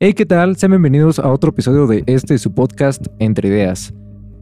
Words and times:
Hey, 0.00 0.14
¿qué 0.14 0.24
tal? 0.24 0.54
Sean 0.54 0.70
bienvenidos 0.70 1.18
a 1.18 1.28
otro 1.28 1.50
episodio 1.50 1.88
de 1.88 2.04
este 2.06 2.38
su 2.38 2.54
podcast 2.54 3.04
Entre 3.18 3.48
Ideas. 3.48 3.92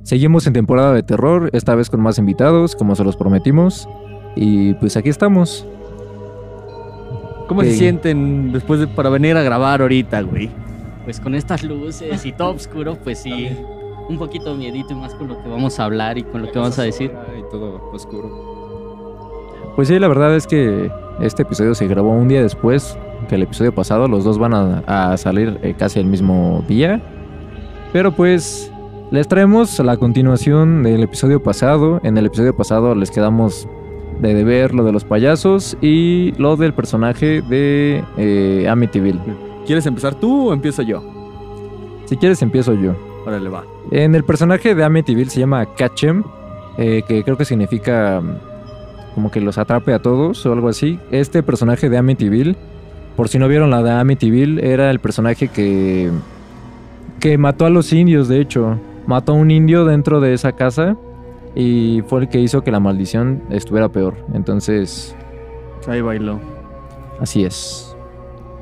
Seguimos 0.02 0.46
en 0.46 0.52
temporada 0.52 0.92
de 0.92 1.02
terror, 1.02 1.48
esta 1.54 1.74
vez 1.74 1.88
con 1.88 2.02
más 2.02 2.18
invitados, 2.18 2.76
como 2.76 2.94
se 2.94 3.02
los 3.04 3.16
prometimos. 3.16 3.88
Y 4.34 4.74
pues 4.74 4.98
aquí 4.98 5.08
estamos. 5.08 5.66
¿Cómo 7.48 7.62
se 7.62 7.72
sienten 7.72 8.52
después 8.52 8.80
de 8.80 8.86
para 8.86 9.08
venir 9.08 9.34
a 9.38 9.42
grabar 9.42 9.80
ahorita, 9.80 10.20
güey? 10.20 10.50
Pues 11.04 11.20
con 11.20 11.34
estas 11.34 11.62
luces 11.62 12.26
y 12.26 12.32
todo 12.32 12.50
oscuro, 12.50 12.98
pues 13.02 13.20
sí, 13.20 13.48
un 14.10 14.18
poquito 14.18 14.54
miedito 14.54 14.92
y 14.92 14.96
más 14.96 15.14
con 15.14 15.26
lo 15.28 15.42
que 15.42 15.48
vamos 15.48 15.80
a 15.80 15.84
hablar 15.84 16.18
y 16.18 16.22
con 16.22 16.42
lo 16.42 16.52
que 16.52 16.58
vamos 16.58 16.78
a 16.78 16.82
decir. 16.82 17.10
Y 17.34 17.50
todo 17.50 17.80
oscuro. 17.94 19.72
Pues 19.74 19.88
sí, 19.88 19.98
la 19.98 20.08
verdad 20.08 20.36
es 20.36 20.46
que 20.46 20.90
este 21.22 21.44
episodio 21.44 21.74
se 21.74 21.86
grabó 21.86 22.10
un 22.10 22.28
día 22.28 22.42
después 22.42 22.98
que 23.26 23.34
el 23.36 23.42
episodio 23.42 23.74
pasado. 23.74 24.08
Los 24.08 24.24
dos 24.24 24.38
van 24.38 24.54
a, 24.54 25.12
a 25.12 25.16
salir 25.16 25.58
eh, 25.62 25.74
casi 25.78 26.00
el 26.00 26.06
mismo 26.06 26.64
día. 26.68 27.00
Pero 27.92 28.12
pues 28.12 28.72
les 29.10 29.28
traemos 29.28 29.78
la 29.78 29.96
continuación 29.96 30.82
del 30.82 31.02
episodio 31.02 31.42
pasado. 31.42 32.00
En 32.02 32.18
el 32.18 32.26
episodio 32.26 32.56
pasado 32.56 32.94
les 32.94 33.10
quedamos 33.10 33.68
de 34.20 34.34
deber 34.34 34.74
lo 34.74 34.84
de 34.84 34.92
los 34.92 35.04
payasos 35.04 35.76
y 35.80 36.32
lo 36.38 36.56
del 36.56 36.74
personaje 36.74 37.42
de 37.42 38.02
eh, 38.16 38.66
Amityville. 38.68 39.20
¿Quieres 39.66 39.86
empezar 39.86 40.14
tú 40.14 40.48
o 40.48 40.52
empiezo 40.52 40.82
yo? 40.82 41.02
Si 42.06 42.16
quieres 42.16 42.40
empiezo 42.42 42.74
yo. 42.74 42.94
Órale, 43.26 43.48
va. 43.48 43.64
En 43.90 44.14
el 44.14 44.24
personaje 44.24 44.74
de 44.74 44.84
Amityville 44.84 45.30
se 45.30 45.40
llama 45.40 45.66
Kachem, 45.74 46.22
eh, 46.78 47.02
que 47.06 47.24
creo 47.24 47.36
que 47.36 47.44
significa 47.44 48.22
como 49.14 49.30
que 49.30 49.40
los 49.40 49.58
atrape 49.58 49.92
a 49.92 49.98
todos 50.00 50.44
o 50.46 50.52
algo 50.52 50.68
así. 50.68 50.98
Este 51.10 51.42
personaje 51.42 51.88
de 51.88 51.98
Amityville, 51.98 52.56
por 53.16 53.28
si 53.28 53.38
no 53.38 53.48
vieron 53.48 53.70
la 53.70 53.82
de 53.82 53.90
Amityville, 53.90 54.60
era 54.64 54.90
el 54.90 55.00
personaje 55.00 55.48
que, 55.48 56.10
que 57.20 57.38
mató 57.38 57.64
a 57.66 57.70
los 57.70 57.92
indios, 57.92 58.28
de 58.28 58.40
hecho. 58.40 58.78
Mató 59.06 59.32
a 59.32 59.34
un 59.36 59.50
indio 59.50 59.84
dentro 59.84 60.20
de 60.20 60.34
esa 60.34 60.52
casa 60.52 60.96
y 61.54 62.02
fue 62.08 62.20
el 62.22 62.28
que 62.28 62.40
hizo 62.40 62.62
que 62.62 62.70
la 62.70 62.80
maldición 62.80 63.42
estuviera 63.50 63.88
peor. 63.88 64.14
Entonces, 64.34 65.16
Ahí 65.88 66.00
bailó. 66.00 66.40
así 67.20 67.44
es. 67.44 67.96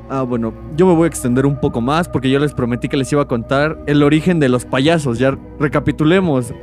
Ah, 0.07 0.21
bueno, 0.21 0.53
yo 0.77 0.85
me 0.85 0.93
voy 0.93 1.05
a 1.05 1.07
extender 1.07 1.47
un 1.47 1.59
poco 1.59 1.81
más 1.81 2.07
porque 2.07 2.29
yo 2.29 2.37
les 2.37 2.53
prometí 2.53 2.87
que 2.87 2.95
les 2.95 3.11
iba 3.11 3.23
a 3.23 3.27
contar 3.27 3.79
el 3.87 4.03
origen 4.03 4.39
de 4.39 4.49
los 4.49 4.63
payasos. 4.63 5.17
Ya 5.17 5.35
recapitulemos. 5.59 6.53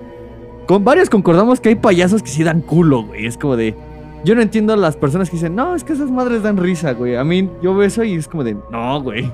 Con 0.68 0.84
varios 0.84 1.10
concordamos 1.10 1.60
que 1.60 1.70
hay 1.70 1.74
payasos 1.74 2.22
que 2.22 2.28
sí 2.30 2.44
dan 2.44 2.60
culo, 2.60 3.02
güey. 3.02 3.26
Es 3.26 3.36
como 3.36 3.56
de. 3.56 3.74
Yo 4.24 4.34
no 4.34 4.42
entiendo 4.42 4.72
a 4.72 4.76
las 4.76 4.96
personas 4.96 5.28
que 5.28 5.36
dicen, 5.36 5.56
no, 5.56 5.74
es 5.74 5.82
que 5.82 5.92
esas 5.92 6.10
madres 6.10 6.42
dan 6.42 6.56
risa, 6.56 6.92
güey. 6.92 7.16
A 7.16 7.24
mí, 7.24 7.48
yo 7.60 7.74
veo 7.74 7.86
eso 7.86 8.04
y 8.04 8.14
es 8.14 8.28
como 8.28 8.44
de, 8.44 8.56
no, 8.70 9.00
güey. 9.02 9.30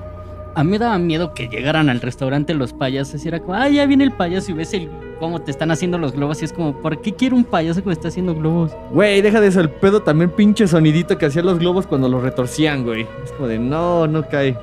A 0.55 0.65
mí 0.65 0.71
me 0.71 0.79
daba 0.79 0.99
miedo 0.99 1.35
que 1.35 1.49
llegaran 1.49 1.89
al 1.91 2.01
restaurante 2.01 2.55
los 2.55 2.73
payasos 2.73 3.25
y 3.25 3.29
era 3.29 3.39
como, 3.39 3.55
ah, 3.55 3.69
ya 3.69 3.87
viene 3.87 4.03
el 4.03 4.13
payaso 4.13 4.51
y 4.51 4.55
ves 4.55 4.73
el, 4.73 4.89
cómo 5.21 5.41
te 5.41 5.51
están 5.51 5.71
haciendo 5.71 5.99
los 5.99 6.13
globos 6.13 6.41
y 6.43 6.47
es 6.47 6.53
como, 6.53 6.73
¿por 6.73 7.01
qué 7.01 7.13
quiero 7.13 7.37
un 7.37 7.45
payaso 7.45 7.81
que 7.81 7.87
me 7.87 7.93
está 7.93 8.09
haciendo 8.09 8.35
globos? 8.35 8.73
Güey, 8.91 9.21
deja 9.21 9.41
de 9.41 9.49
eso, 9.49 9.61
el 9.61 9.71
pedo 9.71 10.03
también 10.03 10.31
pinche 10.31 10.67
sonidito 10.67 11.17
que 11.19 11.27
hacían 11.27 11.47
los 11.47 11.59
globos 11.59 11.87
cuando 11.87 12.09
los 12.09 12.23
retorcían, 12.23 12.83
güey. 12.83 13.07
Es 13.25 13.31
como 13.33 13.47
de, 13.47 13.59
no, 13.59 14.07
no 14.07 14.27
cae. 14.29 14.57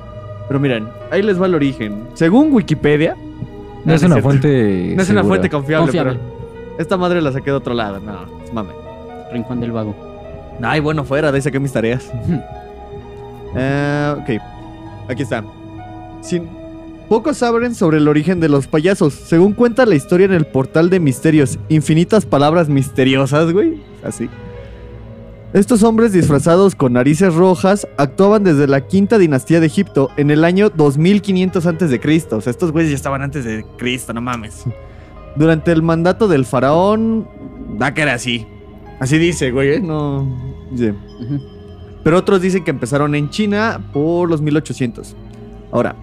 Pero 0.48 0.60
miren, 0.60 0.88
ahí 1.10 1.22
les 1.22 1.40
va 1.40 1.46
el 1.46 1.54
origen. 1.54 2.08
Según 2.14 2.52
Wikipedia... 2.52 3.16
No 3.84 3.94
es 3.94 4.02
una 4.02 4.20
fuente. 4.20 4.92
No 4.96 5.02
es 5.02 5.10
una 5.10 5.22
fuente 5.22 5.48
confiable, 5.48 5.86
Confiable. 5.86 6.18
pero 6.18 6.76
esta 6.78 6.96
madre 6.96 7.22
la 7.22 7.30
saqué 7.30 7.50
de 7.50 7.56
otro 7.56 7.72
lado. 7.72 8.00
No, 8.00 8.26
mame. 8.52 8.70
Rincón 9.32 9.60
del 9.60 9.70
Vago. 9.70 9.94
Ay, 10.62 10.80
bueno, 10.80 11.04
fuera, 11.04 11.30
de 11.30 11.36
ahí 11.36 11.42
saqué 11.42 11.60
mis 11.60 11.72
tareas. 11.72 12.10
Eh, 13.58 14.14
ok, 14.18 15.10
aquí 15.10 15.22
está. 15.22 15.42
Sin... 16.20 16.46
Pocos 17.08 17.36
saben 17.36 17.74
sobre 17.74 17.98
el 17.98 18.08
origen 18.08 18.40
de 18.40 18.48
los 18.48 18.66
payasos. 18.66 19.14
Según 19.14 19.52
cuenta 19.52 19.86
la 19.86 19.94
historia 19.94 20.26
en 20.26 20.32
el 20.32 20.44
portal 20.44 20.90
de 20.90 20.98
misterios, 20.98 21.58
infinitas 21.68 22.26
palabras 22.26 22.68
misteriosas, 22.68 23.52
güey. 23.52 23.80
Así. 24.02 24.28
Estos 25.52 25.84
hombres 25.84 26.12
disfrazados 26.12 26.74
con 26.74 26.94
narices 26.94 27.32
rojas 27.32 27.86
actuaban 27.96 28.42
desde 28.42 28.66
la 28.66 28.82
quinta 28.82 29.16
dinastía 29.16 29.60
de 29.60 29.66
Egipto 29.66 30.10
en 30.16 30.30
el 30.32 30.44
año 30.44 30.68
2500 30.68 31.64
antes 31.66 31.90
de 31.90 32.00
Cristo. 32.00 32.38
O 32.38 32.40
sea, 32.40 32.50
estos 32.50 32.72
güeyes 32.72 32.90
ya 32.90 32.96
estaban 32.96 33.22
antes 33.22 33.44
de 33.44 33.64
Cristo, 33.78 34.12
no 34.12 34.20
mames. 34.20 34.64
Durante 35.36 35.70
el 35.70 35.82
mandato 35.82 36.26
del 36.26 36.44
faraón, 36.44 37.28
da 37.78 37.94
que 37.94 38.02
era 38.02 38.14
así. 38.14 38.46
Así 38.98 39.18
dice, 39.18 39.50
güey, 39.50 39.74
¿eh? 39.74 39.80
no. 39.80 40.26
Dice. 40.70 40.94
Pero 42.02 42.18
otros 42.18 42.40
dicen 42.40 42.64
que 42.64 42.70
empezaron 42.70 43.14
en 43.14 43.30
China 43.30 43.80
por 43.92 44.28
los 44.28 44.40
1800. 44.40 45.16
Ahora, 45.72 45.96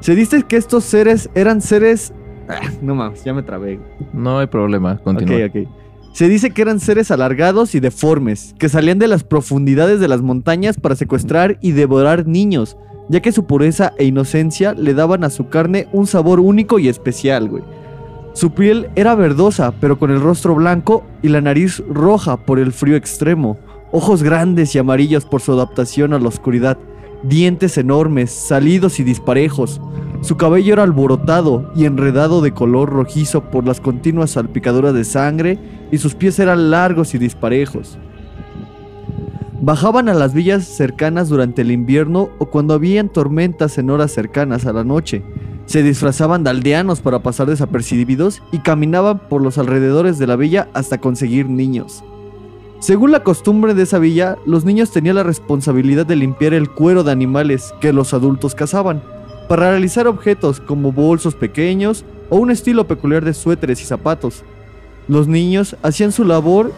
se 0.00 0.14
dice 0.14 0.44
que 0.44 0.56
estos 0.56 0.84
seres 0.84 1.28
eran 1.34 1.60
seres. 1.60 2.12
Ah, 2.48 2.70
no 2.80 2.94
mames, 2.94 3.24
ya 3.24 3.34
me 3.34 3.42
trabé. 3.42 3.80
No 4.12 4.38
hay 4.38 4.46
problema, 4.46 4.98
continúa. 4.98 5.36
Ok, 5.46 5.56
ok. 5.56 5.68
Se 6.12 6.28
dice 6.28 6.50
que 6.50 6.62
eran 6.62 6.80
seres 6.80 7.10
alargados 7.10 7.74
y 7.74 7.80
deformes, 7.80 8.54
que 8.58 8.68
salían 8.68 8.98
de 8.98 9.08
las 9.08 9.24
profundidades 9.24 10.00
de 10.00 10.08
las 10.08 10.22
montañas 10.22 10.80
para 10.80 10.96
secuestrar 10.96 11.58
y 11.60 11.72
devorar 11.72 12.26
niños, 12.26 12.76
ya 13.08 13.20
que 13.20 13.32
su 13.32 13.46
pureza 13.46 13.92
e 13.98 14.04
inocencia 14.04 14.72
le 14.72 14.94
daban 14.94 15.22
a 15.22 15.30
su 15.30 15.48
carne 15.48 15.88
un 15.92 16.06
sabor 16.06 16.40
único 16.40 16.78
y 16.78 16.88
especial, 16.88 17.48
güey. 17.48 17.62
Su 18.38 18.52
piel 18.52 18.88
era 18.94 19.16
verdosa, 19.16 19.74
pero 19.80 19.98
con 19.98 20.12
el 20.12 20.20
rostro 20.20 20.54
blanco 20.54 21.02
y 21.22 21.28
la 21.28 21.40
nariz 21.40 21.82
roja 21.90 22.36
por 22.36 22.60
el 22.60 22.70
frío 22.70 22.94
extremo, 22.94 23.58
ojos 23.90 24.22
grandes 24.22 24.76
y 24.76 24.78
amarillos 24.78 25.24
por 25.24 25.40
su 25.40 25.50
adaptación 25.50 26.12
a 26.12 26.20
la 26.20 26.28
oscuridad, 26.28 26.78
dientes 27.24 27.76
enormes, 27.78 28.30
salidos 28.30 29.00
y 29.00 29.02
disparejos. 29.02 29.80
Su 30.20 30.36
cabello 30.36 30.72
era 30.72 30.84
alborotado 30.84 31.72
y 31.74 31.84
enredado 31.84 32.40
de 32.40 32.54
color 32.54 32.90
rojizo 32.90 33.42
por 33.50 33.66
las 33.66 33.80
continuas 33.80 34.30
salpicaduras 34.30 34.94
de 34.94 35.02
sangre 35.02 35.58
y 35.90 35.98
sus 35.98 36.14
pies 36.14 36.38
eran 36.38 36.70
largos 36.70 37.16
y 37.16 37.18
disparejos. 37.18 37.98
Bajaban 39.60 40.08
a 40.08 40.14
las 40.14 40.32
villas 40.32 40.62
cercanas 40.64 41.28
durante 41.28 41.62
el 41.62 41.72
invierno 41.72 42.28
o 42.38 42.46
cuando 42.46 42.74
habían 42.74 43.08
tormentas 43.08 43.78
en 43.78 43.90
horas 43.90 44.12
cercanas 44.12 44.64
a 44.64 44.72
la 44.72 44.84
noche. 44.84 45.24
Se 45.68 45.82
disfrazaban 45.82 46.44
de 46.44 46.50
aldeanos 46.50 47.02
para 47.02 47.18
pasar 47.18 47.46
desapercibidos 47.46 48.42
y 48.52 48.60
caminaban 48.60 49.18
por 49.28 49.42
los 49.42 49.58
alrededores 49.58 50.18
de 50.18 50.26
la 50.26 50.34
villa 50.34 50.68
hasta 50.72 50.96
conseguir 50.96 51.50
niños. 51.50 52.02
Según 52.80 53.12
la 53.12 53.22
costumbre 53.22 53.74
de 53.74 53.82
esa 53.82 53.98
villa, 53.98 54.38
los 54.46 54.64
niños 54.64 54.92
tenían 54.92 55.16
la 55.16 55.24
responsabilidad 55.24 56.06
de 56.06 56.16
limpiar 56.16 56.54
el 56.54 56.70
cuero 56.70 57.04
de 57.04 57.12
animales 57.12 57.74
que 57.82 57.92
los 57.92 58.14
adultos 58.14 58.54
cazaban, 58.54 59.02
para 59.46 59.70
realizar 59.70 60.06
objetos 60.06 60.58
como 60.58 60.90
bolsos 60.90 61.34
pequeños 61.34 62.06
o 62.30 62.38
un 62.38 62.50
estilo 62.50 62.88
peculiar 62.88 63.22
de 63.22 63.34
suéteres 63.34 63.82
y 63.82 63.84
zapatos. 63.84 64.44
Los 65.06 65.28
niños 65.28 65.76
hacían 65.82 66.12
su 66.12 66.24
labor 66.24 66.72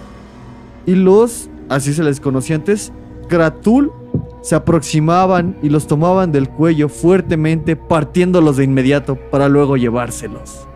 y 0.85 0.97
los, 0.97 1.49
así 1.69 1.95
se 1.95 2.03
les 2.03 2.19
conocía 2.19 2.57
antes, 2.57 2.93
se 4.43 4.55
aproximaban 4.55 5.57
y 5.63 5.69
los 5.69 5.87
tomaban 5.87 6.33
del 6.33 6.49
cuello 6.49 6.89
fuertemente, 6.89 7.77
partiéndolos 7.77 8.57
de 8.57 8.65
inmediato 8.65 9.17
para 9.31 9.49
luego 9.49 9.77
llevárselos. 9.77 10.67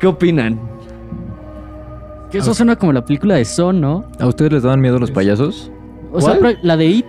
¿Qué 0.00 0.06
opinan? 0.06 0.58
Que 2.30 2.38
eso 2.38 2.52
suena 2.54 2.76
como 2.76 2.92
la 2.92 3.04
película 3.04 3.34
de 3.36 3.44
Son, 3.44 3.80
¿no? 3.80 4.04
¿A 4.20 4.26
ustedes 4.26 4.52
les 4.52 4.62
daban 4.62 4.80
miedo 4.80 4.98
los 4.98 5.10
payasos? 5.10 5.72
O 6.12 6.20
sea, 6.20 6.38
la 6.62 6.76
de 6.76 6.86
It. 6.86 7.06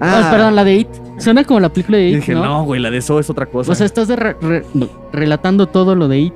Ah, 0.00 0.28
perdón, 0.32 0.56
la 0.56 0.64
de 0.64 0.74
It. 0.74 0.88
Suena 1.18 1.44
como 1.44 1.60
la 1.60 1.68
película 1.68 1.98
de 1.98 2.08
Y 2.08 2.10
It, 2.10 2.16
dije, 2.16 2.34
¿no? 2.34 2.44
no, 2.44 2.64
güey, 2.64 2.80
la 2.80 2.90
de 2.90 2.96
eso 2.98 3.18
es 3.20 3.30
otra 3.30 3.46
cosa. 3.46 3.70
O 3.70 3.74
sea, 3.74 3.86
estás 3.86 4.08
re- 4.08 4.36
re- 4.40 4.64
relatando 5.12 5.66
todo 5.66 5.94
lo 5.94 6.08
de 6.08 6.18
It. 6.18 6.34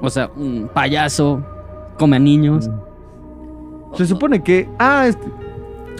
O 0.00 0.08
sea, 0.10 0.30
un 0.36 0.68
payaso 0.72 1.42
come 1.98 2.16
a 2.16 2.18
niños. 2.18 2.68
Se 3.94 4.06
supone 4.06 4.42
que. 4.42 4.68
Ah, 4.78 5.06
es- 5.08 5.18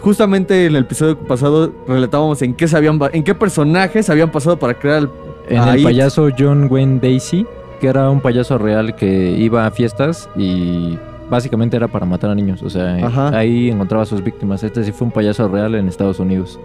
justamente 0.05 0.67
en 0.67 0.77
el 0.77 0.83
episodio 0.83 1.19
pasado 1.19 1.73
relatábamos 1.89 2.41
en 2.43 2.55
qué 2.55 2.69
se 2.69 2.77
habían 2.77 3.01
en 3.13 3.25
qué 3.25 3.35
personajes 3.35 4.09
habían 4.11 4.31
pasado 4.31 4.59
para 4.59 4.75
crear 4.75 4.99
el. 4.99 5.09
En 5.49 5.63
el 5.63 5.79
It. 5.81 5.85
payaso 5.85 6.29
John 6.39 6.69
Wayne 6.71 7.01
Daisy, 7.01 7.47
que 7.81 7.87
era 7.89 8.09
un 8.11 8.21
payaso 8.21 8.57
real 8.59 8.95
que 8.97 9.31
iba 9.39 9.67
a 9.67 9.71
fiestas 9.71 10.29
y 10.37 10.99
básicamente 11.29 11.77
era 11.77 11.89
para 11.89 12.07
matar 12.07 12.31
a 12.31 12.35
niños. 12.35 12.63
O 12.63 12.71
sea, 12.71 12.97
Ajá. 13.07 13.29
ahí 13.37 13.71
encontraba 13.71 14.05
a 14.05 14.07
sus 14.07 14.23
víctimas. 14.25 14.63
Este 14.63 14.85
sí 14.85 14.93
fue 14.93 15.07
un 15.07 15.13
payaso 15.13 15.49
real 15.49 15.75
en 15.75 15.89
Estados 15.89 16.19
Unidos. 16.21 16.59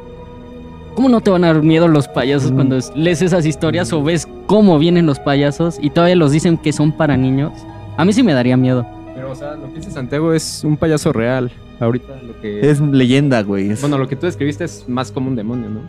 ¿Cómo 0.96 1.08
no 1.10 1.22
te 1.22 1.30
van 1.30 1.44
a 1.46 1.54
dar 1.54 1.62
miedo 1.64 1.88
los 1.88 2.08
payasos 2.08 2.52
Mm. 2.52 2.56
cuando 2.56 2.78
es- 2.78 2.92
lees 2.96 3.22
esas 3.22 3.46
historias 3.46 3.92
o 3.94 4.04
ves 4.04 4.28
cómo 4.48 4.78
vienen 4.80 5.06
los 5.06 5.20
payasos 5.20 5.78
y 5.82 5.90
todavía 5.90 6.16
los 6.16 6.32
dicen 6.32 6.58
que 6.58 6.72
son 6.74 6.92
para 6.92 7.16
niños? 7.18 7.52
A 7.98 8.06
mí 8.06 8.14
sí 8.14 8.24
me 8.24 8.34
daría 8.34 8.56
miedo. 8.58 8.86
Pero, 9.16 9.32
o 9.32 9.36
sea, 9.36 9.56
lo 9.56 9.68
que 9.74 9.76
dice 9.80 9.92
Santiago 9.92 10.34
es 10.34 10.64
un 10.64 10.78
payaso 10.78 11.12
real. 11.14 11.52
Ahorita 11.80 12.22
lo 12.22 12.40
que. 12.42 12.70
Es 12.70 12.80
leyenda, 12.82 13.42
güey. 13.44 13.74
Bueno, 13.76 13.98
lo 13.98 14.08
que 14.08 14.16
tú 14.16 14.26
describiste 14.26 14.64
es 14.66 14.88
más 14.88 15.12
como 15.12 15.30
un 15.30 15.36
demonio, 15.36 15.70
¿no? 15.70 15.82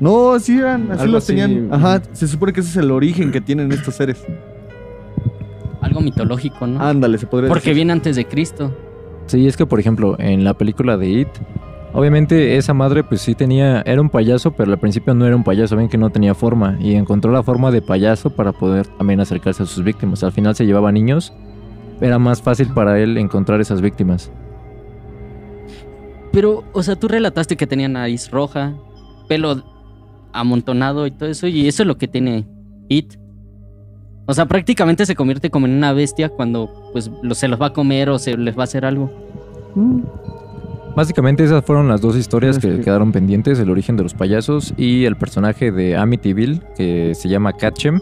No, 0.00 0.38
sí 0.38 0.58
eran, 0.58 0.90
así 0.90 1.02
Algo 1.02 1.14
los 1.14 1.24
así, 1.24 1.36
tenían. 1.36 1.72
Ajá, 1.72 2.02
se 2.12 2.26
supone 2.26 2.52
que 2.52 2.60
ese 2.60 2.70
es 2.70 2.76
el 2.76 2.90
origen 2.90 3.30
que 3.30 3.40
tienen 3.40 3.70
estos 3.72 3.94
seres. 3.94 4.24
Algo 5.80 6.00
mitológico, 6.00 6.66
¿no? 6.66 6.80
Ándale, 6.80 7.18
se 7.18 7.26
podría 7.26 7.48
Porque 7.48 7.70
decir. 7.70 7.74
viene 7.74 7.92
antes 7.92 8.16
de 8.16 8.24
Cristo. 8.26 8.74
Sí, 9.26 9.46
es 9.46 9.56
que 9.56 9.66
por 9.66 9.78
ejemplo, 9.78 10.16
en 10.18 10.44
la 10.44 10.54
película 10.54 10.96
de 10.96 11.08
It, 11.08 11.28
Obviamente 11.94 12.56
esa 12.56 12.72
madre 12.72 13.04
pues 13.04 13.20
sí 13.20 13.34
tenía, 13.34 13.82
era 13.82 14.00
un 14.00 14.08
payaso, 14.08 14.52
pero 14.52 14.72
al 14.72 14.78
principio 14.78 15.12
no 15.14 15.26
era 15.26 15.36
un 15.36 15.44
payaso, 15.44 15.76
ven 15.76 15.88
que 15.88 15.98
no 15.98 16.08
tenía 16.08 16.34
forma 16.34 16.78
y 16.80 16.94
encontró 16.94 17.30
la 17.32 17.42
forma 17.42 17.70
de 17.70 17.82
payaso 17.82 18.30
para 18.30 18.52
poder 18.52 18.86
también 18.86 19.20
acercarse 19.20 19.62
a 19.62 19.66
sus 19.66 19.84
víctimas. 19.84 20.24
Al 20.24 20.32
final 20.32 20.54
se 20.56 20.64
llevaba 20.64 20.90
niños, 20.90 21.34
era 22.00 22.18
más 22.18 22.40
fácil 22.40 22.68
para 22.68 22.98
él 22.98 23.18
encontrar 23.18 23.60
esas 23.60 23.82
víctimas. 23.82 24.32
Pero, 26.32 26.64
o 26.72 26.82
sea, 26.82 26.96
tú 26.96 27.08
relataste 27.08 27.56
que 27.56 27.66
tenía 27.66 27.88
nariz 27.88 28.30
roja, 28.30 28.72
pelo 29.28 29.62
amontonado 30.32 31.06
y 31.06 31.10
todo 31.10 31.28
eso, 31.28 31.46
y 31.46 31.68
eso 31.68 31.82
es 31.82 31.86
lo 31.86 31.98
que 31.98 32.08
tiene 32.08 32.46
It. 32.88 33.14
O 34.26 34.34
sea, 34.34 34.46
prácticamente 34.46 35.04
se 35.04 35.14
convierte 35.14 35.50
como 35.50 35.66
en 35.66 35.72
una 35.72 35.92
bestia 35.92 36.28
cuando 36.30 36.70
pues 36.92 37.10
lo- 37.22 37.34
se 37.34 37.48
los 37.48 37.60
va 37.60 37.66
a 37.66 37.72
comer 37.72 38.08
o 38.08 38.18
se 38.18 38.36
les 38.36 38.56
va 38.56 38.62
a 38.62 38.64
hacer 38.64 38.84
algo. 38.84 39.10
Básicamente 40.94 41.42
esas 41.44 41.64
fueron 41.64 41.88
las 41.88 42.00
dos 42.02 42.16
historias 42.16 42.58
que- 42.58 42.80
quedaron 42.80 43.12
pendientes, 43.12 43.58
el 43.58 43.70
origen 43.70 43.96
de 43.96 44.02
los 44.02 44.12
payasos 44.14 44.74
y 44.76 45.04
el 45.06 45.16
personaje 45.16 45.72
de 45.72 45.96
Amityville 45.96 46.60
que 46.76 47.14
se 47.14 47.28
llama 47.28 47.54
Catchem. 47.54 48.00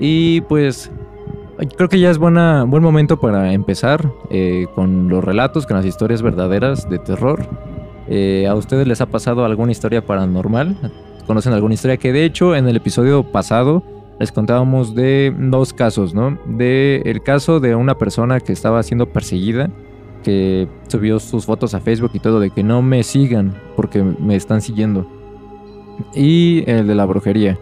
Y 0.00 0.40
pues 0.42 0.90
creo 1.76 1.88
que 1.88 1.98
ya 1.98 2.10
es 2.10 2.18
buena, 2.18 2.64
buen 2.64 2.82
momento 2.82 3.18
para 3.18 3.52
empezar 3.52 4.12
eh, 4.30 4.66
con 4.74 5.08
los 5.08 5.24
relatos, 5.24 5.66
con 5.66 5.76
las 5.76 5.86
historias 5.86 6.22
verdaderas 6.22 6.88
de 6.88 6.98
terror. 6.98 7.46
Eh, 8.08 8.46
¿A 8.48 8.54
ustedes 8.54 8.86
les 8.86 9.00
ha 9.00 9.06
pasado 9.06 9.44
alguna 9.44 9.72
historia 9.72 10.04
paranormal? 10.04 10.76
¿Conocen 11.26 11.52
alguna 11.52 11.74
historia? 11.74 11.96
Que 11.96 12.12
de 12.12 12.24
hecho 12.24 12.54
en 12.54 12.68
el 12.68 12.76
episodio 12.76 13.22
pasado 13.22 13.82
les 14.18 14.32
contábamos 14.32 14.94
de 14.94 15.34
dos 15.36 15.72
casos, 15.72 16.14
¿no? 16.14 16.38
De 16.46 17.02
el 17.04 17.22
caso 17.22 17.60
de 17.60 17.74
una 17.74 17.98
persona 17.98 18.40
que 18.40 18.52
estaba 18.52 18.82
siendo 18.82 19.06
perseguida 19.06 19.70
que 20.22 20.68
subió 20.88 21.20
sus 21.20 21.46
fotos 21.46 21.74
a 21.74 21.80
Facebook 21.80 22.10
y 22.14 22.18
todo 22.18 22.40
de 22.40 22.50
que 22.50 22.62
no 22.62 22.82
me 22.82 23.02
sigan 23.02 23.54
porque 23.76 24.02
me 24.02 24.36
están 24.36 24.60
siguiendo. 24.60 25.06
Y 26.14 26.64
el 26.66 26.86
de 26.86 26.94
la 26.94 27.04
brujería. 27.04 27.58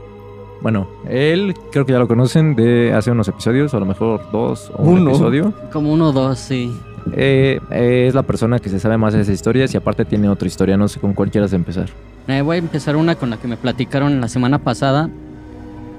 Bueno, 0.63 0.87
él 1.09 1.55
creo 1.71 1.85
que 1.85 1.93
ya 1.93 1.99
lo 1.99 2.09
conocen 2.09 2.55
de 2.57 2.93
hace 2.93 3.11
unos 3.11 3.29
episodios, 3.29 3.73
o 3.75 3.77
a 3.77 3.81
lo 3.81 3.87
mejor 3.87 4.21
dos 4.33 4.71
o 4.77 4.83
un 4.83 5.01
Uno. 5.01 5.11
episodio. 5.11 5.53
Como 5.73 5.93
uno 5.93 6.09
o 6.09 6.13
dos, 6.13 6.39
sí. 6.39 6.73
Eh, 7.13 7.61
eh, 7.71 8.07
es 8.09 8.15
la 8.15 8.23
persona 8.25 8.59
que 8.59 8.69
se 8.69 8.81
sabe 8.81 8.97
más 8.97 9.15
de 9.15 9.21
esas 9.21 9.35
historias 9.35 9.73
y 9.75 9.77
aparte 9.77 10.05
tiene 10.05 10.29
otra 10.29 10.49
historia, 10.49 10.77
no 10.77 10.89
sé 10.89 10.99
con 10.99 11.13
cuál 11.15 11.31
quieras 11.31 11.53
empezar. 11.53 11.87
Eh, 12.27 12.41
voy 12.43 12.57
a 12.57 12.59
empezar 12.59 12.97
una 12.97 13.15
con 13.15 13.31
la 13.31 13.37
que 13.37 13.47
me 13.47 13.57
platicaron 13.57 14.21
la 14.21 14.29
semana 14.29 14.59
pasada. 14.59 15.09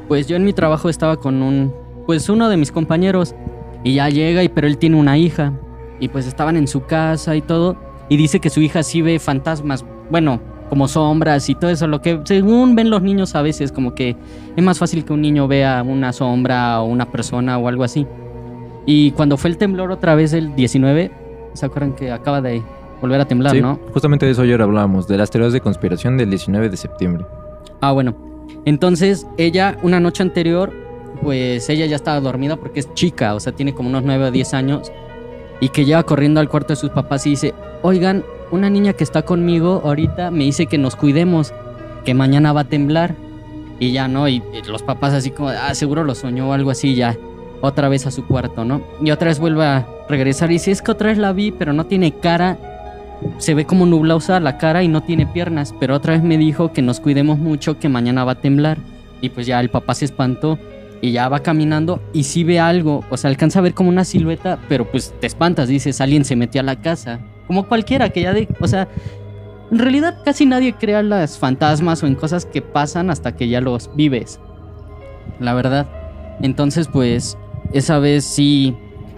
Pues 0.10 0.28
yo 0.28 0.36
en 0.36 0.44
mi 0.44 0.54
trabajo 0.54 0.90
estaba 0.90 1.18
con 1.18 1.42
un, 1.42 1.74
pues 2.06 2.28
uno 2.30 2.50
de 2.50 2.58
mis 2.58 2.72
compañeros 2.72 3.36
y 3.84 3.96
ya 3.96 4.10
llega 4.10 4.44
y 4.44 4.50
pero 4.50 4.68
él 4.68 4.78
tiene 4.78 4.98
una 4.98 5.18
hija 5.18 5.54
y 6.00 6.10
pues 6.10 6.28
estaban 6.28 6.58
en 6.58 6.68
su 6.68 6.86
casa 6.86 7.36
y 7.36 7.42
todo 7.42 7.78
y 8.10 8.18
dice 8.18 8.40
que 8.40 8.50
su 8.50 8.60
hija 8.62 8.84
sí 8.84 9.02
ve 9.02 9.20
fantasmas, 9.20 9.86
bueno, 10.10 10.40
como 10.70 10.88
sombras 10.88 11.50
y 11.50 11.56
todo 11.56 11.70
eso, 11.70 11.88
lo 11.88 12.02
que 12.02 12.20
según 12.26 12.76
ven 12.76 12.90
los 12.90 13.02
niños 13.02 13.36
a 13.36 13.42
veces 13.42 13.72
como 13.72 13.96
que 13.96 14.16
es 14.56 14.64
más 14.64 14.78
fácil 14.80 15.06
que 15.06 15.14
un 15.14 15.22
niño 15.22 15.48
vea 15.48 15.84
una 15.84 16.12
sombra 16.14 16.82
o 16.82 16.86
una 16.86 17.10
persona 17.12 17.58
o 17.58 17.68
algo 17.68 17.84
así. 17.84 18.06
Y 18.86 19.12
cuando 19.12 19.38
fue 19.38 19.50
el 19.50 19.58
temblor 19.58 19.92
otra 19.92 20.16
vez 20.16 20.34
el 20.34 20.56
19, 20.56 21.12
¿se 21.54 21.66
acuerdan 21.66 21.94
que 21.94 22.12
acaba 22.12 22.42
de 22.42 22.62
volver 23.02 23.20
a 23.22 23.26
temblar, 23.26 23.54
Sí, 23.54 23.62
no? 23.62 23.80
justamente 23.94 24.26
de 24.26 24.32
eso 24.32 24.42
ayer 24.42 24.62
hablábamos, 24.62 25.08
de 25.08 25.18
las 25.18 25.30
teorías 25.30 25.54
de 25.54 25.62
conspiración 25.62 26.18
del 26.18 26.30
19 26.30 26.70
de 26.70 26.78
septiembre. 26.78 27.26
Ah, 27.82 27.92
bueno. 27.92 28.16
Entonces, 28.66 29.28
ella, 29.38 29.78
una 29.84 30.00
noche 30.00 30.24
anterior, 30.24 30.72
pues 31.22 31.70
ella 31.70 31.86
ya 31.86 31.96
estaba 31.96 32.20
dormida 32.20 32.56
porque 32.58 32.80
es 32.80 32.94
chica, 32.94 33.36
o 33.36 33.40
sea, 33.40 33.54
tiene 33.54 33.74
como 33.74 33.90
unos 33.90 34.04
9 34.04 34.26
o 34.26 34.32
10 34.32 34.54
años. 34.54 34.92
Y 35.60 35.70
que 35.70 35.86
llega 35.86 36.04
corriendo 36.04 36.40
al 36.40 36.50
cuarto 36.50 36.74
de 36.74 36.76
sus 36.78 36.90
papás 36.92 37.26
y 37.28 37.32
dice, 37.32 37.54
oigan, 37.82 38.24
una 38.52 38.70
niña 38.70 38.94
que 38.94 39.04
está 39.04 39.24
conmigo 39.24 39.82
ahorita 39.84 40.32
me 40.32 40.44
dice 40.44 40.66
que 40.68 40.78
nos 40.78 40.96
cuidemos, 40.96 41.54
que 42.06 42.14
mañana 42.14 42.54
va 42.54 42.62
a 42.62 42.64
temblar. 42.66 43.16
Y 43.80 43.92
ya, 43.92 44.08
¿no? 44.08 44.28
Y, 44.28 44.42
los 44.68 44.82
papás 44.82 45.14
así 45.14 45.32
como, 45.32 45.50
ah, 45.50 45.74
seguro 45.76 46.04
lo 46.04 46.16
soñó 46.16 46.50
o 46.50 46.54
algo 46.54 46.72
así, 46.72 46.96
ya. 46.96 47.16
Otra 47.62 47.90
vez 47.90 48.06
a 48.08 48.12
su 48.12 48.26
cuarto, 48.26 48.66
¿no? 48.66 48.82
Y 49.02 49.12
otra 49.12 49.28
vez 49.28 49.40
vuelve 49.40 49.66
a 49.66 49.88
regresar 50.10 50.50
y 50.50 50.54
dice, 50.54 50.72
es 50.72 50.82
que 50.82 50.92
otra 50.92 51.10
vez 51.10 51.18
la 51.18 51.34
vi, 51.34 51.52
pero 51.52 51.74
no 51.74 51.86
tiene 51.86 52.12
cara. 52.12 52.58
Se 53.40 53.54
ve 53.54 53.66
como 53.66 53.86
nublosa 53.86 54.40
la 54.40 54.58
cara 54.58 54.84
y 54.84 54.88
no 54.88 55.02
tiene 55.02 55.26
piernas, 55.26 55.74
pero 55.80 55.96
otra 55.96 56.14
vez 56.14 56.24
me 56.24 56.38
dijo 56.38 56.72
que 56.72 56.82
nos 56.82 57.00
cuidemos 57.00 57.40
mucho, 57.40 57.80
que 57.80 57.90
mañana 57.90 58.24
va 58.24 58.34
a 58.34 58.42
temblar. 58.42 58.78
Y 59.22 59.30
pues 59.30 59.48
ya 59.48 59.60
el 59.60 59.70
papá 59.70 59.96
se 59.96 60.06
espantó 60.06 60.60
y 61.02 61.12
ya 61.12 61.30
va 61.30 61.40
caminando 61.40 62.02
y 62.14 62.24
sí 62.24 62.44
ve 62.44 62.60
algo, 62.60 63.04
o 63.10 63.18
sea, 63.18 63.30
alcanza 63.30 63.60
a 63.60 63.62
ver 63.62 63.74
como 63.74 63.90
una 63.90 64.04
silueta, 64.04 64.60
pero 64.68 64.90
pues 64.90 65.14
te 65.20 65.28
espantas, 65.28 65.68
dices, 65.68 66.02
alguien 66.02 66.26
se 66.26 66.36
metió 66.36 66.62
a 66.62 66.64
la 66.64 66.78
casa. 66.78 67.20
Como 67.48 67.68
cualquiera 67.68 68.10
que 68.10 68.22
ya 68.22 68.34
de, 68.34 68.48
o 68.60 68.68
sea, 68.68 68.88
en 69.72 69.80
realidad 69.80 70.20
casi 70.24 70.46
nadie 70.46 70.74
crea 70.74 71.02
las 71.02 71.38
fantasmas 71.38 72.04
o 72.04 72.08
en 72.08 72.16
cosas 72.16 72.46
que 72.46 72.62
pasan 72.62 73.10
hasta 73.10 73.36
que 73.36 73.48
ya 73.50 73.62
los 73.62 73.90
vives. 73.96 74.40
La 75.40 75.54
verdad. 75.54 75.88
Entonces, 76.42 76.88
pues, 76.88 77.38
esa 77.74 78.00
vez 78.00 78.24
sí 78.24 78.76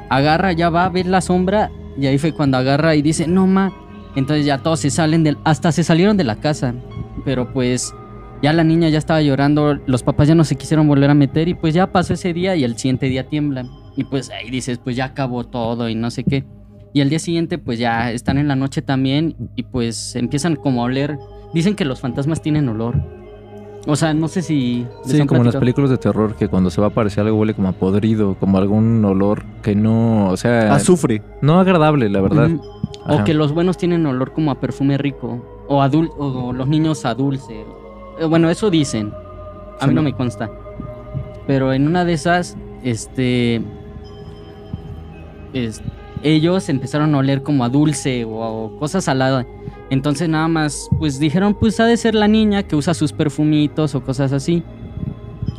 agarra, 0.09 0.53
ya 0.53 0.69
va 0.69 0.85
a 0.85 0.89
ver 0.89 1.05
la 1.05 1.21
sombra 1.21 1.71
y 1.97 2.07
ahí 2.07 2.17
fue 2.17 2.33
cuando 2.33 2.57
agarra 2.57 2.95
y 2.95 3.01
dice, 3.01 3.27
no 3.27 3.47
ma. 3.47 3.73
Entonces 4.15 4.45
ya 4.45 4.57
todos 4.57 4.79
se 4.79 4.89
salen 4.89 5.23
del, 5.23 5.37
hasta 5.43 5.71
se 5.71 5.83
salieron 5.83 6.17
de 6.17 6.23
la 6.23 6.37
casa. 6.37 6.73
Pero 7.25 7.53
pues 7.53 7.93
ya 8.41 8.53
la 8.53 8.63
niña 8.63 8.89
ya 8.89 8.97
estaba 8.97 9.21
llorando, 9.21 9.75
los 9.85 10.03
papás 10.03 10.27
ya 10.27 10.35
no 10.35 10.43
se 10.43 10.55
quisieron 10.55 10.87
volver 10.87 11.09
a 11.09 11.13
meter 11.13 11.47
y 11.47 11.53
pues 11.53 11.73
ya 11.73 11.91
pasó 11.91 12.13
ese 12.13 12.33
día 12.33 12.55
y 12.55 12.63
el 12.63 12.77
siguiente 12.77 13.07
día 13.07 13.27
tiemblan. 13.27 13.69
Y 13.95 14.05
pues 14.05 14.29
ahí 14.29 14.49
dices, 14.49 14.77
pues 14.77 14.95
ya 14.95 15.05
acabó 15.05 15.43
todo 15.43 15.89
y 15.89 15.95
no 15.95 16.09
sé 16.09 16.23
qué. 16.23 16.45
Y 16.93 17.01
al 17.01 17.09
día 17.09 17.19
siguiente 17.19 17.57
pues 17.57 17.77
ya 17.79 18.11
están 18.11 18.37
en 18.37 18.47
la 18.47 18.55
noche 18.55 18.81
también 18.81 19.35
y 19.55 19.63
pues 19.63 20.15
empiezan 20.15 20.55
como 20.55 20.81
a 20.81 20.85
oler. 20.85 21.17
Dicen 21.53 21.75
que 21.75 21.85
los 21.85 21.99
fantasmas 21.99 22.41
tienen 22.41 22.67
olor. 22.69 22.95
O 23.87 23.95
sea, 23.95 24.13
no 24.13 24.27
sé 24.27 24.41
si... 24.41 24.85
les 25.03 25.11
Sí, 25.13 25.21
han 25.21 25.27
como 25.27 25.41
en 25.41 25.45
las 25.47 25.55
películas 25.55 25.89
de 25.89 25.97
terror, 25.97 26.35
que 26.35 26.47
cuando 26.47 26.69
se 26.69 26.81
va 26.81 26.87
a 26.87 26.89
aparecer 26.89 27.23
algo 27.25 27.37
huele 27.39 27.53
como 27.53 27.69
a 27.69 27.71
podrido, 27.71 28.35
como 28.39 28.57
algún 28.57 29.03
olor 29.05 29.43
que 29.63 29.73
no, 29.73 30.27
o 30.29 30.37
sea, 30.37 30.73
Azufre. 30.75 31.21
no 31.41 31.59
agradable, 31.59 32.09
la 32.09 32.21
verdad. 32.21 32.49
O 33.07 33.23
que 33.23 33.33
los 33.33 33.53
buenos 33.53 33.77
tienen 33.77 34.05
olor 34.05 34.33
como 34.33 34.51
a 34.51 34.59
perfume 34.59 34.97
rico. 34.97 35.63
O, 35.67 35.81
adul 35.81 36.09
o 36.17 36.51
los 36.53 36.67
niños 36.67 37.05
a 37.05 37.15
dulce. 37.15 37.63
Eh, 38.19 38.25
Bueno, 38.25 38.49
eso 38.49 38.69
dicen. 38.69 39.11
A 39.79 39.87
mí 39.87 39.93
no 39.93 40.01
me 40.01 40.13
consta. 40.13 40.49
Pero 41.47 41.71
en 41.73 41.87
una 41.87 42.03
de 42.05 42.13
esas, 42.13 42.57
este. 42.83 43.61
es- 45.53 45.81
ellos 46.23 46.69
empezaron 46.69 47.13
a 47.15 47.19
oler 47.19 47.43
como 47.43 47.63
a 47.63 47.69
dulce 47.69 48.25
o, 48.25 48.31
o 48.39 48.77
cosas 48.79 49.05
saladas. 49.05 49.45
Entonces 49.89 50.29
nada 50.29 50.47
más, 50.47 50.87
pues 50.99 51.19
dijeron, 51.19 51.53
pues 51.55 51.79
ha 51.79 51.85
de 51.85 51.97
ser 51.97 52.13
la 52.15 52.27
niña 52.27 52.63
que 52.63 52.75
usa 52.75 52.93
sus 52.93 53.11
perfumitos 53.13 53.95
o 53.95 54.01
cosas 54.03 54.31
así. 54.33 54.63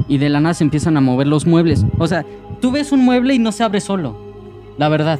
Y 0.08 0.18
de 0.18 0.28
la 0.28 0.40
nada 0.40 0.54
se 0.54 0.64
empiezan 0.64 0.96
a 0.96 1.00
mover 1.00 1.26
los 1.26 1.46
muebles. 1.46 1.84
O 1.98 2.06
sea, 2.06 2.24
tú 2.60 2.70
ves 2.72 2.92
un 2.92 3.04
mueble 3.04 3.34
y 3.34 3.38
no 3.38 3.52
se 3.52 3.62
abre 3.64 3.80
solo. 3.80 4.16
La 4.78 4.88
verdad. 4.88 5.18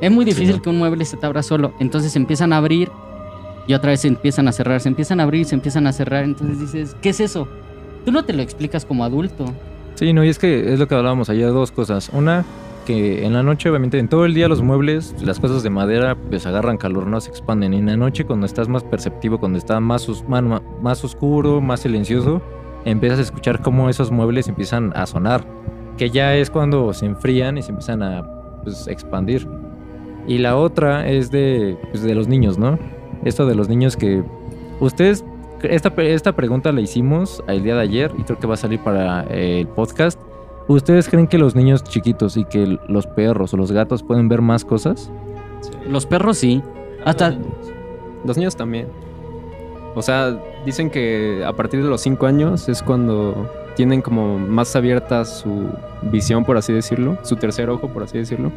Es 0.00 0.10
muy 0.10 0.24
Sí, 0.24 0.32
difícil 0.32 0.56
¿no? 0.56 0.62
que 0.62 0.68
un 0.70 0.78
mueble 0.78 1.04
se 1.04 1.16
te 1.16 1.24
abra 1.26 1.42
solo. 1.42 1.72
Entonces 1.80 2.12
se 2.12 2.18
empiezan 2.18 2.52
a 2.52 2.58
abrir 2.58 2.90
y 3.66 3.74
otra 3.74 3.90
vez 3.90 4.00
se 4.02 4.08
empiezan 4.08 4.48
a 4.48 4.52
cerrar. 4.52 4.80
Se 4.80 4.88
empiezan 4.88 5.20
a 5.20 5.22
abrir 5.24 5.42
y 5.42 5.44
se 5.44 5.54
empiezan 5.54 5.86
a 5.86 5.92
cerrar. 5.92 6.24
Entonces 6.24 6.60
dices, 6.60 6.96
¿qué 7.00 7.10
es 7.10 7.20
eso? 7.20 7.48
Tú 8.04 8.12
no 8.12 8.24
te 8.24 8.32
lo 8.32 8.42
explicas 8.42 8.84
como 8.84 9.04
adulto. 9.04 9.46
Sí, 9.94 10.12
no, 10.12 10.22
y 10.24 10.28
es 10.28 10.38
que 10.38 10.72
es 10.74 10.78
lo 10.78 10.86
que 10.86 10.94
hablábamos 10.94 11.30
ayer, 11.30 11.48
dos 11.48 11.72
cosas. 11.72 12.10
Una, 12.12 12.44
que 12.86 13.26
en 13.26 13.34
la 13.34 13.42
noche, 13.42 13.68
obviamente, 13.68 13.98
en 13.98 14.08
todo 14.08 14.24
el 14.24 14.32
día 14.32 14.48
los 14.48 14.62
muebles, 14.62 15.14
las 15.22 15.38
cosas 15.38 15.62
de 15.62 15.68
madera, 15.68 16.16
pues 16.16 16.46
agarran 16.46 16.78
calor, 16.78 17.06
no 17.06 17.20
se 17.20 17.28
expanden. 17.28 17.74
En 17.74 17.84
la 17.86 17.96
noche, 17.98 18.24
cuando 18.24 18.46
estás 18.46 18.68
más 18.68 18.82
perceptivo, 18.84 19.38
cuando 19.38 19.58
está 19.58 19.78
más, 19.80 20.08
ma- 20.26 20.62
más 20.80 21.04
oscuro, 21.04 21.60
más 21.60 21.80
silencioso, 21.80 22.40
empiezas 22.86 23.18
a 23.18 23.22
escuchar 23.22 23.60
cómo 23.60 23.90
esos 23.90 24.10
muebles 24.10 24.48
empiezan 24.48 24.92
a 24.96 25.04
sonar. 25.04 25.44
Que 25.98 26.08
ya 26.08 26.34
es 26.34 26.48
cuando 26.48 26.94
se 26.94 27.04
enfrían 27.06 27.58
y 27.58 27.62
se 27.62 27.70
empiezan 27.72 28.02
a 28.02 28.22
pues, 28.62 28.86
expandir. 28.88 29.46
Y 30.26 30.38
la 30.38 30.56
otra 30.56 31.06
es 31.08 31.30
de, 31.30 31.76
pues, 31.90 32.02
de 32.02 32.14
los 32.14 32.28
niños, 32.28 32.56
¿no? 32.58 32.78
Esto 33.24 33.46
de 33.46 33.54
los 33.54 33.68
niños 33.68 33.96
que 33.96 34.22
ustedes 34.80 35.24
esta, 35.62 35.88
esta 36.02 36.36
pregunta 36.36 36.70
la 36.70 36.82
hicimos 36.82 37.42
el 37.48 37.62
día 37.62 37.74
de 37.76 37.80
ayer 37.80 38.12
y 38.18 38.22
creo 38.24 38.38
que 38.38 38.46
va 38.46 38.54
a 38.54 38.58
salir 38.58 38.78
para 38.80 39.22
el 39.24 39.66
podcast. 39.66 40.20
¿Ustedes 40.68 41.08
creen 41.08 41.28
que 41.28 41.38
los 41.38 41.54
niños 41.54 41.84
chiquitos 41.84 42.36
y 42.36 42.44
que 42.44 42.78
los 42.88 43.06
perros 43.06 43.54
o 43.54 43.56
los 43.56 43.70
gatos 43.70 44.02
pueden 44.02 44.28
ver 44.28 44.42
más 44.42 44.64
cosas? 44.64 45.10
Los 45.88 46.06
perros 46.06 46.38
sí. 46.38 46.62
Hasta 47.04 47.36
Los 48.24 48.36
niños 48.36 48.56
también. 48.56 48.88
O 49.94 50.02
sea, 50.02 50.38
dicen 50.64 50.90
que 50.90 51.44
a 51.46 51.52
partir 51.52 51.82
de 51.82 51.88
los 51.88 52.00
5 52.00 52.26
años 52.26 52.68
es 52.68 52.82
cuando 52.82 53.48
tienen 53.76 54.02
como 54.02 54.38
más 54.38 54.74
abierta 54.74 55.24
su 55.24 55.68
visión, 56.02 56.44
por 56.44 56.56
así 56.56 56.72
decirlo, 56.72 57.16
su 57.22 57.36
tercer 57.36 57.70
ojo, 57.70 57.88
por 57.88 58.02
así 58.02 58.18
decirlo. 58.18 58.50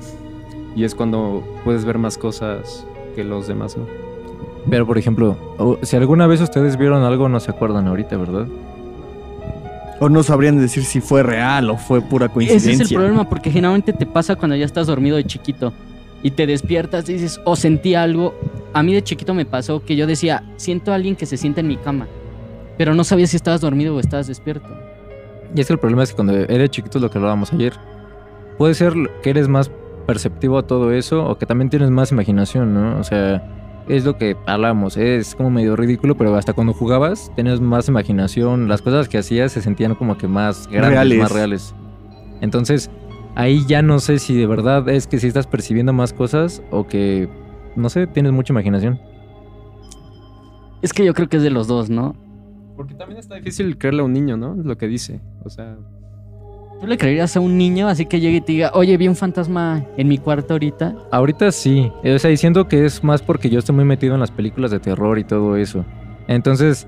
Y 0.76 0.84
es 0.84 0.96
cuando 0.96 1.44
puedes 1.64 1.86
ver 1.86 1.98
más 1.98 2.18
cosas 2.18 2.86
que 3.16 3.24
los 3.24 3.48
demás, 3.48 3.78
¿no? 3.78 3.86
Pero 4.70 4.86
por 4.86 4.98
ejemplo, 4.98 5.38
si 5.84 5.96
alguna 5.96 6.28
vez 6.28 6.42
ustedes 6.42 6.78
vieron 6.78 7.04
algo, 7.04 7.30
no 7.30 7.40
se 7.40 7.52
acuerdan 7.52 7.88
ahorita, 7.88 8.18
¿verdad? 8.18 8.48
O 10.00 10.10
no 10.10 10.24
sabrían 10.24 10.60
decir 10.60 10.84
si 10.84 11.02
fue 11.02 11.24
real 11.24 11.70
o 11.70 11.78
fue 11.78 12.02
pura 12.02 12.26
ese 12.28 12.34
coincidencia. 12.34 12.72
es 12.72 12.92
el 12.92 12.98
problema 12.98 13.28
porque 13.28 13.52
generalmente 13.52 13.94
te 13.94 14.06
pasa 14.06 14.36
cuando 14.36 14.56
ya 14.56 14.66
estás 14.66 14.88
dormido 14.88 15.18
de 15.18 15.26
chiquito 15.26 15.74
y 16.24 16.32
te 16.32 16.48
despiertas 16.48 17.10
y 17.10 17.14
dices, 17.14 17.40
o 17.46 17.56
sentí 17.56 17.96
algo 17.96 18.34
a 18.74 18.84
mí 18.84 18.94
de 18.94 19.04
chiquito 19.04 19.34
me 19.34 19.46
pasó 19.46 19.84
que 19.84 19.96
yo 19.96 20.08
decía, 20.08 20.44
siento 20.58 20.92
a 20.92 20.96
alguien 20.96 21.16
que 21.16 21.26
se 21.26 21.38
sienta 21.38 21.62
en 21.62 21.68
mi 21.68 21.78
cama, 21.78 22.08
pero 22.78 22.94
no 22.94 23.04
sabía 23.04 23.28
si 23.28 23.36
estabas 23.36 23.62
dormido 23.62 23.96
o 23.96 24.00
estabas 24.00 24.28
despierto. 24.28 24.68
Y 25.56 25.62
es 25.62 25.68
que 25.68 25.74
el 25.74 25.80
problema 25.80 26.04
es 26.04 26.12
que 26.12 26.16
cuando 26.16 26.34
eres 26.34 26.70
chiquito 26.70 27.00
es 27.00 27.02
lo 27.02 27.10
que 27.10 27.18
hablábamos 27.18 27.52
ayer. 27.54 27.74
Puede 28.58 28.74
ser 28.74 28.94
que 29.24 29.30
eres 29.32 29.48
más 29.48 29.72
perceptivo 30.06 30.58
a 30.58 30.68
todo 30.68 30.92
eso 30.92 31.26
o 31.26 31.38
que 31.38 31.46
también 31.46 31.70
tienes 31.70 31.90
más 31.90 32.12
imaginación, 32.12 32.74
¿no? 32.74 33.00
O 33.00 33.04
sea, 33.04 33.42
es 33.90 34.06
lo 34.06 34.18
que 34.18 34.38
hablamos, 34.46 34.96
es 34.98 35.36
como 35.36 35.50
medio 35.50 35.76
ridículo, 35.76 36.16
pero 36.16 36.36
hasta 36.36 36.54
cuando 36.54 36.74
jugabas 36.74 37.32
tenías 37.36 37.60
más 37.60 37.90
imaginación, 37.90 38.68
las 38.68 38.82
cosas 38.82 39.10
que 39.10 39.18
hacías 39.18 39.52
se 39.52 39.62
sentían 39.62 39.96
como 39.96 40.18
que 40.18 40.28
más 40.28 40.68
grandes, 40.68 40.92
Reales. 40.92 41.18
más 41.20 41.32
reales. 41.32 41.76
Entonces, 42.42 42.90
ahí 43.36 43.66
ya 43.68 43.82
no 43.82 44.00
sé 44.00 44.20
si 44.20 44.36
de 44.36 44.46
verdad 44.46 44.88
es 44.90 45.08
que 45.08 45.18
si 45.20 45.28
estás 45.28 45.48
percibiendo 45.48 45.92
más 45.92 46.14
cosas 46.14 46.62
o 46.72 46.88
que, 46.88 47.28
no 47.76 47.90
sé, 47.90 48.06
tienes 48.08 48.32
mucha 48.32 48.54
imaginación. 48.54 49.00
Es 50.82 50.94
que 50.94 51.04
yo 51.04 51.14
creo 51.14 51.28
que 51.28 51.38
es 51.38 51.44
de 51.44 51.50
los 51.50 51.68
dos, 51.68 51.90
¿no? 51.90 52.16
Porque 52.78 52.94
también 52.94 53.20
está 53.20 53.36
difícil 53.36 53.78
creerle 53.78 54.02
a 54.02 54.06
un 54.06 54.14
niño, 54.14 54.38
¿no? 54.38 54.56
Lo 54.56 54.78
que 54.78 54.88
dice. 54.88 55.20
O 55.44 55.50
sea, 55.50 55.78
¿Tú 56.80 56.88
le 56.88 56.98
creerías 56.98 57.36
a 57.36 57.42
un 57.42 57.58
niño 57.58 57.90
así 57.90 58.06
que 58.06 58.22
llegue 58.22 58.38
y 58.38 58.42
te 58.42 58.52
diga, 58.54 58.72
oye, 58.74 58.96
vi 58.96 59.10
un 59.10 59.16
fantasma 59.16 59.84
en 59.98 60.08
mi 60.08 60.18
cuarto 60.18 60.54
ahorita? 60.54 60.96
Ahorita 61.12 61.52
sí, 61.52 61.92
o 62.04 62.20
sea, 62.20 62.30
diciendo 62.30 62.70
que 62.70 62.86
es 62.86 63.04
más 63.04 63.22
porque 63.22 63.50
yo 63.50 63.60
estoy 63.60 63.76
muy 63.76 63.84
metido 63.84 64.14
en 64.14 64.22
las 64.22 64.32
películas 64.32 64.72
de 64.72 64.80
terror 64.80 65.20
y 65.20 65.26
todo 65.26 65.58
eso. 65.58 65.84
Entonces, 66.30 66.88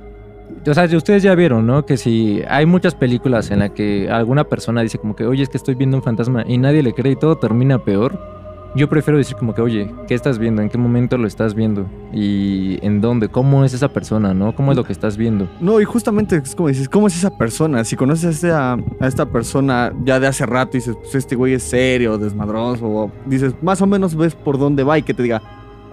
o 0.66 0.74
sea, 0.74 0.86
ustedes 0.96 1.24
ya 1.24 1.36
vieron, 1.36 1.68
¿no? 1.68 1.86
Que 1.86 1.98
si 1.98 2.42
hay 2.48 2.66
muchas 2.66 2.96
películas 2.96 3.52
en 3.52 3.60
las 3.60 3.72
que 3.72 4.10
alguna 4.10 4.46
persona 4.46 4.82
dice 4.82 4.98
como 4.98 5.14
que, 5.14 5.26
oye, 5.26 5.44
es 5.44 5.50
que 5.50 5.58
estoy 5.58 5.76
viendo 5.76 5.98
un 5.98 6.04
fantasma 6.04 6.46
y 6.48 6.58
nadie 6.58 6.84
le 6.84 6.94
cree 6.94 7.14
y 7.14 7.16
todo 7.18 7.36
termina 7.38 7.84
peor, 7.84 8.41
yo 8.74 8.88
prefiero 8.88 9.18
decir 9.18 9.36
como 9.36 9.54
que, 9.54 9.62
oye, 9.62 9.94
¿qué 10.08 10.14
estás 10.14 10.40
viendo? 10.40 10.62
¿En 10.62 10.70
qué 10.70 10.78
momento 10.78 11.18
lo 11.18 11.28
estás 11.28 11.54
viendo? 11.54 11.86
¿Y 12.14 12.80
en 12.86 13.02
dónde? 13.02 13.28
¿Cómo 13.28 13.66
es 13.66 13.74
esa 13.74 13.90
persona, 13.90 14.34
no? 14.34 14.56
¿Cómo 14.56 14.72
es 14.72 14.78
lo 14.78 14.86
que 14.86 14.94
estás 14.94 15.18
viendo? 15.18 15.50
No, 15.60 15.82
y 15.82 15.86
justamente 15.86 16.38
es 16.38 16.56
como 16.56 16.70
dices, 16.70 16.88
¿cómo 16.88 17.08
es 17.08 17.16
esa 17.16 17.38
persona? 17.38 17.84
Si 17.84 17.98
conoces 17.98 18.26
a 18.26 18.30
esta, 18.30 18.74
a 18.74 19.08
esta 19.08 19.26
persona 19.26 19.92
ya 20.06 20.20
de 20.20 20.28
hace 20.28 20.46
rato 20.46 20.78
y 20.78 20.80
dices, 20.80 20.96
pues 20.96 21.16
este 21.16 21.36
güey 21.36 21.54
es 21.54 21.64
serio, 21.64 22.18
desmadroso, 22.18 22.86
o 22.88 23.12
dices, 23.26 23.54
más 23.62 23.82
o 23.82 23.88
menos 23.88 24.16
ves 24.16 24.36
por 24.36 24.58
dónde 24.58 24.84
va 24.84 24.98
y 24.98 25.04
que 25.04 25.14
te 25.14 25.24
diga, 25.24 25.42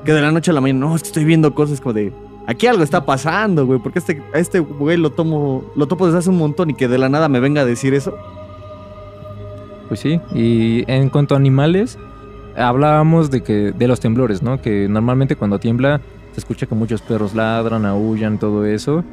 que 0.05 0.13
de 0.13 0.23
la 0.23 0.31
noche 0.31 0.53
a 0.53 0.55
la 0.55 0.61
mañana, 0.61 0.87
no, 0.87 0.95
es 0.95 1.03
que 1.03 1.09
estoy 1.09 1.25
viendo 1.25 1.53
cosas 1.55 1.81
como 1.81 1.95
de, 1.95 2.13
aquí 2.47 2.69
algo 2.69 2.85
está 2.85 3.05
pasando, 3.05 3.67
güey, 3.67 3.81
porque 3.81 3.99
este, 3.99 4.23
a 4.33 4.39
este 4.39 4.61
güey 4.61 4.97
lo 4.97 5.11
tomo, 5.11 5.65
lo 5.75 5.89
topo 5.89 6.07
desde 6.07 6.19
hace 6.19 6.31
un 6.31 6.39
montón 6.39 6.71
y 6.71 6.75
que 6.75 6.87
de 6.87 6.99
la 6.99 7.09
nada 7.09 7.29
me 7.29 7.41
venga 7.41 7.63
a 7.63 7.65
decir 7.65 7.93
eso. 7.93 8.17
Pues 9.89 10.01
sí, 10.01 10.21
y 10.35 10.85
en 10.87 11.09
cuanto 11.09 11.35
a 11.35 11.39
animales, 11.39 11.99
hablábamos 12.59 13.31
de 13.31 13.43
que 13.43 13.73
de 13.73 13.89
los 13.89 14.01
temblores, 14.01 14.43
¿no? 14.43 14.61
Que 14.61 14.89
normalmente 14.89 15.37
cuando 15.37 15.59
tiembla 15.59 16.01
se 16.33 16.41
escucha 16.41 16.67
que 16.67 16.75
muchos 16.75 17.03
perros 17.03 17.35
ladran, 17.35 17.87
aullan, 17.87 18.39
todo 18.39 18.65
eso. 18.65 19.05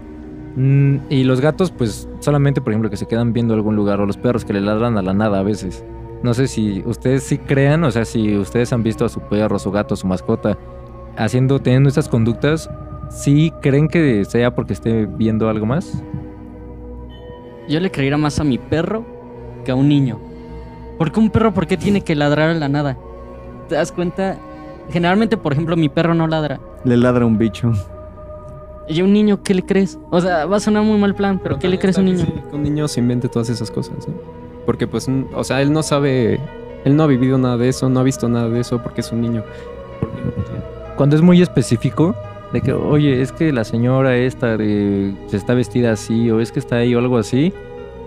Mm, 0.56 0.98
y 1.10 1.24
los 1.24 1.42
gatos, 1.42 1.72
pues 1.72 2.08
solamente, 2.20 2.62
por 2.62 2.72
ejemplo, 2.72 2.90
que 2.90 2.98
se 2.98 3.08
quedan 3.08 3.34
viendo 3.34 3.54
algún 3.54 3.76
lugar, 3.76 4.00
o 4.00 4.06
los 4.06 4.18
perros 4.18 4.46
que 4.46 4.54
le 4.54 4.62
ladran 4.62 4.98
a 4.98 5.02
la 5.02 5.14
nada 5.14 5.40
a 5.40 5.44
veces. 5.44 5.84
No 6.24 6.34
sé 6.34 6.48
si 6.48 6.82
ustedes 6.86 7.24
sí 7.24 7.38
crean, 7.38 7.84
o 7.84 7.92
sea, 7.92 8.06
si 8.06 8.38
ustedes 8.38 8.72
han 8.74 8.84
visto 8.84 9.06
a 9.06 9.10
su 9.10 9.22
perro, 9.22 9.60
su 9.60 9.72
gato, 9.72 9.96
su 9.96 10.08
mascota, 10.08 10.58
haciendo, 11.18 11.60
teniendo 11.60 11.90
estas 11.90 12.10
conductas, 12.10 12.70
¿sí 13.10 13.52
creen 13.62 13.88
que 13.88 14.26
sea 14.26 14.56
porque 14.56 14.74
esté 14.74 15.06
viendo 15.06 15.50
algo 15.50 15.66
más? 15.66 16.02
Yo 17.68 17.80
le 17.80 17.92
creería 17.92 18.18
más 18.18 18.40
a 18.40 18.44
mi 18.44 18.58
perro 18.58 19.06
que 19.66 19.72
a 19.72 19.76
un 19.76 19.90
niño. 19.90 20.20
Porque 20.98 21.20
un 21.20 21.30
perro, 21.30 21.54
¿por 21.54 21.68
qué 21.68 21.76
tiene 21.76 22.02
que 22.02 22.16
ladrar 22.16 22.50
a 22.50 22.54
la 22.54 22.70
nada? 22.70 22.98
¿Te 23.68 23.76
das 23.76 23.92
cuenta? 23.92 24.38
Generalmente, 24.90 25.38
por 25.38 25.54
ejemplo, 25.54 25.76
mi 25.76 25.90
perro 25.90 26.14
no 26.14 26.28
ladra. 26.28 26.60
Le 26.84 26.98
ladra 26.98 27.26
un 27.26 27.38
bicho. 27.38 27.74
¿Y 28.88 29.02
a 29.02 29.04
un 29.04 29.14
niño 29.14 29.42
qué 29.42 29.56
le 29.56 29.64
crees? 29.64 29.98
O 30.12 30.22
sea, 30.22 30.46
va 30.46 30.58
a 30.58 30.60
sonar 30.60 30.84
muy 30.84 31.00
mal 31.00 31.16
plan, 31.16 31.40
pero 31.42 31.58
¿qué 31.58 31.68
le 31.68 31.80
crees 31.80 31.98
a 31.98 32.02
un 32.02 32.06
niño? 32.06 32.26
Que 32.50 32.56
un 32.56 32.64
niño 32.64 32.88
se 32.88 33.00
invente 33.00 33.28
todas 33.28 33.50
esas 33.50 33.72
cosas, 33.72 34.08
¿no? 34.08 34.14
Porque 34.66 34.88
pues, 34.88 35.08
o 35.34 35.44
sea, 35.44 35.62
él 35.62 35.74
no 35.74 35.82
sabe, 35.82 36.40
él 36.84 36.96
no 36.96 37.04
ha 37.04 37.08
vivido 37.08 37.38
nada 37.38 37.58
de 37.58 37.70
eso, 37.70 37.90
no 37.90 38.00
ha 38.00 38.04
visto 38.04 38.30
nada 38.30 38.50
de 38.50 38.60
eso 38.60 38.82
porque 38.84 39.02
es 39.02 39.12
un 39.12 39.22
niño. 39.22 39.44
Cuando 40.98 41.16
es 41.16 41.22
muy 41.24 41.42
específico, 41.42 42.16
de 42.54 42.62
que, 42.62 42.74
oye, 42.74 43.22
es 43.22 43.32
que 43.32 43.52
la 43.52 43.64
señora 43.64 44.16
esta 44.18 44.56
de, 44.56 45.14
se 45.28 45.38
está 45.38 45.56
vestida 45.56 45.92
así, 45.92 46.30
o 46.30 46.40
es 46.40 46.52
que 46.52 46.60
está 46.60 46.78
ahí, 46.78 46.94
o 46.94 47.00
algo 47.00 47.18
así, 47.18 47.54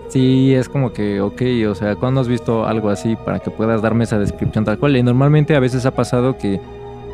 sí 0.09 0.53
es 0.53 0.67
como 0.69 0.91
que, 0.93 1.21
ok, 1.21 1.41
o 1.69 1.75
sea, 1.75 1.95
¿cuándo 1.95 2.21
has 2.21 2.27
visto 2.27 2.65
algo 2.65 2.89
así 2.89 3.15
para 3.15 3.39
que 3.39 3.49
puedas 3.51 3.81
darme 3.81 4.03
esa 4.03 4.19
descripción 4.19 4.65
tal 4.65 4.77
cual? 4.77 4.97
Y 4.97 5.03
normalmente 5.03 5.55
a 5.55 5.59
veces 5.59 5.85
ha 5.85 5.91
pasado 5.91 6.37
que 6.37 6.59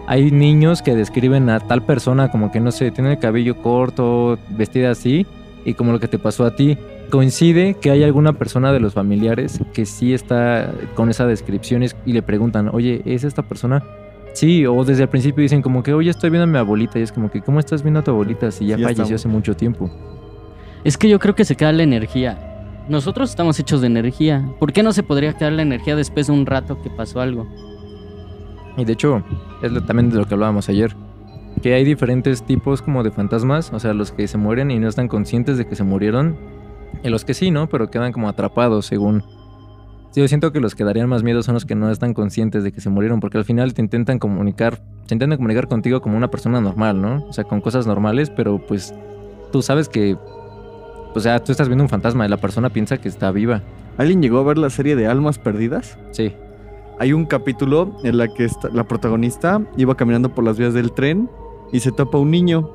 hay 0.08 0.32
niños 0.32 0.82
que 0.82 0.96
describen 0.96 1.50
a 1.50 1.60
tal 1.60 1.84
persona 1.84 2.30
como 2.32 2.52
que, 2.52 2.60
no 2.60 2.72
sé, 2.72 2.92
tiene 2.92 3.14
el 3.14 3.20
cabello 3.20 3.58
corto, 3.62 4.38
vestida 4.50 4.92
así, 4.92 5.26
y 5.66 5.74
como 5.74 5.92
lo 5.92 6.00
que 6.00 6.08
te 6.08 6.20
pasó 6.20 6.46
a 6.46 6.56
ti. 6.56 6.78
Coincide 7.12 7.76
que 7.76 7.92
hay 7.92 8.04
alguna 8.04 8.34
persona 8.34 8.72
de 8.74 8.80
los 8.80 8.94
familiares 8.96 9.60
que 9.74 9.86
sí 9.86 10.14
está 10.14 10.72
con 10.96 11.10
esa 11.10 11.26
descripción 11.28 11.84
y- 11.84 12.14
le 12.14 12.22
preguntan, 12.24 12.70
oye, 12.74 13.02
¿es 13.06 13.24
esta 13.24 13.44
persona? 13.44 13.84
Sí, 14.34 14.66
o 14.66 14.84
desde 14.84 15.04
el 15.04 15.10
principio 15.10 15.42
dicen 15.42 15.62
como 15.62 15.82
que, 15.84 15.94
oye, 15.94 16.10
estoy 16.10 16.30
viendo 16.30 16.44
a 16.44 16.48
mi 16.48 16.58
abuelita. 16.58 17.00
Y 17.00 17.04
es 17.04 17.12
como 17.12 17.30
que, 17.32 17.42
¿cómo 17.42 17.60
estás 17.60 17.84
viendo 17.84 18.00
a 18.02 18.04
tu 18.04 18.12
abuelita 18.12 18.52
si 18.52 18.66
ya 18.66 18.76
Sí, 18.76 18.84
falleció 18.84 19.04
estamos. 19.04 19.22
hace 19.22 19.28
mucho 19.30 19.56
tiempo? 19.56 19.90
Es 20.84 20.98
que 20.98 21.08
yo 21.10 21.20
creo 21.20 21.36
que 21.36 21.46
se 21.46 21.56
queda 21.56 21.72
la 21.72 21.84
energía. 21.84 22.38
Nosotros 22.88 23.32
estamos 23.32 23.60
hechos 23.60 23.82
de 23.82 23.88
energía. 23.88 24.48
¿Por 24.60 24.72
qué 24.72 24.84
no 24.84 24.94
se 24.94 25.02
podría 25.02 25.34
quedar 25.34 25.54
la 25.54 25.64
energía 25.64 25.96
después 25.96 26.28
de 26.28 26.34
un 26.34 26.46
rato 26.46 26.80
que 26.84 26.92
pasó 26.92 27.20
algo? 27.20 27.48
Y 28.78 28.86
de 28.86 28.94
hecho, 28.94 29.24
es 29.64 29.74
también 29.88 30.12
de 30.12 30.18
lo 30.18 30.26
que 30.26 30.36
hablábamos 30.36 30.70
ayer. 30.70 30.96
Que 31.64 31.74
hay 31.74 31.84
diferentes 31.84 32.44
tipos 32.44 32.84
como 32.84 33.02
de 33.02 33.10
fantasmas. 33.10 33.74
O 33.74 33.80
sea, 33.80 33.94
los 33.96 34.12
que 34.12 34.28
se 34.28 34.38
mueren 34.38 34.70
y 34.70 34.78
no 34.78 34.88
están 34.88 35.08
conscientes 35.08 35.58
de 35.58 35.66
que 35.66 35.76
se 35.76 35.84
murieron. 35.84 36.38
Y 37.04 37.10
los 37.10 37.26
que 37.26 37.34
sí, 37.34 37.50
¿no? 37.50 37.68
Pero 37.68 37.90
quedan 37.90 38.12
como 38.12 38.30
atrapados 38.30 38.86
según... 38.86 39.24
Yo 40.16 40.28
siento 40.28 40.52
que 40.52 40.62
los 40.62 40.76
que 40.76 40.84
darían 40.84 41.10
más 41.10 41.24
miedo 41.24 41.44
son 41.44 41.56
los 41.56 41.66
que 41.66 41.76
no 41.76 41.90
están 41.90 42.14
conscientes 42.14 42.64
de 42.64 42.72
que 42.72 42.82
se 42.82 42.90
murieron. 42.90 43.20
Porque 43.20 43.40
al 43.40 43.46
final 43.46 43.74
te 43.74 43.82
intentan 43.82 44.20
comunicar... 44.20 44.84
Se 45.08 45.16
intentan 45.16 45.38
comunicar 45.38 45.68
contigo 45.68 46.02
como 46.02 46.18
una 46.18 46.30
persona 46.30 46.62
normal, 46.62 47.02
¿no? 47.02 47.26
O 47.26 47.34
sea, 47.34 47.46
con 47.46 47.62
cosas 47.62 47.88
normales, 47.88 48.30
pero 48.30 48.64
pues... 48.64 48.94
Tú 49.52 49.64
sabes 49.64 49.90
que... 49.90 50.18
O 51.16 51.20
sea, 51.20 51.44
tú 51.44 51.52
estás 51.52 51.68
viendo 51.68 51.84
un 51.84 51.90
fantasma 51.90 52.26
y 52.26 52.30
la 52.30 52.38
persona 52.38 52.70
piensa 52.70 52.98
que 52.98 53.08
está 53.08 53.32
viva. 53.32 53.62
¿Alguien 53.98 54.22
llegó 54.22 54.40
a 54.40 54.44
ver 54.44 54.58
la 54.58 54.70
serie 54.70 54.96
de 54.96 55.08
Almas 55.08 55.40
Perdidas? 55.40 55.98
Sí. 56.12 56.34
Hay 57.00 57.14
un 57.14 57.26
capítulo 57.26 57.98
en 58.04 58.18
la 58.18 58.28
que 58.28 58.44
esta- 58.46 58.70
la 58.70 58.84
protagonista 58.84 59.62
iba 59.78 59.96
caminando 59.96 60.30
por 60.30 60.44
las 60.44 60.58
vías 60.58 60.74
del 60.74 60.92
tren 60.92 61.30
y 61.72 61.80
se 61.80 61.92
topa 61.92 62.18
un 62.18 62.32
niño 62.32 62.70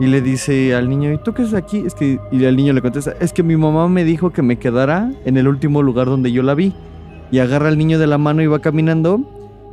y 0.00 0.06
le 0.06 0.20
dice 0.20 0.74
al 0.74 0.88
niño, 0.88 1.12
¿y 1.12 1.18
tú 1.18 1.32
qué 1.32 1.42
haces 1.42 1.54
aquí? 1.54 1.78
Es 1.86 1.94
que 1.94 2.18
y 2.32 2.44
el 2.44 2.56
niño 2.56 2.72
le 2.72 2.82
contesta, 2.82 3.14
es 3.20 3.32
que 3.32 3.42
mi 3.42 3.56
mamá 3.56 3.88
me 3.88 4.04
dijo 4.04 4.30
que 4.30 4.42
me 4.42 4.58
quedara 4.58 5.10
en 5.24 5.36
el 5.36 5.46
último 5.48 5.82
lugar 5.82 6.06
donde 6.06 6.32
yo 6.32 6.42
la 6.42 6.54
vi. 6.54 6.74
Y 7.30 7.38
agarra 7.40 7.68
al 7.68 7.76
niño 7.78 7.98
de 7.98 8.06
la 8.06 8.18
mano 8.18 8.40
y 8.42 8.46
va 8.46 8.60
caminando 8.60 9.20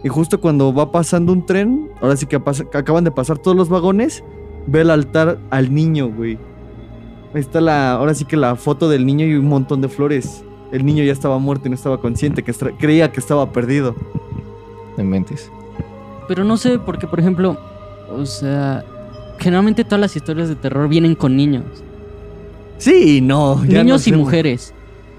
y 0.04 0.10
justo 0.10 0.40
cuando 0.42 0.74
va 0.74 0.92
pasando 0.92 1.32
un 1.32 1.46
tren, 1.46 1.90
ahora 2.02 2.18
sí 2.18 2.26
que, 2.26 2.40
pasa- 2.40 2.66
que 2.70 2.78
acaban 2.78 3.04
de 3.06 3.12
pasar 3.12 3.38
todos 3.38 3.56
los 3.56 3.70
vagones, 3.70 4.24
ve 4.68 4.82
el 4.82 4.90
altar 4.90 5.38
al 5.50 5.74
niño, 5.74 6.10
güey. 6.10 6.38
Está 7.34 7.62
la, 7.62 7.94
ahora 7.94 8.14
sí 8.14 8.26
que 8.26 8.38
la 8.38 8.56
foto 8.56 8.90
del 8.90 9.06
niño 9.06 9.26
y 9.26 9.36
un 9.36 9.48
montón 9.48 9.82
de 9.82 9.90
flores. 9.90 10.44
El 10.72 10.86
niño 10.86 11.04
ya 11.04 11.12
estaba 11.12 11.38
muerto 11.40 11.68
y 11.68 11.70
no 11.70 11.76
estaba 11.76 12.00
consciente, 12.00 12.44
que 12.44 12.52
estra- 12.52 12.72
creía 12.78 13.12
que 13.12 13.20
estaba 13.20 13.52
perdido. 13.52 13.96
En 14.98 15.10
mentes. 15.10 15.52
Pero 16.28 16.44
no 16.44 16.58
sé, 16.58 16.80
porque 16.80 17.08
por 17.08 17.20
ejemplo, 17.20 17.58
o 18.16 18.26
sea, 18.26 18.84
generalmente 19.40 19.84
todas 19.84 20.00
las 20.00 20.16
historias 20.16 20.50
de 20.50 20.56
terror 20.56 20.88
vienen 20.88 21.16
con 21.16 21.36
niños. 21.36 21.64
Sí, 22.78 23.22
no. 23.22 23.64
ya 23.66 23.84
niños 23.84 24.08
no 24.08 24.14
y 24.14 24.18
mujeres. 24.18 24.74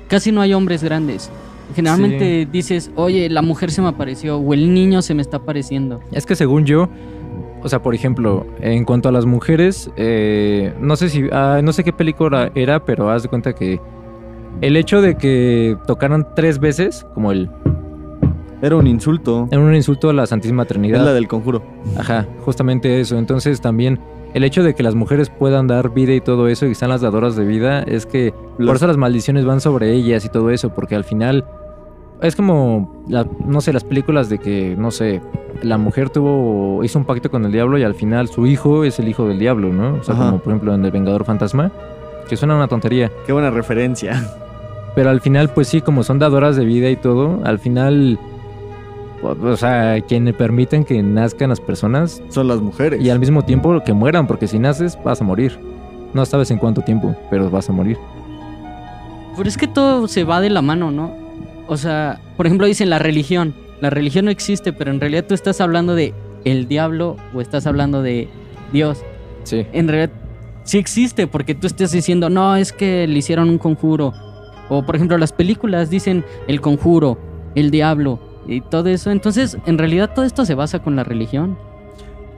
Casi 0.09 0.33
no 0.33 0.41
hay 0.41 0.55
hombres 0.55 0.83
grandes. 0.83 1.31
Generalmente 1.75 2.47
dices, 2.51 2.91
oye, 2.95 3.29
la 3.31 3.43
mujer 3.43 3.71
se 3.71 3.81
me 3.83 3.89
apareció 3.89 4.37
o 4.39 4.55
el 4.55 4.73
niño 4.75 5.03
se 5.03 5.15
me 5.15 5.23
está 5.23 5.39
apareciendo. 5.39 6.01
Es 6.13 6.27
que 6.27 6.37
según 6.37 6.65
yo, 6.67 6.89
o 7.65 7.69
sea, 7.69 7.81
por 7.81 7.95
ejemplo, 7.95 8.47
en 8.61 8.85
cuanto 8.85 9.09
a 9.09 9.13
las 9.13 9.25
mujeres, 9.25 9.91
eh, 9.97 10.75
no 10.81 10.97
sé 10.97 11.09
si, 11.09 11.25
ah, 11.33 11.61
no 11.65 11.73
sé 11.73 11.83
qué 11.83 11.93
película 11.95 12.53
era, 12.55 12.85
pero 12.85 13.11
haz 13.11 13.23
de 13.23 13.31
cuenta 13.31 13.55
que 13.55 13.81
el 14.61 14.77
hecho 14.77 15.01
de 15.01 15.17
que 15.17 15.77
tocaran 15.87 16.29
tres 16.37 16.59
veces, 16.59 17.07
como 17.15 17.33
el, 17.33 17.51
Era 18.63 18.77
un 18.77 18.87
insulto. 18.87 19.49
era 19.51 19.61
un 19.61 19.75
insulto 19.75 20.11
a 20.11 20.13
la 20.13 20.27
Santísima 20.27 20.63
Es 20.63 20.69
Trinidad. 20.69 21.05
la 21.05 21.13
del 21.15 21.27
conjuro. 21.27 21.63
Ajá, 21.99 22.27
justamente 22.45 23.01
eso. 23.01 23.19
Entonces 23.19 23.61
también 23.61 23.99
el 24.35 24.45
hecho 24.45 24.63
de 24.63 24.75
que 24.75 24.83
las 24.83 24.95
mujeres 24.95 25.31
puedan 25.31 25.67
dar 25.67 25.95
vida 25.95 26.13
y 26.13 26.21
todo 26.21 26.49
eso 26.49 26.67
y 26.67 26.75
sean 26.75 26.91
las 26.91 27.01
dadoras 27.01 27.35
de 27.37 27.45
vida 27.45 27.83
es 27.83 28.05
que 28.05 28.35
por 28.59 28.77
eso 28.77 28.87
las 28.87 28.97
maldiciones 28.97 29.45
van 29.45 29.61
sobre 29.61 29.93
ellas 29.93 30.25
y 30.25 30.29
todo 30.29 30.51
eso, 30.51 30.75
porque 30.75 30.95
al 30.97 31.05
final 31.05 31.45
es 32.23 32.37
como, 32.37 33.05
la- 33.09 33.27
no 33.45 33.61
sé, 33.61 33.73
las 33.73 33.85
películas 33.85 34.29
de 34.29 34.39
que, 34.39 34.75
no 34.79 34.91
sé, 34.91 35.21
la 35.63 35.79
mujer 35.79 36.11
tuvo, 36.11 36.83
hizo 36.85 36.99
un 36.99 37.05
pacto 37.05 37.31
con 37.31 37.45
el 37.45 37.53
diablo 37.53 37.79
y 37.79 37.83
al 37.83 37.95
final 37.95 38.29
su 38.29 38.47
hijo 38.47 38.85
es 38.85 38.99
el 38.99 39.09
hijo 39.09 39.27
del 39.27 39.39
diablo, 39.39 39.69
¿no? 39.73 39.95
O 40.01 40.03
sea, 40.03 40.15
Ajá. 40.15 40.25
como 40.27 40.39
por 40.39 40.53
ejemplo 40.53 40.75
en 40.75 40.85
El 40.85 40.91
Vengador 40.91 41.25
Fantasma, 41.25 41.71
que 42.29 42.37
suena 42.37 42.57
una 42.57 42.69
tontería, 42.69 43.11
Qué 43.27 43.33
buena 43.33 43.51
referencia. 43.51 44.23
pero 44.95 45.11
al 45.11 45.21
final 45.21 45.51
pues 45.51 45.69
sí, 45.69 45.81
como 45.81 46.03
son 46.03 46.19
dadoras 46.19 46.57
de 46.57 46.65
vida 46.65 46.89
y 46.91 46.97
todo, 46.97 47.41
al 47.45 47.59
final, 47.59 48.19
o 49.23 49.57
sea, 49.57 50.01
quienes 50.03 50.35
permiten 50.35 50.85
que 50.85 51.03
nazcan 51.03 51.49
las 51.51 51.61
personas 51.61 52.23
Son 52.31 52.49
las 52.49 52.61
mujeres. 52.61 53.01
y 53.03 53.11
al 53.11 53.19
mismo 53.19 53.43
tiempo 53.43 53.81
que 53.85 53.93
mueran, 53.93 54.27
porque 54.27 54.47
si 54.47 54.59
naces 54.59 54.99
vas 55.05 55.21
a 55.21 55.25
morir. 55.25 55.59
No 56.15 56.25
sabes 56.27 56.51
en 56.53 56.59
cuánto 56.59 56.81
tiempo, 56.83 57.17
pero 57.29 57.51
vas 57.51 57.69
a 57.69 57.73
morir. 57.73 57.99
Pero 59.37 59.49
es 59.49 59.57
que 59.57 59.67
todo 59.67 60.07
se 60.07 60.23
va 60.25 60.41
de 60.41 60.49
la 60.51 60.63
mano, 60.63 60.91
¿no? 60.93 61.11
O 61.67 61.77
sea, 61.77 62.21
por 62.37 62.47
ejemplo, 62.47 62.67
dicen 62.67 62.91
la 62.91 62.99
religión. 62.99 63.55
La 63.81 63.91
religión 63.91 64.27
no 64.27 64.31
existe, 64.31 64.73
pero 64.73 64.91
en 64.91 65.01
realidad 65.01 65.25
tú 65.27 65.35
estás 65.35 65.61
hablando 65.61 65.95
de 65.95 66.15
el 66.45 66.69
diablo 66.69 67.17
o 67.35 67.41
estás 67.41 67.67
hablando 67.67 68.03
de 68.03 68.29
Dios. 68.73 69.03
Sí. 69.45 69.67
En 69.73 69.89
realidad 69.89 70.13
sí 70.65 70.79
existe, 70.79 71.27
porque 71.27 71.55
tú 71.55 71.67
estás 71.67 71.93
diciendo, 71.93 72.31
no, 72.31 72.57
es 72.57 72.73
que 72.73 73.07
le 73.07 73.19
hicieron 73.19 73.49
un 73.49 73.59
conjuro. 73.59 74.13
O 74.69 74.85
por 74.85 74.97
ejemplo, 74.97 75.19
las 75.19 75.33
películas 75.33 75.91
dicen 75.91 76.25
el 76.49 76.61
conjuro, 76.61 77.19
el 77.55 77.71
diablo 77.71 78.19
y 78.47 78.61
todo 78.61 78.89
eso. 78.89 79.11
Entonces, 79.11 79.59
en 79.67 79.79
realidad 79.79 80.13
todo 80.15 80.25
esto 80.25 80.45
se 80.45 80.55
basa 80.55 80.81
con 80.81 80.97
la 80.97 81.05
religión. 81.05 81.59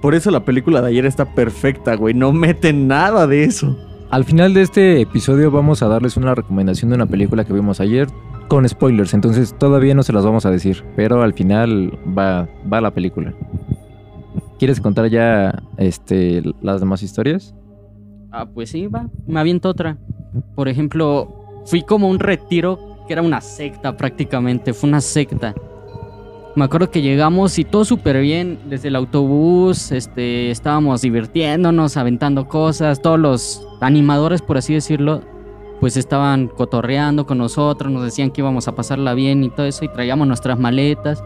Por 0.00 0.14
eso 0.14 0.30
la 0.30 0.44
película 0.44 0.82
de 0.82 0.88
ayer 0.88 1.06
está 1.06 1.34
perfecta, 1.34 1.94
güey. 1.96 2.14
No 2.14 2.32
meten 2.32 2.86
nada 2.86 3.26
de 3.26 3.44
eso. 3.44 3.76
Al 4.10 4.24
final 4.24 4.54
de 4.54 4.62
este 4.62 5.00
episodio 5.00 5.50
vamos 5.50 5.82
a 5.82 5.88
darles 5.88 6.16
una 6.16 6.34
recomendación 6.34 6.90
de 6.90 6.96
una 6.96 7.06
película 7.06 7.44
que 7.44 7.52
vimos 7.52 7.80
ayer 7.80 8.06
con 8.48 8.68
spoilers, 8.68 9.14
entonces 9.14 9.56
todavía 9.58 9.94
no 9.94 10.02
se 10.02 10.12
las 10.12 10.24
vamos 10.24 10.46
a 10.46 10.50
decir, 10.50 10.84
pero 10.94 11.22
al 11.22 11.34
final 11.34 11.98
va, 12.16 12.48
va 12.72 12.80
la 12.80 12.92
película. 12.92 13.34
¿Quieres 14.58 14.80
contar 14.80 15.08
ya 15.08 15.62
este, 15.76 16.42
las 16.62 16.80
demás 16.80 17.02
historias? 17.02 17.54
Ah, 18.32 18.46
pues 18.46 18.70
sí, 18.70 18.86
va. 18.86 19.08
Me 19.26 19.40
aviento 19.40 19.68
otra. 19.68 19.98
Por 20.54 20.68
ejemplo, 20.68 21.62
fui 21.66 21.82
como 21.82 22.08
un 22.08 22.18
retiro 22.18 22.78
que 23.06 23.12
era 23.12 23.22
una 23.22 23.40
secta 23.40 23.96
prácticamente. 23.96 24.72
Fue 24.72 24.88
una 24.88 25.00
secta. 25.00 25.54
Me 26.54 26.64
acuerdo 26.64 26.90
que 26.90 27.02
llegamos 27.02 27.58
y 27.58 27.64
todo 27.64 27.84
súper 27.84 28.20
bien. 28.20 28.58
Desde 28.68 28.88
el 28.88 28.96
autobús, 28.96 29.92
este, 29.92 30.50
estábamos 30.50 31.02
divirtiéndonos, 31.02 31.98
aventando 31.98 32.48
cosas. 32.48 33.02
Todos 33.02 33.18
los 33.20 33.66
animadores, 33.80 34.40
por 34.40 34.56
así 34.56 34.72
decirlo, 34.72 35.20
pues 35.80 35.96
estaban 35.96 36.48
cotorreando 36.48 37.26
con 37.26 37.38
nosotros. 37.38 37.92
Nos 37.92 38.02
decían 38.02 38.30
que 38.30 38.40
íbamos 38.40 38.68
a 38.68 38.74
pasarla 38.74 39.14
bien 39.14 39.44
y 39.44 39.50
todo 39.50 39.66
eso. 39.66 39.84
Y 39.84 39.88
traíamos 39.88 40.26
nuestras 40.26 40.58
maletas. 40.58 41.22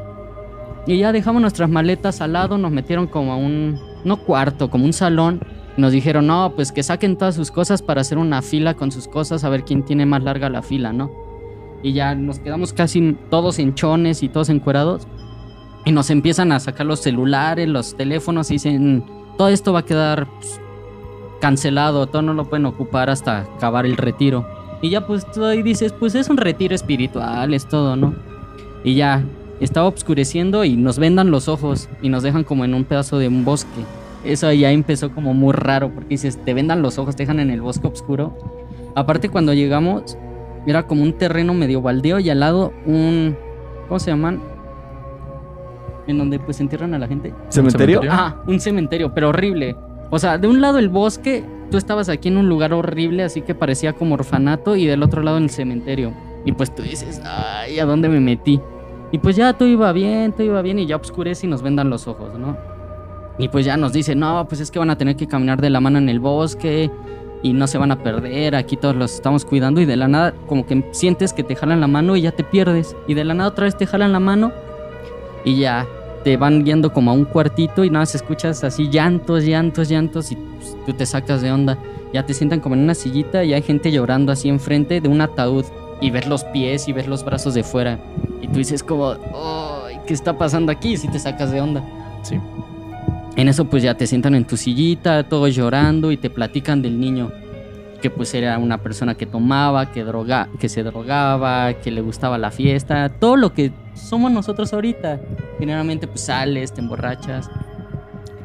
Y 0.86 0.98
ya 0.98 1.12
dejamos 1.12 1.42
nuestras 1.42 1.70
maletas 1.70 2.20
al 2.20 2.32
lado. 2.32 2.58
Nos 2.58 2.72
metieron 2.72 3.06
como 3.06 3.32
a 3.32 3.36
un, 3.36 3.78
no 4.04 4.18
cuarto, 4.18 4.70
como 4.70 4.84
un 4.84 4.92
salón. 4.92 5.40
Nos 5.76 5.92
dijeron, 5.92 6.26
no, 6.26 6.52
pues 6.54 6.72
que 6.72 6.82
saquen 6.82 7.16
todas 7.16 7.34
sus 7.34 7.50
cosas 7.50 7.80
para 7.82 8.00
hacer 8.00 8.18
una 8.18 8.42
fila 8.42 8.74
con 8.74 8.90
sus 8.90 9.06
cosas, 9.06 9.44
a 9.44 9.48
ver 9.48 9.64
quién 9.64 9.84
tiene 9.84 10.04
más 10.04 10.22
larga 10.22 10.50
la 10.50 10.62
fila, 10.62 10.92
¿no? 10.92 11.10
Y 11.82 11.92
ya 11.92 12.14
nos 12.14 12.40
quedamos 12.40 12.72
casi 12.72 13.16
todos 13.30 13.58
hinchones 13.58 14.22
y 14.22 14.28
todos 14.28 14.48
encuerados. 14.50 15.06
Y 15.84 15.92
nos 15.92 16.10
empiezan 16.10 16.52
a 16.52 16.60
sacar 16.60 16.86
los 16.86 17.00
celulares, 17.00 17.68
los 17.68 17.96
teléfonos 17.96 18.50
y 18.50 18.54
dicen, 18.54 19.04
todo 19.38 19.48
esto 19.48 19.72
va 19.72 19.78
a 19.78 19.84
quedar 19.84 20.26
pues, 20.38 20.60
cancelado, 21.40 22.06
todo 22.06 22.22
no 22.22 22.34
lo 22.34 22.44
pueden 22.44 22.66
ocupar 22.66 23.10
hasta 23.10 23.40
acabar 23.40 23.86
el 23.86 23.96
retiro. 23.96 24.46
Y 24.82 24.90
ya 24.90 25.06
pues 25.06 25.30
tú 25.30 25.44
ahí 25.44 25.62
dices, 25.62 25.92
pues 25.92 26.14
es 26.14 26.30
un 26.30 26.36
retiro 26.36 26.74
espiritual, 26.74 27.52
es 27.52 27.66
todo, 27.66 27.96
¿no? 27.96 28.14
Y 28.84 28.94
ya 28.94 29.24
estaba 29.60 29.88
oscureciendo 29.88 30.64
y 30.64 30.76
nos 30.76 30.98
vendan 30.98 31.30
los 31.30 31.48
ojos 31.48 31.88
y 32.00 32.08
nos 32.08 32.22
dejan 32.22 32.44
como 32.44 32.64
en 32.64 32.74
un 32.74 32.84
pedazo 32.84 33.18
de 33.18 33.28
un 33.28 33.44
bosque. 33.44 33.84
Eso 34.24 34.52
ya 34.52 34.70
empezó 34.70 35.10
como 35.12 35.34
muy 35.34 35.52
raro 35.52 35.90
porque 35.90 36.10
dices, 36.10 36.42
te 36.44 36.54
vendan 36.54 36.82
los 36.82 36.98
ojos, 36.98 37.16
te 37.16 37.24
dejan 37.24 37.40
en 37.40 37.50
el 37.50 37.60
bosque 37.60 37.86
oscuro. 37.86 38.36
Aparte 38.94 39.28
cuando 39.28 39.52
llegamos 39.52 40.16
era 40.66 40.86
como 40.86 41.02
un 41.02 41.14
terreno 41.14 41.54
medio 41.54 41.80
baldío 41.80 42.18
y 42.18 42.28
al 42.28 42.40
lado 42.40 42.72
un 42.86 43.36
¿cómo 43.88 43.98
se 43.98 44.10
llaman? 44.10 44.40
En 46.06 46.18
donde 46.18 46.38
pues 46.38 46.60
entierran 46.60 46.94
a 46.94 46.98
la 46.98 47.08
gente. 47.08 47.34
Cementerio? 47.48 48.00
Ah, 48.08 48.42
un 48.46 48.60
cementerio, 48.60 49.12
pero 49.12 49.28
horrible. 49.30 49.76
O 50.10 50.18
sea, 50.18 50.38
de 50.38 50.48
un 50.48 50.60
lado 50.60 50.78
el 50.78 50.88
bosque, 50.88 51.44
tú 51.70 51.78
estabas 51.78 52.08
aquí 52.08 52.28
en 52.28 52.36
un 52.36 52.48
lugar 52.48 52.72
horrible, 52.72 53.22
así 53.22 53.42
que 53.42 53.54
parecía 53.54 53.92
como 53.92 54.14
orfanato, 54.14 54.76
y 54.76 54.86
del 54.86 55.02
otro 55.02 55.22
lado 55.22 55.38
el 55.38 55.50
cementerio. 55.50 56.12
Y 56.44 56.52
pues 56.52 56.74
tú 56.74 56.82
dices, 56.82 57.20
ay, 57.24 57.78
¿a 57.78 57.84
dónde 57.84 58.08
me 58.08 58.20
metí? 58.20 58.60
Y 59.12 59.18
pues 59.18 59.36
ya 59.36 59.52
todo 59.52 59.68
iba 59.68 59.92
bien, 59.92 60.32
todo 60.32 60.44
iba 60.44 60.62
bien, 60.62 60.78
y 60.78 60.86
ya 60.86 60.96
oscurece 60.96 61.46
y 61.46 61.50
nos 61.50 61.62
vendan 61.62 61.90
los 61.90 62.08
ojos, 62.08 62.38
¿no? 62.38 62.56
Y 63.38 63.48
pues 63.48 63.64
ya 63.64 63.76
nos 63.76 63.92
dice, 63.92 64.14
no, 64.14 64.46
pues 64.48 64.60
es 64.60 64.70
que 64.70 64.78
van 64.78 64.90
a 64.90 64.98
tener 64.98 65.16
que 65.16 65.26
caminar 65.26 65.60
de 65.60 65.70
la 65.70 65.80
mano 65.80 65.98
en 65.98 66.08
el 66.08 66.20
bosque 66.20 66.90
y 67.42 67.54
no 67.54 67.66
se 67.66 67.78
van 67.78 67.90
a 67.90 68.02
perder, 68.02 68.54
aquí 68.54 68.76
todos 68.76 68.94
los 68.94 69.14
estamos 69.14 69.46
cuidando 69.46 69.80
y 69.80 69.86
de 69.86 69.96
la 69.96 70.08
nada 70.08 70.34
como 70.46 70.66
que 70.66 70.84
sientes 70.92 71.32
que 71.32 71.42
te 71.42 71.56
jalan 71.56 71.80
la 71.80 71.86
mano 71.86 72.16
y 72.16 72.22
ya 72.22 72.32
te 72.32 72.44
pierdes. 72.44 72.94
Y 73.06 73.14
de 73.14 73.24
la 73.24 73.32
nada 73.32 73.48
otra 73.48 73.64
vez 73.64 73.76
te 73.76 73.86
jalan 73.86 74.12
la 74.12 74.20
mano 74.20 74.52
y 75.44 75.58
ya 75.58 75.86
te 76.24 76.36
van 76.36 76.64
guiando 76.64 76.92
como 76.92 77.10
a 77.10 77.14
un 77.14 77.24
cuartito 77.24 77.84
y 77.84 77.90
nada 77.90 78.02
más 78.02 78.14
escuchas 78.14 78.62
así 78.64 78.88
llantos, 78.88 79.44
llantos, 79.44 79.88
llantos 79.88 80.32
y 80.32 80.36
pues, 80.36 80.76
tú 80.86 80.92
te 80.92 81.06
sacas 81.06 81.42
de 81.42 81.52
onda. 81.52 81.78
Ya 82.12 82.26
te 82.26 82.34
sientan 82.34 82.60
como 82.60 82.74
en 82.74 82.82
una 82.82 82.94
sillita 82.94 83.44
y 83.44 83.54
hay 83.54 83.62
gente 83.62 83.92
llorando 83.92 84.32
así 84.32 84.48
enfrente 84.48 85.00
de 85.00 85.08
un 85.08 85.20
ataúd 85.20 85.64
y 86.00 86.10
ves 86.10 86.26
los 86.26 86.44
pies 86.44 86.88
y 86.88 86.92
ves 86.92 87.06
los 87.06 87.24
brazos 87.24 87.54
de 87.54 87.62
fuera 87.62 87.98
y 88.42 88.48
tú 88.48 88.58
dices 88.58 88.82
como, 88.82 89.10
"Ay, 89.12 89.98
¿qué 90.06 90.14
está 90.14 90.36
pasando 90.36 90.72
aquí? 90.72 90.96
Si 90.96 91.08
te 91.08 91.18
sacas 91.18 91.52
de 91.52 91.60
onda. 91.60 91.84
Sí. 92.22 92.36
En 93.36 93.48
eso 93.48 93.64
pues 93.66 93.82
ya 93.82 93.94
te 93.94 94.06
sientan 94.06 94.34
en 94.34 94.44
tu 94.44 94.56
sillita, 94.56 95.22
todos 95.28 95.54
llorando 95.54 96.10
y 96.10 96.16
te 96.16 96.30
platican 96.30 96.82
del 96.82 96.98
niño 96.98 97.30
que 98.00 98.10
pues 98.10 98.34
era 98.34 98.58
una 98.58 98.78
persona 98.78 99.14
que 99.14 99.26
tomaba, 99.26 99.92
que 99.92 100.04
droga, 100.04 100.48
que 100.58 100.68
se 100.68 100.82
drogaba, 100.82 101.74
que 101.74 101.90
le 101.90 102.00
gustaba 102.00 102.38
la 102.38 102.50
fiesta, 102.50 103.08
todo 103.08 103.36
lo 103.36 103.52
que 103.52 103.72
somos 103.94 104.32
nosotros 104.32 104.72
ahorita. 104.72 105.20
Generalmente 105.58 106.06
pues 106.06 106.22
sales, 106.22 106.72
te 106.72 106.80
emborrachas. 106.80 107.50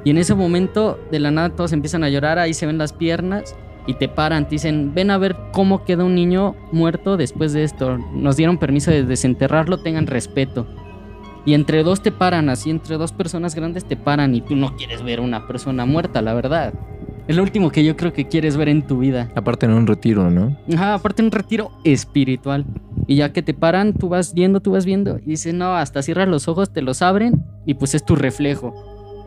Y 0.04 0.12
en 0.12 0.18
ese 0.18 0.36
momento 0.36 1.00
de 1.12 1.20
la 1.20 1.32
nada 1.32 1.50
todos 1.50 1.74
empiezan 1.74 2.04
a 2.04 2.10
llorar, 2.10 2.38
ahí 2.38 2.54
se 2.54 2.65
ven 2.65 2.78
las 2.78 2.94
piernas 2.94 3.56
y 3.88 3.96
te 3.96 4.08
paran, 4.08 4.46
te 4.46 4.52
dicen, 4.52 4.94
ven 4.94 5.12
a 5.12 5.18
ver 5.18 5.36
cómo 5.52 5.84
queda 5.84 6.04
un 6.04 6.15
niño 6.15 6.56
muerto 6.72 7.18
después 7.18 7.54
de 7.54 7.63
esto. 7.63 7.98
Nos 8.13 8.36
dieron 8.38 8.58
permiso 8.58 8.91
de 8.91 9.04
desenterrarlo, 9.04 9.78
tengan 9.78 10.08
respeto. 10.08 10.68
Y 11.46 11.54
entre 11.54 11.84
dos 11.84 12.02
te 12.02 12.12
paran, 12.12 12.50
así 12.50 12.72
entre 12.72 12.98
dos 12.98 13.12
personas 13.12 13.54
grandes 13.54 13.86
te 13.86 13.96
paran 13.96 14.34
y 14.34 14.41
tú 14.41 14.56
no 14.56 14.76
quieres 14.76 15.04
ver 15.04 15.20
una 15.20 15.48
persona 15.48 15.86
muerta, 15.86 16.22
la 16.24 16.34
verdad. 16.34 16.74
Es 17.27 17.35
lo 17.35 17.41
último 17.41 17.71
que 17.71 17.83
yo 17.83 17.95
creo 17.95 18.13
que 18.13 18.27
quieres 18.27 18.55
ver 18.55 18.69
en 18.69 18.83
tu 18.83 18.99
vida. 18.99 19.29
Aparte 19.35 19.65
en 19.65 19.73
un 19.73 19.88
retiro, 19.88 20.29
¿no? 20.29 20.55
Ajá, 20.73 20.93
aparte 20.93 21.23
un 21.23 21.31
retiro 21.31 21.71
espiritual. 21.83 22.65
Y 23.07 23.15
ya 23.15 23.33
que 23.33 23.41
te 23.41 23.53
paran, 23.53 23.93
tú 23.93 24.09
vas 24.09 24.33
viendo, 24.33 24.59
tú 24.59 24.71
vas 24.71 24.85
viendo. 24.85 25.17
Y 25.19 25.31
dices, 25.31 25.53
no, 25.53 25.75
hasta 25.75 26.03
cierras 26.03 26.27
los 26.27 26.47
ojos, 26.47 26.71
te 26.71 26.81
los 26.81 27.01
abren 27.01 27.43
y 27.65 27.75
pues 27.75 27.95
es 27.95 28.05
tu 28.05 28.15
reflejo. 28.15 28.73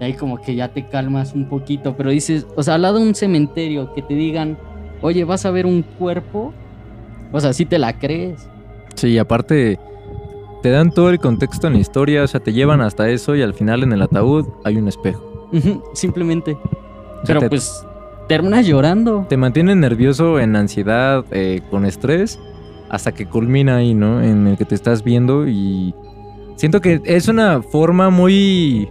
Y 0.01 0.05
ahí 0.05 0.15
como 0.15 0.41
que 0.41 0.55
ya 0.55 0.69
te 0.69 0.89
calmas 0.89 1.35
un 1.35 1.49
poquito. 1.49 1.97
Pero 1.97 2.11
dices, 2.11 2.47
o 2.55 2.63
sea, 2.63 2.75
al 2.75 2.83
lado 2.83 2.99
de 2.99 3.09
un 3.09 3.15
cementerio 3.17 3.93
que 3.95 4.03
te 4.03 4.15
digan, 4.15 4.57
oye, 5.03 5.25
vas 5.25 5.45
a 5.45 5.51
ver 5.51 5.67
un 5.67 5.83
cuerpo. 5.83 6.53
O 7.33 7.41
sea, 7.41 7.53
si 7.53 7.67
te 7.67 7.79
la 7.79 7.99
crees. 7.99 8.49
Sí, 8.95 9.09
y 9.09 9.19
aparte 9.19 9.79
te 10.63 10.71
dan 10.71 10.91
todo 10.93 11.11
el 11.11 11.19
contexto 11.19 11.67
en 11.67 11.75
la 11.75 11.79
historia, 11.81 12.23
o 12.23 12.27
sea, 12.27 12.41
te 12.41 12.53
llevan 12.53 12.81
hasta 12.81 13.09
eso 13.09 13.37
y 13.37 13.43
al 13.43 13.55
final 13.55 13.83
en 13.83 13.93
el 13.93 14.03
ataúd 14.03 14.47
hay 14.65 14.77
un 14.77 14.89
espejo. 14.89 15.49
Simplemente. 15.95 16.53
O 16.53 17.27
sea, 17.27 17.39
Pero 17.39 17.41
te, 17.41 17.49
pues 17.49 17.85
terminas 18.29 18.67
llorando. 18.67 19.27
te 19.29 19.37
mantiene 19.37 19.75
nervioso, 19.75 20.39
en 20.39 20.55
ansiedad, 20.55 21.25
eh, 21.31 21.63
con 21.71 21.85
estrés, 21.85 22.39
hasta 22.89 23.13
que 23.13 23.27
culmina 23.27 23.77
ahí, 23.77 23.95
¿no? 23.95 24.23
En 24.23 24.47
el 24.47 24.57
que 24.57 24.65
te 24.65 24.75
estás 24.75 25.03
viendo 25.03 25.49
y 25.49 25.95
siento 26.57 26.81
que 26.81 27.01
es 27.05 27.29
una 27.29 27.63
forma 27.63 28.11
muy, 28.11 28.89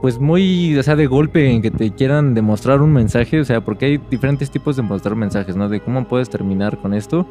pues 0.00 0.18
muy, 0.18 0.76
o 0.76 0.82
sea, 0.82 0.96
de 0.96 1.06
golpe 1.06 1.50
en 1.50 1.62
que 1.62 1.70
te 1.70 1.90
quieran 1.92 2.34
demostrar 2.34 2.82
un 2.82 2.92
mensaje, 2.92 3.40
o 3.40 3.44
sea, 3.44 3.60
porque 3.60 3.86
hay 3.86 4.00
diferentes 4.10 4.50
tipos 4.50 4.76
de 4.76 4.82
mostrar 4.82 5.14
mensajes, 5.16 5.56
¿no? 5.56 5.68
De 5.68 5.80
cómo 5.80 6.06
puedes 6.06 6.28
terminar 6.28 6.78
con 6.78 6.94
esto. 6.94 7.26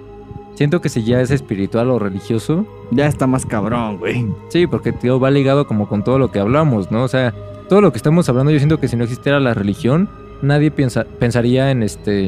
Siento 0.56 0.80
que 0.80 0.88
si 0.88 1.04
ya 1.04 1.20
es 1.20 1.32
espiritual 1.32 1.90
o 1.90 2.00
religioso, 2.00 2.66
Ya 2.92 3.08
está 3.08 3.28
más 3.28 3.46
cabrón, 3.46 3.98
güey. 3.98 4.26
Sí, 4.48 4.68
porque 4.68 4.94
tío, 4.94 5.20
va 5.20 5.30
ligado 5.30 5.68
como 5.68 5.90
con 5.90 6.04
todo 6.04 6.18
lo 6.18 6.32
que 6.32 6.40
hablamos, 6.40 6.92
¿no? 6.92 7.04
O 7.04 7.08
sea, 7.10 7.34
todo 7.68 7.82
lo 7.82 7.92
que 7.92 7.98
estamos 7.98 8.30
hablando, 8.30 8.52
yo 8.52 8.60
siento 8.60 8.80
que 8.80 8.88
si 8.88 8.96
no 8.96 9.04
existiera 9.04 9.40
la 9.42 9.54
religión, 9.54 10.08
nadie 10.46 10.72
piensa, 10.72 11.06
pensaría 11.20 11.72
en 11.72 11.84
este. 11.84 12.26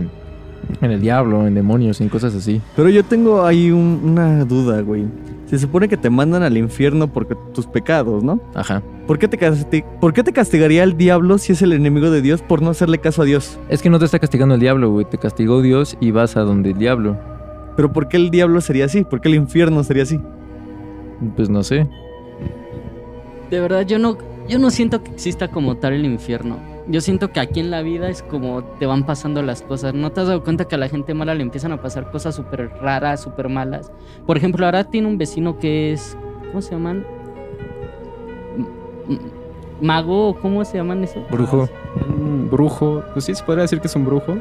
en 0.82 0.92
el 0.92 1.00
diablo, 1.00 1.48
en 1.48 1.54
demonios, 1.56 2.02
en 2.02 2.10
cosas 2.10 2.36
así. 2.36 2.62
Pero 2.76 2.90
yo 2.90 3.04
tengo 3.06 3.46
ahí 3.46 3.72
un- 3.72 4.02
una 4.04 4.44
duda, 4.44 4.82
güey. 4.82 5.06
Se 5.46 5.58
supone 5.60 5.88
que 5.88 5.96
te 5.96 6.10
mandan 6.10 6.44
al 6.44 6.58
infierno 6.58 7.08
por 7.08 7.26
tus 7.54 7.66
pecados, 7.68 8.22
¿no? 8.22 8.42
Ajá. 8.54 8.82
¿Por 9.06 9.18
qué, 9.18 9.30
te 9.30 9.40
casti- 9.40 9.86
¿Por 10.02 10.12
qué 10.12 10.24
te 10.24 10.34
castigaría 10.34 10.84
el 10.84 10.98
diablo 10.98 11.38
si 11.38 11.54
es 11.54 11.62
el 11.62 11.72
enemigo 11.72 12.10
de 12.12 12.22
Dios 12.22 12.42
por 12.42 12.62
no 12.62 12.72
hacerle 12.72 12.98
caso 12.98 13.22
a 13.22 13.26
Dios? 13.26 13.58
Es 13.70 13.82
que 13.82 13.90
no 13.90 13.98
te 13.98 14.04
está 14.06 14.20
castigando 14.20 14.56
el 14.56 14.60
diablo, 14.60 14.92
güey. 14.92 15.06
Te 15.06 15.18
castigó 15.18 15.62
Dios 15.62 15.96
y 16.02 16.12
vas 16.12 16.36
a 16.36 16.42
donde 16.42 16.72
el 16.72 16.78
diablo. 16.78 17.18
Pero 17.78 17.94
¿por 17.94 18.10
qué 18.10 18.18
el 18.18 18.30
diablo 18.30 18.60
sería 18.60 18.86
así? 18.86 19.06
¿Por 19.06 19.22
qué 19.22 19.30
el 19.30 19.36
infierno 19.36 19.82
sería 19.86 20.04
así? 20.04 20.20
Pues 21.38 21.50
no 21.50 21.64
sé. 21.64 21.88
De 23.50 23.60
verdad, 23.62 23.86
yo 23.86 24.00
no, 24.00 24.18
yo 24.50 24.60
no 24.60 24.70
siento 24.70 25.02
que 25.02 25.12
exista 25.12 25.48
como 25.48 25.78
tal 25.78 25.94
el 25.94 26.04
infierno. 26.06 26.58
Yo 26.90 27.02
siento 27.02 27.32
que 27.32 27.40
aquí 27.42 27.60
en 27.60 27.70
la 27.70 27.82
vida 27.82 28.10
es 28.10 28.22
como 28.24 28.64
te 28.64 28.86
van 28.86 29.06
pasando 29.06 29.42
las 29.42 29.62
cosas. 29.62 29.94
¿No 29.94 30.12
te 30.12 30.22
has 30.22 30.28
dado 30.28 30.44
cuenta 30.44 30.66
que 30.66 30.76
a 30.76 30.78
la 30.78 30.88
gente 30.88 31.14
mala 31.14 31.36
le 31.36 31.42
empiezan 31.44 31.74
a 31.74 31.82
pasar 31.82 32.12
cosas 32.12 32.36
súper 32.36 32.70
raras, 32.82 33.22
súper 33.22 33.50
malas? 33.50 33.92
Por 34.26 34.38
ejemplo, 34.38 34.66
ahora 34.66 34.86
tiene 34.86 35.08
un 35.08 35.18
vecino 35.18 35.60
que 35.60 35.92
es. 35.92 36.18
¿Cómo 36.48 36.62
se 36.62 36.72
llaman? 36.72 37.06
mago, 39.82 40.36
¿cómo 40.42 40.66
se 40.66 40.78
llaman 40.78 41.04
eso? 41.04 41.24
Brujo. 41.30 41.70
Un 42.10 42.50
brujo, 42.50 43.04
pues 43.14 43.26
sí, 43.26 43.36
se 43.36 43.44
podría 43.44 43.64
decir 43.64 43.80
que 43.80 43.88
es 43.88 43.96
un 43.96 44.06
brujo. 44.06 44.38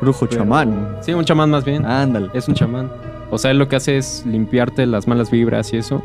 Brujo 0.00 0.26
pero- 0.26 0.42
chamán. 0.42 0.96
Sí, 1.02 1.12
un 1.12 1.24
chamán 1.24 1.50
más 1.50 1.64
bien. 1.64 1.84
Ándale. 1.86 2.28
Es 2.34 2.48
un 2.48 2.54
chamán. 2.54 2.90
O 3.30 3.38
sea, 3.38 3.50
él 3.50 3.58
lo 3.58 3.68
que 3.68 3.76
hace 3.76 3.96
es 3.96 4.24
limpiarte 4.26 4.84
las 4.86 5.06
malas 5.06 5.30
vibras 5.30 5.72
y 5.72 5.76
eso. 5.78 6.02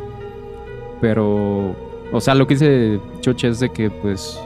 Pero, 1.02 1.76
o 2.12 2.22
sea, 2.22 2.36
lo 2.36 2.48
que 2.48 2.54
dice 2.56 3.00
Choche 3.22 3.50
es 3.50 3.60
de 3.60 3.70
que, 3.70 3.90
pues, 3.90 4.40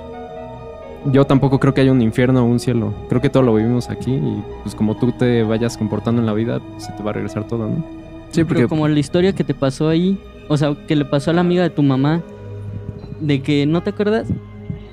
yo 1.05 1.25
tampoco 1.25 1.59
creo 1.59 1.73
que 1.73 1.81
haya 1.81 1.91
un 1.91 2.01
infierno 2.01 2.41
o 2.41 2.45
un 2.45 2.59
cielo. 2.59 2.93
Creo 3.09 3.21
que 3.21 3.29
todo 3.29 3.43
lo 3.43 3.55
vivimos 3.55 3.89
aquí 3.89 4.13
y, 4.13 4.43
pues, 4.63 4.75
como 4.75 4.95
tú 4.95 5.11
te 5.11 5.43
vayas 5.43 5.77
comportando 5.77 6.21
en 6.21 6.25
la 6.25 6.33
vida, 6.33 6.59
pues, 6.59 6.83
se 6.85 6.91
te 6.93 7.03
va 7.03 7.11
a 7.11 7.13
regresar 7.13 7.47
todo, 7.47 7.67
¿no? 7.67 7.85
Sí, 8.31 8.43
porque 8.43 8.61
Pero 8.61 8.69
como 8.69 8.87
la 8.87 8.99
historia 8.99 9.33
que 9.33 9.43
te 9.43 9.53
pasó 9.53 9.89
ahí, 9.89 10.19
o 10.47 10.57
sea, 10.57 10.75
que 10.87 10.95
le 10.95 11.05
pasó 11.05 11.31
a 11.31 11.33
la 11.33 11.41
amiga 11.41 11.63
de 11.63 11.69
tu 11.69 11.83
mamá, 11.83 12.21
de 13.19 13.41
que, 13.41 13.65
¿no 13.65 13.81
te 13.83 13.89
acuerdas? 13.89 14.27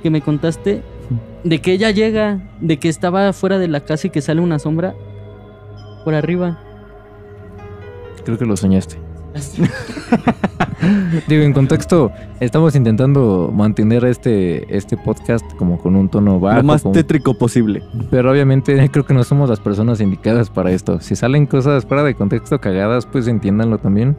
Que 0.03 0.11
me 0.11 0.21
contaste, 0.21 0.83
de 1.45 1.61
que 1.61 1.73
ella 1.73 1.91
llega, 1.91 2.41
de 2.61 2.79
que 2.79 2.89
estaba 2.89 3.33
fuera 3.33 3.59
de 3.59 3.69
la 3.69 3.81
casa 3.81 4.09
y 4.09 4.11
que 4.11 4.21
sale 4.21 4.41
una 4.41 4.59
sombra 4.59 4.95
por 6.05 6.15
arriba. 6.15 6.59
creo 8.25 8.39
que 8.39 8.45
lo 8.45 8.57
soñaste. 8.57 9.08
Digo, 11.29 11.43
en 11.43 11.53
contexto, 11.53 12.13
estamos 12.41 12.75
intentando 12.77 13.51
mantener 13.55 14.05
este, 14.05 14.75
este 14.75 14.97
podcast 14.97 15.45
como 15.57 15.79
con 15.79 15.97
un 15.97 16.09
tono 16.09 16.39
bajo. 16.41 16.59
Lo 16.59 16.63
más 16.65 16.83
como- 16.83 16.93
tétrico 16.95 17.37
posible. 17.37 17.83
pero 18.11 18.31
obviamente 18.31 18.89
creo 18.93 19.05
que 19.05 19.15
no 19.15 19.25
somos 19.25 19.51
las 19.51 19.61
personas 19.61 20.01
indicadas 20.01 20.51
para 20.51 20.71
esto. 20.71 21.01
Si 21.01 21.17
salen 21.17 21.47
cosas 21.47 21.85
fuera 21.85 22.03
de 22.05 22.15
contexto 22.15 22.61
cagadas, 22.61 23.07
pues 23.07 23.27
entiéndanlo 23.29 23.79
también. 23.79 24.17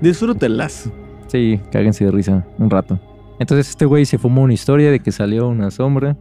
Disfrútenlas. 0.00 0.90
Sí, 1.28 1.60
cáguense 1.70 2.04
de 2.04 2.10
risa 2.10 2.44
un 2.58 2.68
rato. 2.68 2.98
Entonces 3.38 3.70
este 3.70 3.86
güey 3.86 4.04
se 4.04 4.18
fumó 4.18 4.42
una 4.42 4.52
historia 4.52 4.90
de 4.90 5.00
que 5.00 5.10
salió 5.10 5.48
una 5.48 5.70
sombra. 5.70 6.16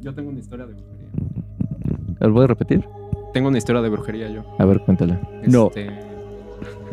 Yo 0.00 0.14
tengo 0.14 0.30
una 0.30 0.38
historia 0.38 0.66
de 0.66 0.74
brujería. 0.74 1.08
¿Lo 2.20 2.32
puedes 2.32 2.48
repetir? 2.48 2.84
Tengo 3.34 3.48
una 3.48 3.58
historia 3.58 3.82
de 3.82 3.88
brujería 3.88 4.28
yo. 4.28 4.42
A 4.58 4.64
ver, 4.64 4.80
cuéntala. 4.80 5.20
No. 5.46 5.70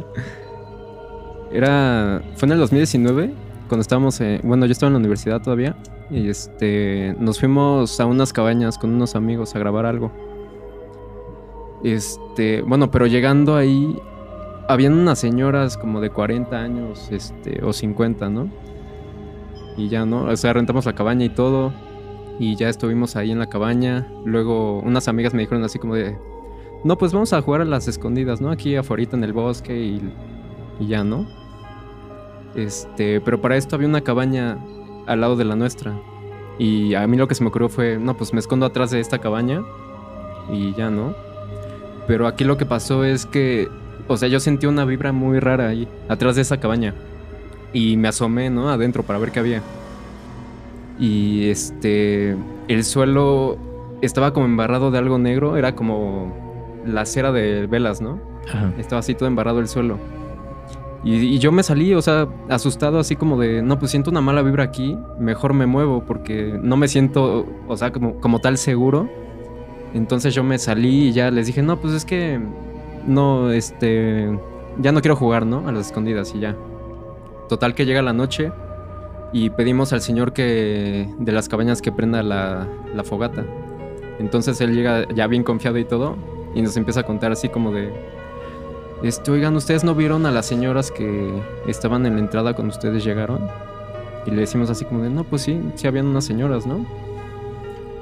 Era. 1.51 2.21
Fue 2.35 2.45
en 2.47 2.53
el 2.53 2.59
2019, 2.59 3.33
cuando 3.67 3.81
estábamos. 3.81 4.19
eh, 4.21 4.39
bueno, 4.43 4.65
yo 4.65 4.71
estaba 4.71 4.87
en 4.87 4.93
la 4.93 4.99
universidad 4.99 5.41
todavía. 5.41 5.75
Y 6.09 6.29
este. 6.29 7.15
Nos 7.19 7.39
fuimos 7.39 7.99
a 7.99 8.05
unas 8.05 8.33
cabañas 8.33 8.77
con 8.77 8.91
unos 8.91 9.15
amigos 9.15 9.55
a 9.55 9.59
grabar 9.59 9.85
algo. 9.85 10.11
Este. 11.83 12.61
Bueno, 12.61 12.91
pero 12.91 13.07
llegando 13.07 13.55
ahí. 13.55 13.99
Habían 14.67 14.93
unas 14.93 15.17
señoras 15.17 15.77
como 15.77 15.99
de 15.99 16.11
40 16.11 16.55
años, 16.55 17.07
este, 17.09 17.59
o 17.63 17.73
50, 17.73 18.29
¿no? 18.29 18.49
Y 19.75 19.89
ya, 19.89 20.05
¿no? 20.05 20.25
O 20.25 20.37
sea, 20.37 20.53
rentamos 20.53 20.85
la 20.85 20.93
cabaña 20.93 21.25
y 21.25 21.29
todo. 21.29 21.73
Y 22.37 22.55
ya 22.55 22.69
estuvimos 22.69 23.15
ahí 23.15 23.31
en 23.31 23.39
la 23.39 23.47
cabaña. 23.47 24.07
Luego 24.25 24.79
unas 24.81 25.07
amigas 25.07 25.33
me 25.33 25.41
dijeron 25.41 25.63
así 25.63 25.79
como 25.79 25.95
de, 25.95 26.15
no, 26.83 26.97
pues 26.97 27.13
vamos 27.13 27.33
a 27.33 27.41
jugar 27.41 27.61
a 27.61 27.65
las 27.65 27.87
escondidas, 27.87 28.41
¿no? 28.41 28.51
Aquí 28.51 28.75
afuera 28.75 29.03
en 29.11 29.23
el 29.23 29.33
bosque 29.33 29.77
y, 29.77 30.13
y 30.79 30.87
ya, 30.87 31.03
¿no? 31.03 31.27
Este, 32.55 33.21
pero 33.21 33.41
para 33.41 33.57
esto 33.57 33.75
había 33.75 33.87
una 33.87 34.01
cabaña 34.01 34.57
al 35.05 35.21
lado 35.21 35.35
de 35.35 35.45
la 35.45 35.55
nuestra. 35.55 35.99
Y 36.57 36.93
a 36.95 37.05
mí 37.07 37.17
lo 37.17 37.27
que 37.27 37.35
se 37.35 37.43
me 37.43 37.49
ocurrió 37.49 37.69
fue, 37.69 37.97
no, 37.97 38.15
pues 38.15 38.33
me 38.33 38.39
escondo 38.39 38.65
atrás 38.65 38.91
de 38.91 38.99
esta 38.99 39.19
cabaña 39.19 39.63
y 40.51 40.73
ya, 40.73 40.89
¿no? 40.89 41.13
Pero 42.07 42.27
aquí 42.27 42.43
lo 42.43 42.57
que 42.57 42.65
pasó 42.65 43.03
es 43.03 43.25
que, 43.25 43.67
o 44.07 44.17
sea, 44.17 44.27
yo 44.27 44.39
sentí 44.39 44.65
una 44.65 44.83
vibra 44.83 45.11
muy 45.11 45.39
rara 45.39 45.67
ahí, 45.67 45.87
atrás 46.07 46.35
de 46.35 46.41
esa 46.41 46.59
cabaña. 46.59 46.95
Y 47.71 47.97
me 47.97 48.07
asomé, 48.07 48.49
¿no? 48.49 48.69
Adentro 48.69 49.03
para 49.03 49.19
ver 49.19 49.31
qué 49.31 49.39
había. 49.39 49.61
Y 50.99 51.49
este, 51.49 52.35
el 52.67 52.83
suelo 52.83 53.57
estaba 54.01 54.33
como 54.33 54.45
embarrado 54.45 54.91
de 54.91 54.97
algo 54.97 55.17
negro, 55.17 55.55
era 55.55 55.75
como 55.75 56.48
la 56.85 57.05
cera 57.05 57.31
de 57.31 57.67
velas, 57.67 58.01
¿no? 58.01 58.19
Ajá. 58.47 58.73
Estaba 58.77 58.99
así 58.99 59.15
todo 59.15 59.27
embarrado 59.27 59.59
el 59.59 59.67
suelo. 59.67 59.97
Y, 61.03 61.15
y 61.15 61.39
yo 61.39 61.51
me 61.51 61.63
salí, 61.63 61.93
o 61.93 62.01
sea, 62.01 62.27
asustado, 62.49 62.99
así 62.99 63.15
como 63.15 63.39
de, 63.39 63.61
no, 63.61 63.79
pues 63.79 63.91
siento 63.91 64.11
una 64.11 64.21
mala 64.21 64.41
vibra 64.41 64.65
aquí, 64.65 64.97
mejor 65.17 65.53
me 65.53 65.65
muevo 65.65 66.03
porque 66.05 66.59
no 66.61 66.75
me 66.75 66.87
siento, 66.87 67.45
o 67.67 67.77
sea, 67.77 67.91
como, 67.91 68.19
como 68.19 68.39
tal 68.39 68.57
seguro. 68.57 69.09
Entonces 69.93 70.35
yo 70.35 70.43
me 70.43 70.57
salí 70.59 71.07
y 71.07 71.11
ya 71.13 71.31
les 71.31 71.47
dije, 71.47 71.61
no, 71.63 71.79
pues 71.79 71.93
es 71.93 72.05
que 72.05 72.39
no, 73.07 73.51
este, 73.51 74.37
ya 74.77 74.91
no 74.91 75.01
quiero 75.01 75.15
jugar, 75.15 75.45
¿no? 75.45 75.67
A 75.67 75.71
las 75.71 75.87
escondidas 75.87 76.33
y 76.35 76.39
ya. 76.39 76.55
Total 77.47 77.73
que 77.73 77.85
llega 77.85 78.01
la 78.01 78.13
noche 78.13 78.51
y 79.31 79.49
pedimos 79.51 79.93
al 79.93 80.01
señor 80.01 80.33
que 80.33 81.07
de 81.17 81.31
las 81.31 81.47
cabañas 81.49 81.81
que 81.81 81.91
prenda 81.91 82.21
la, 82.21 82.67
la 82.93 83.03
fogata. 83.03 83.45
Entonces 84.19 84.59
él 84.59 84.75
llega 84.75 85.07
ya 85.13 85.27
bien 85.27 85.43
confiado 85.43 85.77
y 85.77 85.85
todo 85.85 86.17
y 86.53 86.61
nos 86.61 86.75
empieza 86.77 87.01
a 87.01 87.03
contar 87.03 87.31
así 87.31 87.49
como 87.49 87.71
de, 87.71 87.91
este, 89.03 89.31
oigan, 89.31 89.55
¿ustedes 89.55 89.83
no 89.83 89.95
vieron 89.95 90.25
a 90.25 90.31
las 90.31 90.45
señoras 90.45 90.91
que 90.91 91.31
estaban 91.67 92.05
en 92.05 92.15
la 92.15 92.19
entrada 92.19 92.53
cuando 92.53 92.73
ustedes 92.73 93.03
llegaron? 93.03 93.47
Y 94.25 94.31
le 94.31 94.41
decimos 94.41 94.69
así 94.69 94.83
como 94.83 95.03
de, 95.03 95.09
no, 95.09 95.23
pues 95.23 95.43
sí, 95.43 95.61
sí 95.75 95.87
habían 95.87 96.07
unas 96.07 96.25
señoras, 96.25 96.65
¿no? 96.65 96.85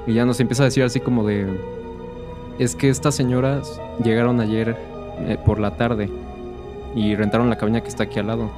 Y 0.06 0.14
ya 0.14 0.24
nos 0.24 0.40
empieza 0.40 0.64
a 0.64 0.66
decir 0.66 0.82
así 0.82 0.98
como 0.98 1.24
de, 1.24 1.46
es 2.58 2.74
que 2.74 2.88
estas 2.88 3.14
señoras 3.14 3.80
llegaron 4.02 4.40
ayer 4.40 4.76
eh, 5.20 5.38
por 5.44 5.60
la 5.60 5.76
tarde 5.76 6.10
y 6.96 7.14
rentaron 7.14 7.48
la 7.48 7.56
cabaña 7.56 7.82
que 7.82 7.88
está 7.88 8.04
aquí 8.04 8.18
al 8.18 8.26
lado. 8.26 8.50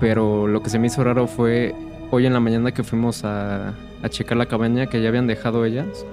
Pero 0.00 0.48
lo 0.48 0.62
que 0.62 0.70
se 0.70 0.78
me 0.78 0.88
hizo 0.88 1.04
raro 1.04 1.26
fue 1.26 1.74
hoy 2.10 2.26
en 2.26 2.32
la 2.32 2.40
mañana 2.40 2.72
que 2.72 2.82
fuimos 2.82 3.24
a, 3.24 3.74
a 4.02 4.08
checar 4.08 4.36
la 4.36 4.46
cabaña 4.46 4.86
que 4.86 5.00
ya 5.00 5.08
habían 5.08 5.26
dejado 5.26 5.64
ellas 5.64 6.04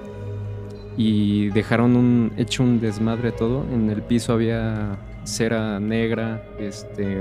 y 0.96 1.48
dejaron 1.50 1.96
un 1.96 2.32
hecho 2.36 2.62
un 2.62 2.80
desmadre 2.80 3.32
todo. 3.32 3.64
En 3.72 3.90
el 3.90 4.02
piso 4.02 4.32
había 4.32 4.96
cera 5.24 5.78
negra, 5.80 6.42
este 6.58 7.18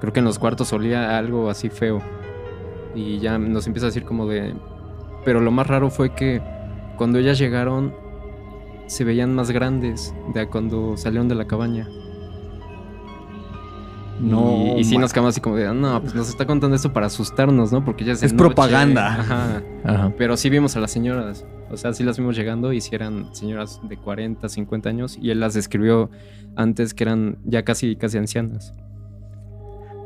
creo 0.00 0.12
que 0.12 0.18
en 0.20 0.24
los 0.26 0.38
cuartos 0.38 0.72
olía 0.72 1.16
algo 1.18 1.50
así 1.50 1.68
feo. 1.70 2.00
Y 2.94 3.18
ya 3.18 3.38
nos 3.38 3.66
empieza 3.66 3.86
a 3.86 3.90
decir 3.90 4.04
como 4.04 4.26
de 4.26 4.54
pero 5.24 5.40
lo 5.40 5.50
más 5.50 5.66
raro 5.66 5.90
fue 5.90 6.14
que 6.14 6.40
cuando 6.96 7.18
ellas 7.18 7.38
llegaron 7.38 7.92
se 8.86 9.04
veían 9.04 9.34
más 9.34 9.50
grandes 9.50 10.14
de 10.32 10.40
a 10.40 10.48
cuando 10.48 10.96
salieron 10.96 11.28
de 11.28 11.34
la 11.34 11.46
cabaña. 11.46 11.86
No. 14.20 14.74
y, 14.76 14.80
y 14.80 14.84
sí 14.84 14.98
nos 14.98 15.12
quedamos 15.12 15.30
así 15.34 15.40
como 15.40 15.54
de, 15.56 15.66
"Ah, 15.68 15.72
no, 15.74 16.00
pues 16.00 16.14
nos 16.14 16.28
está 16.28 16.44
contando 16.44 16.74
esto 16.74 16.92
para 16.92 17.06
asustarnos, 17.06 17.70
¿no? 17.70 17.84
Porque 17.84 18.04
ya 18.04 18.12
es, 18.14 18.22
Es 18.22 18.32
noche". 18.32 18.44
propaganda. 18.46 19.06
Ajá. 19.20 19.62
Ajá. 19.84 20.12
Pero 20.18 20.36
sí 20.36 20.50
vimos 20.50 20.74
a 20.76 20.80
las 20.80 20.90
señoras. 20.90 21.46
O 21.70 21.76
sea, 21.76 21.92
sí 21.92 22.02
las 22.02 22.18
vimos 22.18 22.36
llegando 22.36 22.72
y 22.72 22.80
sí 22.80 22.94
eran 22.94 23.34
señoras 23.34 23.80
de 23.82 23.96
40, 23.96 24.48
50 24.48 24.88
años. 24.88 25.18
Y 25.20 25.30
él 25.30 25.40
las 25.40 25.54
describió 25.54 26.10
antes 26.56 26.94
que 26.94 27.04
eran 27.04 27.38
ya 27.44 27.62
casi, 27.62 27.96
casi 27.96 28.18
ancianas. 28.18 28.74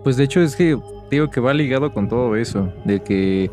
Pues 0.05 0.17
de 0.17 0.25
hecho 0.25 0.41
es 0.41 0.57
que 0.57 0.77
digo 1.11 1.31
que 1.31 1.41
va 1.41 1.55
ligado 1.55 1.93
con 1.93 2.09
todo 2.09 2.35
eso, 2.37 2.73
de 2.85 3.03
que 3.03 3.51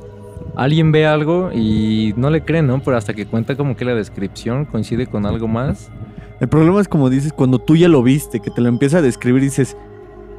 alguien 0.56 0.92
ve 0.92 1.06
algo 1.06 1.52
y 1.54 2.14
no 2.18 2.30
le 2.30 2.44
cree, 2.44 2.64
¿no? 2.64 2.82
Pero 2.82 2.98
hasta 2.98 3.14
que 3.14 3.26
cuenta 3.26 3.56
como 3.56 3.76
que 3.76 3.86
la 3.86 3.94
descripción 3.94 4.66
coincide 4.66 5.06
con 5.08 5.26
algo 5.26 5.48
más. 5.48 5.92
El 6.40 6.48
problema 6.48 6.82
es 6.82 6.88
como 6.88 7.10
dices, 7.10 7.34
cuando 7.34 7.60
tú 7.60 7.76
ya 7.76 7.88
lo 7.88 8.02
viste, 8.02 8.40
que 8.40 8.50
te 8.50 8.62
lo 8.62 8.70
empieza 8.70 9.00
a 9.00 9.02
describir 9.02 9.44
y 9.44 9.48
dices, 9.48 9.78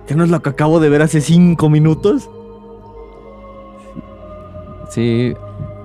¿qué 0.07 0.15
no 0.15 0.25
es 0.25 0.31
lo 0.31 0.41
que 0.43 0.51
acabo 0.51 0.81
de 0.81 0.89
ver 0.89 1.03
hace 1.03 1.21
cinco 1.21 1.69
minutos? 1.69 2.29
Sí. 4.91 5.35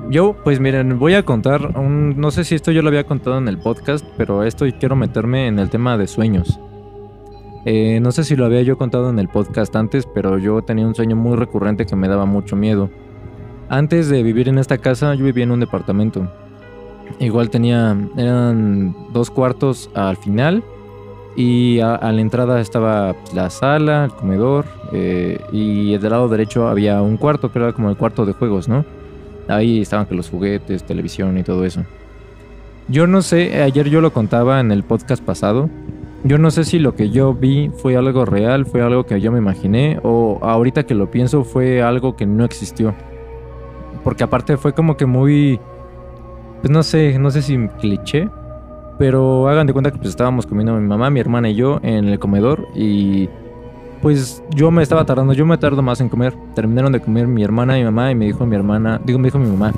Yo, 0.10 0.36
pues 0.44 0.60
miren, 0.60 1.00
voy 1.00 1.16
a 1.16 1.24
contar 1.24 1.78
un... 1.78 2.20
No 2.20 2.30
sé 2.30 2.44
si 2.44 2.54
esto 2.54 2.72
yo 2.72 2.84
lo 2.84 2.90
había 2.90 3.06
contado 3.06 3.40
en 3.40 3.48
el 3.48 3.58
podcast, 3.58 4.06
pero 4.18 4.44
esto 4.44 4.66
quiero 4.80 4.96
meterme 4.96 5.48
en 5.48 5.58
el 5.58 5.70
tema 5.72 5.98
de 5.98 6.06
sueños. 6.06 6.60
Eh, 7.66 8.00
no 8.00 8.12
sé 8.12 8.24
si 8.24 8.36
lo 8.36 8.46
había 8.46 8.62
yo 8.62 8.78
contado 8.78 9.10
en 9.10 9.18
el 9.18 9.28
podcast 9.28 9.76
antes, 9.76 10.06
pero 10.06 10.38
yo 10.38 10.62
tenía 10.62 10.86
un 10.86 10.94
sueño 10.94 11.16
muy 11.16 11.36
recurrente 11.36 11.88
que 11.88 11.96
me 11.96 12.08
daba 12.08 12.26
mucho 12.26 12.56
miedo. 12.56 12.92
Antes 13.68 14.08
de 14.08 14.22
vivir 14.22 14.48
en 14.48 14.60
esta 14.60 14.78
casa, 14.78 15.16
yo 15.16 15.26
vivía 15.26 15.46
en 15.46 15.52
un 15.52 15.60
departamento. 15.60 16.32
Igual 17.20 17.50
tenía, 17.50 17.98
eran 18.16 18.96
dos 19.12 19.32
cuartos 19.32 19.90
al 19.96 20.18
final 20.18 20.64
y 21.36 21.80
a, 21.80 21.98
la 21.98 22.22
entrada 22.22 22.62
estaba 22.62 23.14
pues, 23.14 23.34
la 23.34 23.50
sala, 23.50 24.06
el 24.06 24.12
comedor 24.12 24.66
eh, 24.92 25.40
y 25.52 25.98
del 25.98 26.12
lado 26.12 26.30
derecho 26.30 26.68
había 26.68 27.02
un 27.02 27.18
cuarto 27.18 27.52
que 27.52 27.58
era 27.58 27.74
como 27.74 27.90
el 27.90 27.98
cuarto 27.98 28.26
de 28.26 28.34
juegos, 28.34 28.70
¿no? 28.70 28.86
Ahí 29.48 29.82
estaban 29.82 30.06
que 30.06 30.16
los 30.16 30.30
juguetes, 30.30 30.84
televisión 30.84 31.38
y 31.38 31.44
todo 31.44 31.66
eso. 31.66 31.84
Yo 32.88 33.08
no 33.08 33.22
sé, 33.22 33.62
ayer 33.62 33.90
yo 33.90 34.02
lo 34.02 34.14
contaba 34.14 34.60
en 34.60 34.72
el 34.72 34.84
podcast 34.84 35.24
pasado. 35.24 35.70
Yo 36.24 36.38
no 36.38 36.50
sé 36.52 36.64
si 36.64 36.80
lo 36.80 36.96
que 36.96 37.10
yo 37.10 37.34
vi 37.34 37.70
fue 37.70 37.96
algo 37.96 38.26
real, 38.26 38.66
fue 38.66 38.82
algo 38.82 39.06
que 39.06 39.22
yo 39.22 39.32
me 39.32 39.38
imaginé, 39.38 40.00
o 40.04 40.40
ahorita 40.42 40.84
que 40.86 40.96
lo 40.96 41.12
pienso 41.12 41.44
fue 41.44 41.84
algo 41.84 42.16
que 42.16 42.26
no 42.26 42.46
existió. 42.46 42.96
Porque 44.04 44.24
aparte 44.24 44.58
fue 44.58 44.74
como 44.74 44.98
que 44.98 45.06
muy. 45.06 45.60
Pues 46.62 46.72
no 46.72 46.84
sé, 46.84 47.18
no 47.20 47.32
sé 47.32 47.42
si 47.42 47.58
cliché. 47.80 48.30
Pero 48.98 49.50
hagan 49.50 49.68
de 49.68 49.74
cuenta 49.74 49.92
que 49.92 49.98
pues 49.98 50.10
estábamos 50.10 50.46
comiendo 50.46 50.74
mi 50.76 50.88
mamá, 50.88 51.10
mi 51.10 51.20
hermana 51.20 51.50
y 51.50 51.56
yo 51.56 51.80
en 51.84 52.08
el 52.08 52.18
comedor. 52.18 52.68
Y 52.76 53.30
pues 54.06 54.44
yo 54.52 54.70
me 54.70 54.84
estaba 54.84 55.04
tardando, 55.04 55.34
yo 55.34 55.48
me 55.48 55.58
tardo 55.58 55.82
más 55.82 56.00
en 56.00 56.10
comer. 56.10 56.32
Terminaron 56.54 56.92
de 56.92 57.00
comer 57.00 57.26
mi 57.26 57.42
hermana 57.42 57.76
y 57.76 57.82
mi 57.82 57.86
mamá 57.86 58.12
y 58.12 58.14
me 58.16 58.26
dijo 58.26 58.46
mi 58.46 58.56
hermana, 58.56 59.02
digo, 59.04 59.18
me 59.18 59.30
dijo 59.30 59.40
mi 59.40 59.50
mamá, 59.50 59.72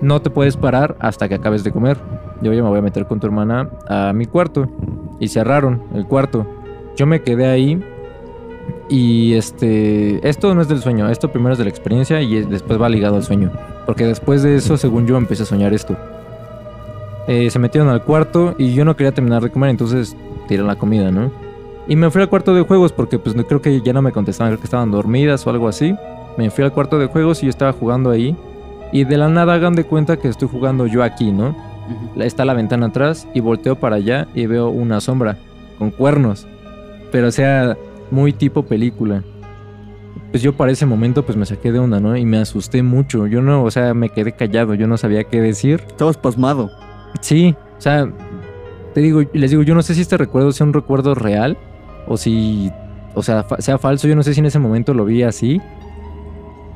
no 0.00 0.20
te 0.20 0.30
puedes 0.30 0.56
parar 0.56 0.96
hasta 0.98 1.28
que 1.28 1.36
acabes 1.36 1.62
de 1.62 1.70
comer. 1.70 1.96
Yo 2.42 2.52
ya 2.52 2.60
me 2.60 2.68
voy 2.70 2.80
a 2.80 2.82
meter 2.82 3.06
con 3.06 3.20
tu 3.20 3.28
hermana 3.28 3.70
a 3.88 4.12
mi 4.12 4.26
cuarto. 4.26 4.68
Y 5.20 5.28
cerraron 5.28 5.80
el 5.94 6.06
cuarto. 6.06 6.44
Yo 6.96 7.06
me 7.06 7.22
quedé 7.22 7.46
ahí 7.46 7.80
y 8.88 9.34
este, 9.34 10.28
esto 10.28 10.52
no 10.56 10.60
es 10.60 10.66
del 10.66 10.80
sueño, 10.80 11.08
esto 11.08 11.30
primero 11.30 11.52
es 11.52 11.58
de 11.58 11.64
la 11.64 11.70
experiencia 11.70 12.20
y 12.20 12.36
es- 12.36 12.50
después 12.50 12.82
va 12.82 12.88
ligado 12.88 13.14
al 13.14 13.22
sueño. 13.22 13.52
Porque 13.86 14.04
después 14.06 14.42
de 14.42 14.56
eso, 14.56 14.76
según 14.76 15.06
yo, 15.06 15.16
empecé 15.16 15.44
a 15.44 15.46
soñar 15.46 15.72
esto. 15.72 15.96
Eh, 17.28 17.48
se 17.48 17.60
metieron 17.60 17.90
al 17.90 18.02
cuarto 18.02 18.56
y 18.58 18.74
yo 18.74 18.84
no 18.84 18.96
quería 18.96 19.12
terminar 19.12 19.40
de 19.40 19.50
comer, 19.50 19.70
entonces 19.70 20.16
tiré 20.48 20.64
la 20.64 20.74
comida, 20.74 21.12
¿no? 21.12 21.30
Y 21.88 21.96
me 21.96 22.10
fui 22.10 22.20
al 22.20 22.28
cuarto 22.28 22.54
de 22.54 22.62
juegos 22.62 22.92
porque 22.92 23.18
pues 23.18 23.34
no 23.34 23.46
creo 23.46 23.62
que 23.62 23.80
ya 23.80 23.94
no 23.94 24.02
me 24.02 24.12
contestaban, 24.12 24.52
creo 24.52 24.60
que 24.60 24.66
estaban 24.66 24.90
dormidas 24.90 25.46
o 25.46 25.50
algo 25.50 25.68
así. 25.68 25.94
Me 26.36 26.50
fui 26.50 26.62
al 26.62 26.72
cuarto 26.72 26.98
de 26.98 27.06
juegos 27.06 27.42
y 27.42 27.46
yo 27.46 27.50
estaba 27.50 27.72
jugando 27.72 28.10
ahí. 28.10 28.36
Y 28.92 29.04
de 29.04 29.16
la 29.16 29.28
nada 29.28 29.54
hagan 29.54 29.74
de 29.74 29.84
cuenta 29.84 30.18
que 30.18 30.28
estoy 30.28 30.48
jugando 30.48 30.86
yo 30.86 31.02
aquí, 31.02 31.32
¿no? 31.32 31.56
Está 32.16 32.44
la 32.44 32.52
ventana 32.52 32.86
atrás 32.86 33.26
y 33.32 33.40
volteo 33.40 33.76
para 33.76 33.96
allá 33.96 34.28
y 34.34 34.44
veo 34.46 34.68
una 34.68 35.00
sombra 35.00 35.38
con 35.78 35.90
cuernos. 35.90 36.46
Pero 37.10 37.28
o 37.28 37.30
sea, 37.30 37.74
muy 38.10 38.34
tipo 38.34 38.64
película. 38.64 39.24
Pues 40.30 40.42
yo 40.42 40.54
para 40.54 40.72
ese 40.72 40.84
momento 40.84 41.24
pues 41.24 41.38
me 41.38 41.46
saqué 41.46 41.72
de 41.72 41.78
onda, 41.78 42.00
¿no? 42.00 42.18
Y 42.18 42.26
me 42.26 42.36
asusté 42.36 42.82
mucho. 42.82 43.26
Yo 43.26 43.40
no, 43.40 43.64
o 43.64 43.70
sea, 43.70 43.94
me 43.94 44.10
quedé 44.10 44.32
callado, 44.32 44.74
yo 44.74 44.86
no 44.86 44.98
sabía 44.98 45.24
qué 45.24 45.40
decir. 45.40 45.82
Estabas 45.86 46.18
pasmado. 46.18 46.70
Sí, 47.22 47.56
o 47.78 47.80
sea, 47.80 48.12
te 48.92 49.00
digo, 49.00 49.22
les 49.32 49.50
digo, 49.50 49.62
yo 49.62 49.74
no 49.74 49.80
sé 49.80 49.94
si 49.94 50.02
este 50.02 50.18
recuerdo 50.18 50.52
sea 50.52 50.66
un 50.66 50.74
recuerdo 50.74 51.14
real 51.14 51.56
o 52.08 52.16
si, 52.16 52.70
o 53.14 53.22
sea, 53.22 53.44
fa- 53.44 53.60
sea 53.60 53.78
falso. 53.78 54.08
Yo 54.08 54.16
no 54.16 54.22
sé 54.22 54.34
si 54.34 54.40
en 54.40 54.46
ese 54.46 54.58
momento 54.58 54.94
lo 54.94 55.04
vi 55.04 55.22
así. 55.22 55.60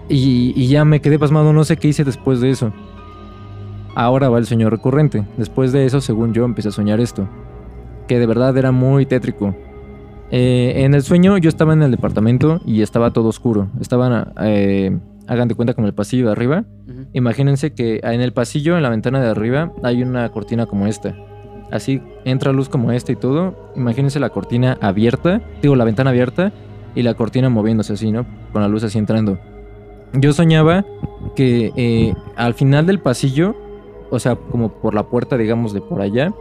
Y, 0.09 0.53
y 0.57 0.67
ya 0.69 0.85
me 0.85 1.01
quedé 1.01 1.19
pasmado, 1.19 1.53
no 1.53 1.65
sé 1.65 1.77
qué 1.77 1.89
hice 1.89 2.05
después 2.05 2.41
de 2.41 2.51
eso. 2.51 2.73
Ahora 3.95 4.29
va 4.29 4.39
el 4.39 4.47
sueño 4.47 4.71
recurrente. 4.71 5.25
Después 5.37 5.73
de 5.73 5.85
eso, 5.87 6.01
según 6.01 6.33
yo, 6.33 6.45
empecé 6.45 6.69
a 6.69 6.73
soñar 6.73 7.01
esto. 7.01 7.29
Que 8.09 8.19
de 8.19 8.27
verdad 8.27 8.57
era 8.57 8.73
muy 8.73 9.07
tétrico. 9.07 9.55
Eh, 10.31 10.85
en 10.85 10.95
el 10.95 11.03
sueño 11.03 11.37
yo 11.39 11.49
estaba 11.49 11.73
en 11.75 11.83
el 11.83 11.91
departamento 11.91 12.61
y 12.65 12.81
estaba 12.83 13.13
todo 13.13 13.29
oscuro. 13.29 13.69
Estaban, 13.81 14.33
eh, 14.41 14.99
hagan 15.29 15.49
de 15.49 15.55
cuenta 15.55 15.75
como 15.75 15.87
el 15.87 15.95
pasillo 15.95 16.27
de 16.27 16.33
arriba. 16.33 16.65
Imagínense 17.13 17.75
que 17.75 18.01
en 18.03 18.23
el 18.23 18.33
pasillo, 18.33 18.77
en 18.77 18.83
la 18.83 18.89
ventana 18.89 19.21
de 19.21 19.29
arriba, 19.29 19.73
hay 19.83 20.03
una 20.03 20.29
cortina 20.31 20.65
como 20.67 20.87
esta. 20.87 21.15
Así 21.73 22.03
entra 22.25 22.53
luz 22.53 22.69
como 22.69 22.93
esta 22.93 23.13
y 23.13 23.17
todo. 23.17 23.73
Imagínense 23.75 24.21
la 24.21 24.29
cortina 24.29 24.79
abierta, 24.81 25.41
digo, 25.63 25.75
la 25.75 25.85
ventana 25.85 26.11
abierta 26.11 26.53
y 26.95 27.03
la 27.03 27.15
cortina 27.15 27.49
moviéndose 27.49 27.95
así, 27.95 28.13
¿no? 28.13 28.27
Con 28.53 28.63
la 28.63 28.69
luz 28.69 28.85
así 28.85 28.99
entrando. 28.99 29.39
Yo 30.13 30.35
soñaba 30.35 30.85
que 31.35 31.73
eh, 31.77 32.15
al 32.37 32.53
final 32.53 32.87
del 32.87 33.01
pasillo, 33.01 33.57
o 34.11 34.19
sea, 34.19 34.37
como 34.37 34.69
por 34.69 34.93
la 34.93 35.05
puerta, 35.05 35.39
digamos, 35.39 35.73
de 35.73 35.81
por 35.81 36.03
allá, 36.03 36.35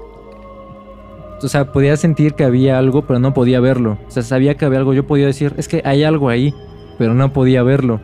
o 1.42 1.48
sea, 1.48 1.72
podía 1.72 1.96
sentir 1.98 2.34
que 2.34 2.44
había 2.44 2.78
algo, 2.78 3.04
pero 3.04 3.20
no 3.20 3.34
podía 3.34 3.60
verlo. 3.60 3.98
O 4.08 4.12
sea, 4.12 4.24
sabía 4.24 4.56
que 4.56 4.66
había 4.66 4.80
algo. 4.80 4.94
Yo 4.94 5.08
podía 5.08 5.26
decir, 5.26 5.54
es 5.58 5.68
que 5.68 5.82
hay 5.86 6.04
algo 6.04 6.30
ahí, 6.30 6.54
pero 6.98 7.14
no 7.14 7.34
podía 7.34 7.64
verlo. 7.64 8.00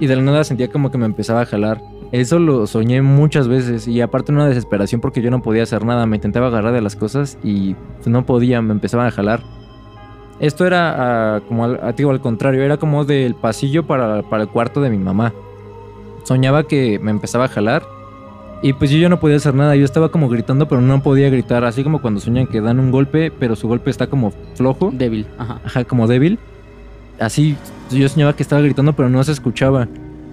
Y 0.00 0.06
de 0.06 0.16
la 0.16 0.22
nada 0.22 0.42
sentía 0.42 0.68
como 0.68 0.90
que 0.90 0.98
me 0.98 1.06
empezaba 1.06 1.42
a 1.42 1.46
jalar. 1.46 1.80
Eso 2.12 2.38
lo 2.38 2.66
soñé 2.66 3.00
muchas 3.00 3.48
veces 3.48 3.88
y 3.88 4.02
aparte 4.02 4.32
una 4.32 4.46
desesperación 4.46 5.00
porque 5.00 5.22
yo 5.22 5.30
no 5.30 5.40
podía 5.42 5.62
hacer 5.62 5.84
nada. 5.84 6.06
Me 6.06 6.16
intentaba 6.16 6.48
agarrar 6.48 6.74
de 6.74 6.82
las 6.82 6.94
cosas 6.94 7.38
y 7.42 7.74
no 8.04 8.26
podía, 8.26 8.60
me 8.60 8.72
empezaban 8.72 9.06
a 9.06 9.10
jalar. 9.10 9.42
Esto 10.38 10.66
era 10.66 11.36
ah, 11.36 11.40
como 11.48 11.64
al, 11.64 11.80
ah, 11.82 11.92
digo, 11.92 12.10
al 12.10 12.20
contrario, 12.20 12.62
era 12.62 12.76
como 12.76 13.04
del 13.04 13.34
pasillo 13.34 13.86
para, 13.86 14.22
para 14.22 14.42
el 14.42 14.48
cuarto 14.50 14.82
de 14.82 14.90
mi 14.90 14.98
mamá. 14.98 15.32
Soñaba 16.24 16.64
que 16.64 16.98
me 16.98 17.10
empezaba 17.10 17.46
a 17.46 17.48
jalar 17.48 17.82
y 18.62 18.74
pues 18.74 18.90
yo 18.90 19.08
no 19.08 19.18
podía 19.18 19.36
hacer 19.36 19.54
nada. 19.54 19.74
Yo 19.74 19.84
estaba 19.84 20.10
como 20.10 20.28
gritando, 20.28 20.68
pero 20.68 20.80
no 20.80 21.02
podía 21.02 21.30
gritar. 21.30 21.64
Así 21.64 21.82
como 21.82 22.00
cuando 22.00 22.20
sueñan 22.20 22.46
que 22.46 22.60
dan 22.60 22.78
un 22.78 22.92
golpe, 22.92 23.32
pero 23.32 23.56
su 23.56 23.68
golpe 23.68 23.90
está 23.90 24.06
como 24.06 24.32
flojo. 24.54 24.90
Débil, 24.92 25.26
ajá. 25.38 25.60
Ajá, 25.64 25.84
como 25.84 26.06
débil. 26.06 26.38
Así, 27.18 27.56
yo 27.90 28.08
soñaba 28.08 28.36
que 28.36 28.42
estaba 28.42 28.62
gritando, 28.62 28.92
pero 28.92 29.08
no 29.08 29.22
se 29.24 29.32
escuchaba. 29.32 29.88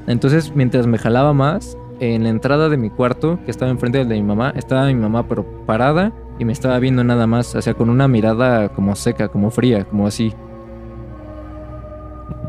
Entonces, 0.10 0.54
mientras 0.56 0.88
me 0.88 0.98
jalaba 0.98 1.34
más, 1.34 1.78
en 2.00 2.24
la 2.24 2.30
entrada 2.30 2.67
de 2.67 2.78
mi 2.78 2.89
cuarto, 2.89 3.39
que 3.45 3.52
estaba 3.52 3.69
enfrente 3.69 4.00
del 4.00 4.10
de 4.10 4.15
mi 4.15 4.24
mamá, 4.24 4.52
estaba 4.56 4.88
mi 4.88 4.95
mamá, 4.95 5.28
pero 5.28 5.45
parada 5.67 6.12
y 6.39 6.45
me 6.45 6.52
estaba 6.52 6.80
viendo 6.80 7.04
nada 7.04 7.28
más, 7.28 7.54
o 7.54 7.62
sea, 7.62 7.76
con 7.76 7.91
una 7.91 8.08
mirada 8.08 8.69
como 8.69 8.95
seca, 8.95 9.28
como 9.28 9.52
fría, 9.52 9.86
como 9.86 10.08
así. 10.08 10.34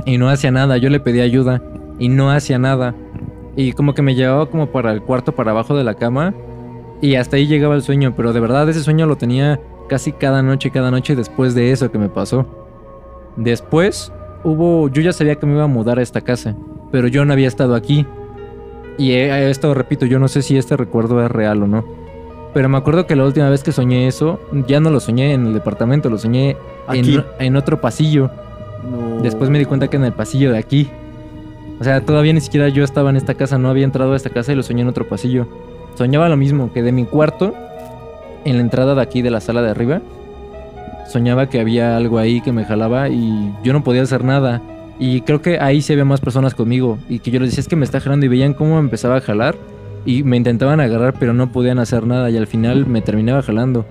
Y 0.07 0.16
no 0.16 0.31
hacía 0.31 0.51
nada, 0.51 0.79
yo 0.79 0.88
le 0.88 1.01
pedí 1.01 1.20
ayuda 1.20 1.62
y 1.99 2.09
no 2.09 2.31
hacía 2.31 2.59
nada. 2.59 2.94
Y 3.57 3.73
como 3.73 3.92
que 3.92 4.01
me 4.01 4.14
llevaba 4.14 4.46
como 4.46 4.73
para 4.73 4.90
el 4.92 5.03
cuarto, 5.03 5.33
para 5.33 5.51
abajo 5.51 5.77
de 5.77 5.85
la 5.85 5.94
cama, 5.94 6.33
y 7.03 7.16
hasta 7.16 7.37
ahí 7.37 7.46
llegaba 7.46 7.75
el 7.75 7.83
sueño, 7.83 8.14
pero 8.16 8.33
de 8.33 8.40
verdad 8.40 8.68
ese 8.70 8.83
sueño 8.83 9.05
lo 9.05 9.16
tenía 9.16 9.61
casi 9.87 10.12
cada 10.12 10.42
noche, 10.42 10.70
cada 10.70 10.90
noche 10.90 11.14
después 11.14 11.55
de 11.55 11.73
eso 11.73 11.92
que 11.92 11.99
me 11.99 12.09
pasó. 12.09 12.46
Después 13.37 14.12
hubo, 14.44 14.88
yo 14.88 15.03
ya 15.03 15.12
sabía 15.12 15.35
que 15.35 15.44
me 15.44 15.55
iba 15.55 15.64
a 15.64 15.66
mudar 15.66 15.99
a 15.99 16.03
esta 16.03 16.23
casa, 16.23 16.57
pero 16.90 17.09
yo 17.09 17.24
no 17.24 17.33
había 17.33 17.48
estado 17.48 17.74
aquí. 17.74 18.07
Y 18.98 19.12
eh, 19.12 19.50
esto, 19.50 19.72
repito, 19.74 20.07
yo 20.07 20.18
no 20.18 20.29
sé 20.29 20.42
si 20.42 20.57
este 20.57 20.76
recuerdo 20.76 21.24
es 21.24 21.31
real 21.31 21.62
o 21.62 21.66
no. 21.66 21.85
Pero 22.53 22.68
me 22.68 22.79
acuerdo 22.79 23.07
que 23.07 23.16
la 23.16 23.24
última 23.24 23.48
vez 23.48 23.62
que 23.62 23.72
soñé 23.72 24.09
eso, 24.09 24.40
ya 24.66 24.81
no 24.81 24.90
lo 24.90 25.00
soñé 25.00 25.33
en 25.33 25.46
el 25.46 25.55
departamento, 25.55 26.11
lo 26.11 26.18
soñé 26.18 26.57
en, 26.92 27.24
en 27.38 27.57
otro 27.57 27.81
pasillo. 27.81 28.31
No. 28.90 29.22
Después 29.22 29.50
me 29.50 29.59
di 29.59 29.64
cuenta 29.64 29.88
que 29.88 29.96
en 29.96 30.05
el 30.05 30.12
pasillo 30.12 30.50
de 30.50 30.59
aquí. 30.59 30.90
O 31.81 31.85
sea, 31.85 32.00
todavía 32.03 32.33
ni 32.33 32.40
siquiera 32.40 32.68
yo 32.68 32.85
estaba 32.85 33.09
en 33.11 33.16
esta 33.16 33.35
casa, 33.35 33.57
no 33.57 33.70
había 33.70 33.85
entrado 33.85 34.12
a 34.12 34.16
esta 34.16 34.31
casa 34.31 34.53
y 34.53 34.57
lo 34.57 34.62
soñé 34.62 34.83
en 34.83 34.88
otro 34.88 35.09
pasillo. 35.09 35.46
Soñaba 35.94 36.29
lo 36.29 36.37
mismo, 36.37 36.72
que 36.72 36.83
de 36.83 36.92
mi 36.92 37.05
cuarto, 37.05 37.55
en 38.44 38.57
la 38.57 38.61
entrada 38.61 38.94
de 38.94 39.03
aquí 39.03 39.22
de 39.22 39.31
la 39.31 39.40
sala 39.40 39.62
de 39.62 39.70
arriba, 39.70 40.03
soñaba 41.09 41.48
que 41.48 41.61
había 41.61 41.96
algo 41.96 42.18
ahí 42.18 42.40
que 42.40 42.53
me 42.53 42.64
jalaba 42.64 43.09
y 43.09 43.55
yo 43.62 43.72
no 43.72 43.83
podía 43.83 44.03
hacer 44.03 44.24
nada. 44.24 44.61
Y 45.00 45.22
creo 45.22 45.40
que 45.40 45.58
ahí 45.58 45.80
sí 45.80 45.94
había 45.94 46.04
más 46.04 46.20
personas 46.20 46.54
conmigo. 46.54 46.98
Y 47.08 47.18
que 47.18 47.30
yo 47.30 47.40
les 47.40 47.50
decía 47.50 47.62
es 47.62 47.68
que 47.68 47.74
me 47.74 47.84
está 47.84 48.00
jalando 48.00 48.26
y 48.26 48.28
veían 48.28 48.54
cómo 48.54 48.74
me 48.74 48.80
empezaba 48.80 49.16
a 49.16 49.20
jalar 49.20 49.56
y 50.04 50.22
me 50.22 50.36
intentaban 50.36 50.80
agarrar 50.80 51.14
pero 51.18 51.32
no 51.32 51.52
podían 51.52 51.78
hacer 51.78 52.06
nada 52.06 52.30
y 52.30 52.36
al 52.36 52.46
final 52.46 52.86
me 52.86 53.00
terminaba 53.00 53.42
jalando. 53.42 53.86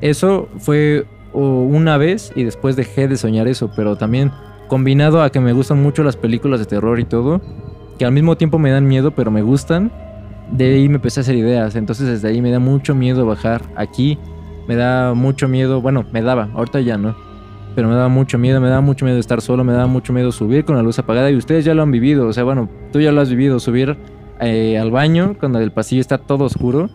Eso 0.00 0.48
fue 0.58 1.04
una 1.32 1.96
vez 1.96 2.32
y 2.36 2.44
después 2.44 2.76
dejé 2.76 3.08
de 3.08 3.16
soñar 3.16 3.48
eso, 3.48 3.72
pero 3.74 3.96
también 3.96 4.30
combinado 4.68 5.22
a 5.22 5.30
que 5.30 5.40
me 5.40 5.52
gustan 5.52 5.82
mucho 5.82 6.02
las 6.02 6.16
películas 6.16 6.60
de 6.60 6.66
terror 6.66 7.00
y 7.00 7.04
todo, 7.04 7.40
que 7.98 8.04
al 8.04 8.12
mismo 8.12 8.36
tiempo 8.36 8.58
me 8.58 8.70
dan 8.70 8.86
miedo 8.86 9.12
pero 9.12 9.30
me 9.30 9.42
gustan, 9.42 9.90
de 10.50 10.74
ahí 10.74 10.88
me 10.88 10.96
empecé 10.96 11.20
a 11.20 11.22
hacer 11.22 11.36
ideas, 11.36 11.74
entonces 11.76 12.06
desde 12.06 12.28
ahí 12.28 12.42
me 12.42 12.50
da 12.50 12.58
mucho 12.58 12.94
miedo 12.94 13.24
bajar 13.26 13.62
aquí, 13.76 14.18
me 14.68 14.76
da 14.76 15.14
mucho 15.14 15.48
miedo, 15.48 15.80
bueno, 15.80 16.04
me 16.12 16.20
daba, 16.20 16.50
ahorita 16.54 16.80
ya 16.80 16.98
no, 16.98 17.16
pero 17.74 17.88
me 17.88 17.94
daba 17.94 18.08
mucho 18.08 18.38
miedo, 18.38 18.60
me 18.60 18.68
daba 18.68 18.80
mucho 18.80 19.04
miedo 19.04 19.18
estar 19.18 19.40
solo, 19.40 19.64
me 19.64 19.72
daba 19.72 19.86
mucho 19.86 20.12
miedo 20.12 20.32
subir 20.32 20.64
con 20.64 20.76
la 20.76 20.82
luz 20.82 20.98
apagada 20.98 21.30
y 21.30 21.36
ustedes 21.36 21.64
ya 21.64 21.74
lo 21.74 21.82
han 21.82 21.90
vivido, 21.90 22.26
o 22.26 22.32
sea, 22.32 22.44
bueno, 22.44 22.68
tú 22.92 23.00
ya 23.00 23.12
lo 23.12 23.20
has 23.20 23.30
vivido, 23.30 23.58
subir 23.60 23.96
eh, 24.40 24.78
al 24.78 24.90
baño 24.90 25.36
cuando 25.38 25.58
el 25.60 25.70
pasillo 25.72 26.00
está 26.00 26.18
todo 26.18 26.44
oscuro, 26.44 26.90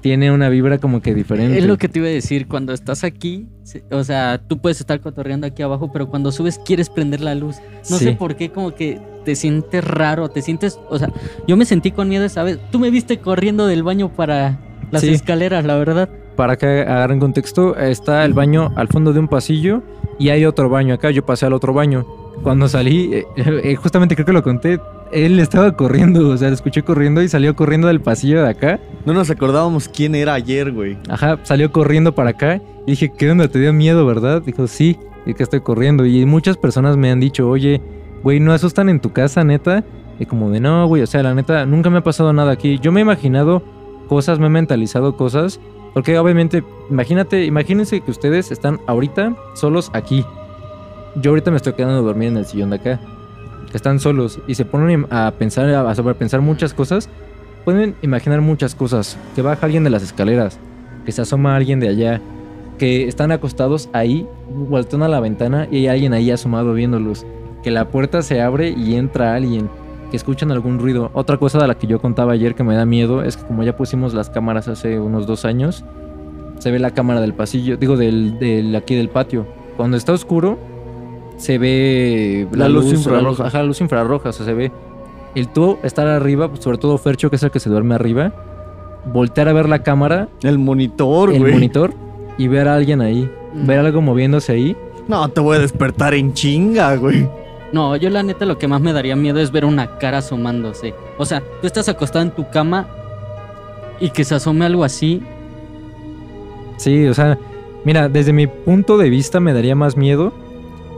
tiene 0.00 0.30
una 0.30 0.48
vibra 0.48 0.78
como 0.78 1.02
que 1.02 1.12
diferente. 1.14 1.58
Es 1.58 1.66
lo 1.66 1.76
que 1.76 1.88
te 1.88 1.98
iba 1.98 2.08
a 2.08 2.10
decir, 2.12 2.46
cuando 2.46 2.72
estás 2.72 3.02
aquí, 3.04 3.48
o 3.90 4.04
sea, 4.04 4.40
tú 4.46 4.58
puedes 4.58 4.78
estar 4.80 5.00
cotorreando 5.00 5.46
aquí 5.46 5.62
abajo, 5.62 5.90
pero 5.92 6.08
cuando 6.08 6.30
subes 6.30 6.58
quieres 6.64 6.88
prender 6.88 7.20
la 7.20 7.34
luz. 7.34 7.56
No 7.90 7.96
Sí. 7.98 8.04
sé 8.04 8.12
por 8.12 8.36
qué, 8.36 8.50
como 8.50 8.74
que 8.74 9.00
te 9.24 9.34
sientes 9.34 9.82
raro, 9.84 10.28
te 10.28 10.40
sientes, 10.40 10.78
o 10.88 10.98
sea, 10.98 11.10
yo 11.48 11.56
me 11.56 11.64
sentí 11.64 11.90
con 11.90 12.08
miedo 12.08 12.24
esa 12.24 12.44
vez. 12.44 12.58
Tú 12.70 12.78
me 12.78 12.90
viste 12.90 13.18
corriendo 13.18 13.66
del 13.66 13.82
baño 13.82 14.08
para 14.14 14.58
las 14.92 15.02
Sí. 15.02 15.10
escaleras, 15.10 15.64
la 15.64 15.76
verdad. 15.76 16.08
Para 16.36 16.56
que 16.56 16.82
agarren 16.82 17.18
contexto, 17.18 17.76
está 17.76 18.24
el 18.24 18.32
baño 18.34 18.70
al 18.76 18.86
fondo 18.86 19.12
de 19.12 19.18
un 19.18 19.26
pasillo 19.26 19.82
y 20.18 20.30
hay 20.30 20.44
otro 20.44 20.68
baño 20.68 20.94
acá. 20.94 21.10
Yo 21.10 21.24
pasé 21.24 21.46
al 21.46 21.52
otro 21.52 21.72
baño. 21.72 22.06
Cuando 22.42 22.68
salí, 22.68 23.10
eh, 23.12 23.26
eh, 23.36 23.74
justamente 23.76 24.14
creo 24.14 24.26
que 24.26 24.32
lo 24.32 24.42
conté, 24.42 24.80
él 25.10 25.40
estaba 25.40 25.72
corriendo, 25.72 26.28
o 26.28 26.36
sea, 26.36 26.48
lo 26.48 26.54
escuché 26.54 26.82
corriendo 26.82 27.22
y 27.22 27.28
salió 27.28 27.56
corriendo 27.56 27.88
del 27.88 28.00
pasillo 28.00 28.42
de 28.42 28.48
acá. 28.48 28.80
No 29.06 29.12
nos 29.12 29.30
acordábamos 29.30 29.88
quién 29.88 30.14
era 30.14 30.34
ayer, 30.34 30.72
güey. 30.72 30.98
Ajá, 31.08 31.38
salió 31.42 31.72
corriendo 31.72 32.14
para 32.14 32.30
acá 32.30 32.60
y 32.86 32.92
dije, 32.92 33.12
¿qué 33.16 33.30
onda? 33.30 33.48
¿Te 33.48 33.58
dio 33.58 33.72
miedo, 33.72 34.06
verdad? 34.06 34.42
Dijo, 34.42 34.66
sí, 34.66 34.96
y 35.26 35.34
que 35.34 35.42
estoy 35.42 35.60
corriendo. 35.60 36.06
Y 36.06 36.24
muchas 36.26 36.56
personas 36.56 36.96
me 36.96 37.10
han 37.10 37.20
dicho, 37.20 37.48
oye, 37.48 37.80
güey, 38.22 38.40
¿no 38.40 38.52
asustan 38.52 38.88
en 38.88 39.00
tu 39.00 39.12
casa, 39.12 39.44
neta? 39.44 39.84
Y 40.18 40.26
como 40.26 40.50
de, 40.50 40.60
no, 40.60 40.86
güey, 40.86 41.02
o 41.02 41.06
sea, 41.06 41.22
la 41.22 41.34
neta, 41.34 41.64
nunca 41.66 41.90
me 41.90 41.98
ha 41.98 42.02
pasado 42.02 42.32
nada 42.32 42.52
aquí. 42.52 42.78
Yo 42.80 42.92
me 42.92 43.00
he 43.00 43.02
imaginado 43.02 43.62
cosas, 44.08 44.38
me 44.38 44.46
he 44.46 44.50
mentalizado 44.50 45.16
cosas. 45.16 45.60
Porque 45.98 46.16
obviamente, 46.16 46.62
imagínate, 46.90 47.44
imagínense 47.44 48.00
que 48.00 48.12
ustedes 48.12 48.52
están 48.52 48.78
ahorita 48.86 49.34
solos 49.54 49.90
aquí. 49.92 50.24
Yo 51.16 51.32
ahorita 51.32 51.50
me 51.50 51.56
estoy 51.56 51.72
quedando 51.72 52.02
dormido 52.02 52.30
en 52.30 52.38
el 52.38 52.46
sillón 52.46 52.70
de 52.70 52.76
acá. 52.76 53.00
Están 53.74 53.98
solos 53.98 54.38
y 54.46 54.54
se 54.54 54.64
ponen 54.64 55.08
a 55.10 55.32
pensar, 55.36 55.68
a 55.68 55.94
sobrepensar 55.96 56.40
muchas 56.40 56.72
cosas. 56.72 57.08
Pueden 57.64 57.96
imaginar 58.00 58.40
muchas 58.42 58.76
cosas. 58.76 59.18
Que 59.34 59.42
baja 59.42 59.66
alguien 59.66 59.82
de 59.82 59.90
las 59.90 60.04
escaleras. 60.04 60.60
Que 61.04 61.10
se 61.10 61.22
asoma 61.22 61.56
alguien 61.56 61.80
de 61.80 61.88
allá. 61.88 62.20
que 62.78 63.08
están 63.08 63.32
acostados 63.32 63.88
ahí, 63.92 64.24
voltean 64.48 65.02
a 65.02 65.08
la 65.08 65.18
ventana 65.18 65.66
y 65.68 65.78
hay 65.78 65.88
alguien 65.88 66.12
ahí 66.12 66.30
asomado 66.30 66.74
viéndolos. 66.74 67.26
Que 67.64 67.72
la 67.72 67.88
puerta 67.88 68.22
se 68.22 68.40
abre 68.40 68.70
y 68.70 68.94
entra 68.94 69.34
alguien. 69.34 69.68
Que 70.10 70.16
escuchan 70.16 70.50
algún 70.50 70.78
ruido. 70.78 71.10
Otra 71.12 71.36
cosa 71.36 71.58
de 71.58 71.68
la 71.68 71.74
que 71.76 71.86
yo 71.86 72.00
contaba 72.00 72.32
ayer 72.32 72.54
que 72.54 72.64
me 72.64 72.74
da 72.74 72.86
miedo 72.86 73.22
es 73.22 73.36
que 73.36 73.44
como 73.46 73.62
ya 73.62 73.76
pusimos 73.76 74.14
las 74.14 74.30
cámaras 74.30 74.68
hace 74.68 74.98
unos 74.98 75.26
dos 75.26 75.44
años, 75.44 75.84
se 76.58 76.70
ve 76.70 76.78
la 76.78 76.92
cámara 76.92 77.20
del 77.20 77.34
pasillo, 77.34 77.76
digo 77.76 77.96
del, 77.96 78.38
del 78.38 78.74
aquí 78.74 78.94
del 78.94 79.10
patio. 79.10 79.46
Cuando 79.76 79.96
está 79.96 80.12
oscuro, 80.12 80.58
se 81.36 81.58
ve 81.58 82.48
La 82.52 82.68
luz 82.68 82.86
infrarroja. 82.92 83.46
ajá, 83.46 83.58
la 83.58 83.64
luz 83.64 83.80
infrarroja, 83.80 84.30
o 84.30 84.32
sea, 84.32 84.44
se 84.44 84.54
ve. 84.54 84.72
El 85.34 85.48
tú 85.48 85.78
estar 85.82 86.06
arriba, 86.08 86.48
pues, 86.48 86.64
sobre 86.64 86.78
todo 86.78 86.96
Fercho, 86.98 87.30
que 87.30 87.36
es 87.36 87.42
el 87.42 87.50
que 87.50 87.60
se 87.60 87.70
duerme 87.70 87.94
arriba, 87.94 88.32
voltear 89.12 89.48
a 89.48 89.52
ver 89.52 89.68
la 89.68 89.82
cámara, 89.82 90.28
El 90.42 90.58
monitor, 90.58 91.32
el 91.32 91.40
monitor, 91.52 91.92
y 92.38 92.48
ver 92.48 92.66
a 92.66 92.74
alguien 92.74 93.00
ahí. 93.02 93.30
Mm. 93.54 93.66
Ver 93.66 93.78
algo 93.80 94.00
moviéndose 94.00 94.52
ahí. 94.52 94.76
No, 95.06 95.28
te 95.28 95.40
voy 95.40 95.58
a 95.58 95.60
despertar 95.60 96.14
en 96.14 96.32
chinga, 96.32 96.96
güey. 96.96 97.28
No, 97.72 97.96
yo 97.96 98.08
la 98.10 98.22
neta 98.22 98.46
lo 98.46 98.58
que 98.58 98.68
más 98.68 98.80
me 98.80 98.92
daría 98.92 99.16
miedo 99.16 99.40
es 99.40 99.52
ver 99.52 99.64
una 99.64 99.98
cara 99.98 100.18
asomándose. 100.18 100.94
O 101.18 101.24
sea, 101.24 101.42
tú 101.60 101.66
estás 101.66 101.88
acostado 101.88 102.24
en 102.24 102.30
tu 102.30 102.48
cama 102.48 102.86
y 104.00 104.10
que 104.10 104.24
se 104.24 104.34
asome 104.34 104.64
algo 104.64 104.84
así. 104.84 105.22
Sí, 106.78 107.06
o 107.06 107.14
sea, 107.14 107.38
mira, 107.84 108.08
desde 108.08 108.32
mi 108.32 108.46
punto 108.46 108.96
de 108.96 109.10
vista 109.10 109.40
me 109.40 109.52
daría 109.52 109.74
más 109.74 109.96
miedo 109.96 110.32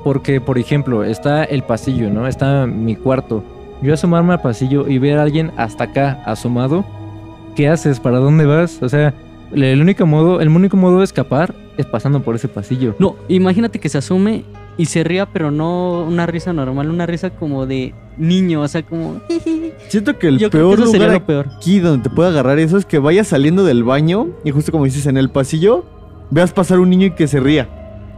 porque, 0.05 0.41
por 0.41 0.59
ejemplo, 0.59 1.05
está 1.05 1.45
el 1.45 1.63
pasillo, 1.63 2.11
¿no? 2.11 2.27
Está 2.27 2.67
mi 2.67 2.97
cuarto. 2.97 3.43
Yo 3.83 3.95
asomarme 3.95 4.35
al 4.35 4.43
pasillo 4.43 4.87
y 4.89 4.99
ver 4.99 5.19
a 5.19 5.23
alguien 5.23 5.53
hasta 5.57 5.85
acá 5.85 6.23
asomado, 6.27 6.85
¿qué 7.57 7.69
haces? 7.69 7.99
¿Para 7.99 8.19
dónde 8.19 8.45
vas? 8.45 8.83
O 8.83 8.89
sea, 8.89 9.15
el 9.53 9.81
único 9.81 10.07
modo, 10.07 10.41
el 10.41 10.49
único 10.49 10.77
modo 10.77 10.99
de 10.99 11.05
escapar 11.05 11.55
es 11.77 11.87
pasando 11.87 12.23
por 12.23 12.35
ese 12.35 12.49
pasillo. 12.49 12.95
No, 12.99 13.17
imagínate 13.29 13.79
que 13.79 13.89
se 13.89 13.99
asume 13.99 14.45
y 14.81 14.87
se 14.87 15.05
ría, 15.05 15.27
pero 15.27 15.51
no 15.51 16.03
una 16.05 16.27
risa 16.27 16.53
normal, 16.53 16.89
una 16.91 17.05
risa 17.07 17.31
como 17.31 17.67
de 17.67 17.95
niño, 18.17 18.63
o 18.63 18.69
sea, 18.69 18.83
como... 18.83 19.21
Siento 19.89 20.19
que 20.19 20.29
el 20.29 20.39
Yo 20.39 20.51
creo 20.51 20.71
peor 20.71 20.81
que 20.85 20.91
sería 20.91 21.07
lugar 21.09 21.21
lo 21.21 21.27
peor. 21.27 21.47
aquí 21.57 21.79
donde 21.81 22.09
te 22.09 22.15
puede 22.15 22.29
agarrar 22.31 22.59
eso 22.59 22.77
es 22.79 22.85
que 22.87 22.99
vayas 22.99 23.29
saliendo 23.29 23.65
del 23.65 23.85
baño 23.85 24.29
y 24.45 24.51
justo 24.51 24.73
como 24.73 24.85
dices 24.85 25.07
en 25.07 25.17
el 25.17 25.31
pasillo, 25.31 25.85
veas 26.31 26.53
pasar 26.53 26.79
un 26.81 26.91
niño 26.91 27.07
y 27.07 27.11
que 27.13 27.27
se 27.29 27.41
ría. 27.41 27.69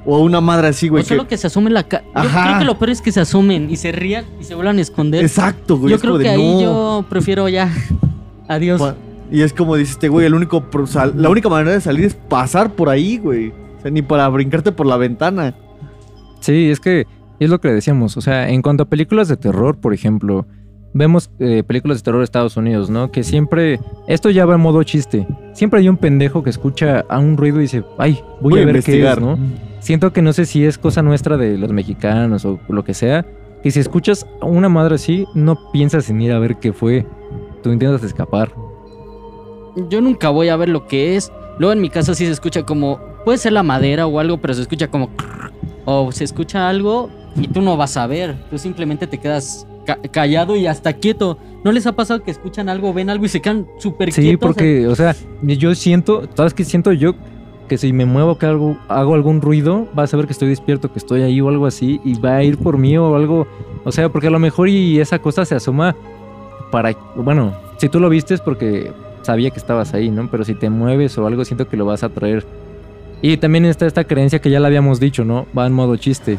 O 0.04 0.18
una 0.18 0.40
madre 0.40 0.66
así, 0.68 0.88
güey. 0.88 1.02
o 1.02 1.06
solo 1.06 1.28
que 1.28 1.36
se 1.36 1.46
asome 1.46 1.70
la 1.70 1.84
cara. 1.84 2.04
Yo 2.16 2.28
creo 2.28 2.58
que 2.58 2.64
lo 2.64 2.76
peor 2.78 2.90
es 2.90 3.00
que 3.00 3.12
se 3.12 3.20
asomen 3.20 3.70
y 3.70 3.76
se 3.76 3.92
rían 3.92 4.24
y 4.40 4.44
se 4.44 4.54
vuelvan 4.56 4.78
a 4.78 4.80
esconder. 4.80 5.22
Exacto, 5.24 5.76
güey. 5.78 5.90
yo 5.90 5.96
es 5.96 6.00
creo 6.02 6.14
como 6.14 6.22
que 6.24 6.28
de, 6.28 6.34
ahí 6.34 6.54
no. 6.54 6.60
yo 6.60 7.04
prefiero 7.08 7.48
ya. 7.48 7.70
Adiós. 8.48 8.80
Pa- 8.80 8.96
Y 9.30 9.42
es 9.42 9.52
como 9.52 9.76
dices, 9.76 9.92
este 9.94 10.08
güey, 10.08 10.26
el 10.26 10.34
único, 10.34 10.60
pro- 10.70 10.86
sal- 10.88 11.14
la 11.16 11.28
única 11.28 11.48
manera 11.48 11.70
de 11.70 11.80
salir 11.80 12.04
es 12.04 12.14
pasar 12.14 12.72
por 12.72 12.88
ahí, 12.88 13.18
güey. 13.18 13.50
O 13.78 13.82
sea, 13.82 13.90
ni 13.92 14.02
para 14.02 14.28
brincarte 14.28 14.72
por 14.72 14.86
la 14.86 14.96
ventana. 14.96 15.54
Sí, 16.42 16.70
es 16.70 16.80
que 16.80 17.06
es 17.40 17.48
lo 17.48 17.60
que 17.60 17.68
le 17.68 17.74
decíamos. 17.74 18.16
O 18.16 18.20
sea, 18.20 18.50
en 18.50 18.62
cuanto 18.62 18.82
a 18.82 18.86
películas 18.86 19.28
de 19.28 19.36
terror, 19.36 19.78
por 19.78 19.94
ejemplo, 19.94 20.46
vemos 20.92 21.30
eh, 21.38 21.62
películas 21.66 21.98
de 21.98 22.02
terror 22.02 22.20
de 22.20 22.24
Estados 22.24 22.56
Unidos, 22.56 22.90
¿no? 22.90 23.10
Que 23.10 23.22
siempre, 23.22 23.80
esto 24.06 24.28
ya 24.30 24.44
va 24.44 24.56
en 24.56 24.60
modo 24.60 24.82
chiste. 24.82 25.26
Siempre 25.54 25.80
hay 25.80 25.88
un 25.88 25.96
pendejo 25.96 26.42
que 26.42 26.50
escucha 26.50 27.04
a 27.08 27.18
un 27.18 27.36
ruido 27.36 27.58
y 27.58 27.62
dice, 27.62 27.84
ay, 27.98 28.20
voy, 28.40 28.60
a, 28.60 28.64
ver 28.66 28.82
qué 28.82 29.08
es, 29.08 29.20
¿no? 29.20 29.38
Siento 29.80 30.12
que 30.12 30.20
no 30.20 30.32
sé 30.32 30.44
si 30.44 30.64
es 30.64 30.78
cosa 30.78 31.02
nuestra 31.02 31.36
de 31.36 31.56
los 31.58 31.72
mexicanos 31.72 32.44
o 32.44 32.60
lo 32.68 32.84
que 32.84 32.94
sea, 32.94 33.24
que 33.62 33.70
si 33.70 33.80
escuchas 33.80 34.26
a 34.40 34.46
una 34.46 34.68
madre 34.68 34.96
así, 34.96 35.26
no 35.34 35.70
piensas 35.72 36.10
en 36.10 36.20
ir 36.20 36.32
a 36.32 36.38
ver 36.38 36.56
qué 36.56 36.72
fue. 36.72 37.06
Tú 37.62 37.70
intentas 37.70 38.02
escapar. 38.02 38.52
Yo 39.88 40.00
nunca 40.00 40.30
voy 40.30 40.48
a 40.48 40.56
ver 40.56 40.68
lo 40.68 40.86
que 40.86 41.16
es. 41.16 41.32
Luego 41.58 41.72
en 41.72 41.80
mi 41.80 41.88
casa 41.88 42.14
sí 42.14 42.26
se 42.26 42.32
escucha 42.32 42.64
como. 42.64 43.00
Puede 43.24 43.38
ser 43.38 43.52
la 43.52 43.62
madera 43.62 44.06
o 44.06 44.18
algo, 44.18 44.38
pero 44.38 44.54
se 44.54 44.62
escucha 44.62 44.88
como. 44.88 45.10
O 45.84 46.12
se 46.12 46.24
escucha 46.24 46.68
algo 46.68 47.10
y 47.36 47.48
tú 47.48 47.60
no 47.60 47.76
vas 47.76 47.96
a 47.96 48.06
ver. 48.06 48.36
Tú 48.50 48.58
simplemente 48.58 49.06
te 49.06 49.18
quedas 49.18 49.66
ca- 49.86 49.98
callado 50.10 50.56
y 50.56 50.66
hasta 50.66 50.92
quieto. 50.94 51.38
¿No 51.64 51.72
les 51.72 51.86
ha 51.86 51.92
pasado 51.92 52.22
que 52.22 52.30
escuchan 52.30 52.68
algo, 52.68 52.92
ven 52.92 53.10
algo 53.10 53.24
y 53.24 53.28
se 53.28 53.40
quedan 53.40 53.66
súper 53.78 54.12
Sí, 54.12 54.22
quietos? 54.22 54.48
porque, 54.48 54.86
o 54.86 54.94
sea, 54.96 55.14
yo 55.42 55.74
siento, 55.74 56.28
¿sabes 56.34 56.54
qué 56.54 56.64
siento 56.64 56.92
yo? 56.92 57.14
Que 57.68 57.78
si 57.78 57.92
me 57.92 58.04
muevo, 58.04 58.36
que 58.36 58.46
algo, 58.46 58.76
hago 58.88 59.14
algún 59.14 59.40
ruido, 59.40 59.86
va 59.98 60.02
a 60.02 60.06
saber 60.06 60.26
que 60.26 60.32
estoy 60.32 60.48
despierto, 60.48 60.92
que 60.92 60.98
estoy 60.98 61.22
ahí 61.22 61.40
o 61.40 61.48
algo 61.48 61.66
así, 61.66 62.00
y 62.04 62.18
va 62.20 62.36
a 62.36 62.42
ir 62.42 62.58
por 62.58 62.76
mí 62.78 62.98
o 62.98 63.14
algo. 63.14 63.46
O 63.84 63.92
sea, 63.92 64.08
porque 64.10 64.26
a 64.26 64.30
lo 64.30 64.38
mejor 64.38 64.68
y 64.68 65.00
esa 65.00 65.18
cosa 65.20 65.44
se 65.44 65.54
asoma 65.54 65.96
para. 66.70 66.92
Bueno, 67.16 67.52
si 67.78 67.88
tú 67.88 67.98
lo 68.00 68.08
viste 68.08 68.34
es 68.34 68.40
porque 68.40 68.92
sabía 69.22 69.50
que 69.50 69.58
estabas 69.58 69.94
ahí, 69.94 70.10
¿no? 70.10 70.28
Pero 70.30 70.44
si 70.44 70.54
te 70.54 70.68
mueves 70.68 71.16
o 71.16 71.26
algo, 71.26 71.44
siento 71.44 71.68
que 71.68 71.76
lo 71.76 71.84
vas 71.86 72.02
a 72.02 72.08
traer. 72.08 72.44
Y 73.22 73.36
también 73.36 73.64
está 73.64 73.86
esta 73.86 74.04
creencia 74.04 74.40
que 74.40 74.50
ya 74.50 74.58
la 74.60 74.66
habíamos 74.66 74.98
dicho, 75.00 75.24
¿no? 75.24 75.46
Va 75.56 75.66
en 75.66 75.72
modo 75.72 75.96
chiste. 75.96 76.38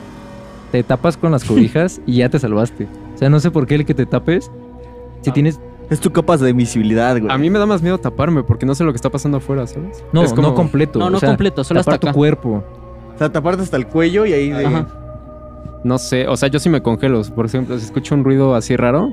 Te 0.72 0.84
tapas 0.84 1.18
con 1.18 1.32
las 1.32 1.44
cobijas 1.46 2.02
y 2.06 2.18
ya 2.18 2.30
te 2.30 2.38
salvaste. 2.40 2.88
O 3.16 3.18
sea, 3.18 3.30
no 3.30 3.40
sé 3.40 3.52
por 3.52 3.66
qué 3.68 3.76
el 3.76 3.86
que 3.86 3.94
te 3.94 4.06
tapes. 4.06 4.52
Si 5.22 5.30
Ah. 5.30 5.34
tienes 5.34 5.60
Es 5.90 6.00
tu 6.00 6.12
capa 6.12 6.38
de 6.38 6.50
invisibilidad, 6.50 7.20
güey. 7.20 7.32
A 7.32 7.38
mí 7.38 7.50
me 7.50 7.60
da 7.60 7.66
más 7.66 7.82
miedo 7.82 7.98
taparme 7.98 8.42
porque 8.44 8.66
no 8.66 8.74
sé 8.74 8.84
lo 8.84 8.92
que 8.94 8.96
está 8.96 9.10
pasando 9.10 9.38
afuera, 9.38 9.68
¿sabes? 9.68 10.04
No, 10.14 10.24
Es 10.24 10.34
como- 10.34 10.48
no 10.50 10.56
completo. 10.56 10.98
No, 10.98 11.10
no 11.10 11.18
o 11.18 11.20
sea, 11.20 11.30
completo, 11.30 11.64
solo 11.64 11.82
hasta 11.82 11.92
tapar 11.92 12.00
tu 12.00 12.08
acá. 12.08 12.14
cuerpo. 12.16 12.64
O 13.14 13.18
sea, 13.18 13.32
taparte 13.32 13.62
hasta 13.62 13.78
el 13.78 13.86
cuello 13.88 14.26
y 14.26 14.34
ahí 14.34 14.50
de... 14.50 14.66
Ajá. 14.66 14.88
No 15.84 15.98
sé, 15.98 16.28
o 16.28 16.36
sea, 16.38 16.48
yo 16.50 16.58
sí 16.60 16.70
me 16.70 16.82
congelo. 16.82 17.22
Por 17.36 17.46
ejemplo, 17.46 17.78
si 17.78 17.86
escucho 17.86 18.16
un 18.16 18.24
ruido 18.24 18.56
así 18.56 18.76
raro, 18.78 19.12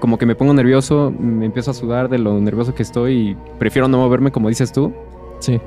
como 0.00 0.18
que 0.18 0.26
me 0.26 0.34
pongo 0.34 0.52
nervioso, 0.54 1.12
me 1.18 1.46
empiezo 1.46 1.70
a 1.70 1.74
sudar 1.74 2.08
de 2.10 2.18
lo 2.18 2.38
nervioso 2.40 2.74
que 2.74 2.82
estoy 2.82 3.30
y 3.30 3.36
prefiero 3.58 3.88
no 3.88 3.96
moverme 3.98 4.30
como 4.30 4.48
dices 4.48 4.70
tú 4.70 4.92
Sí. 5.40 5.60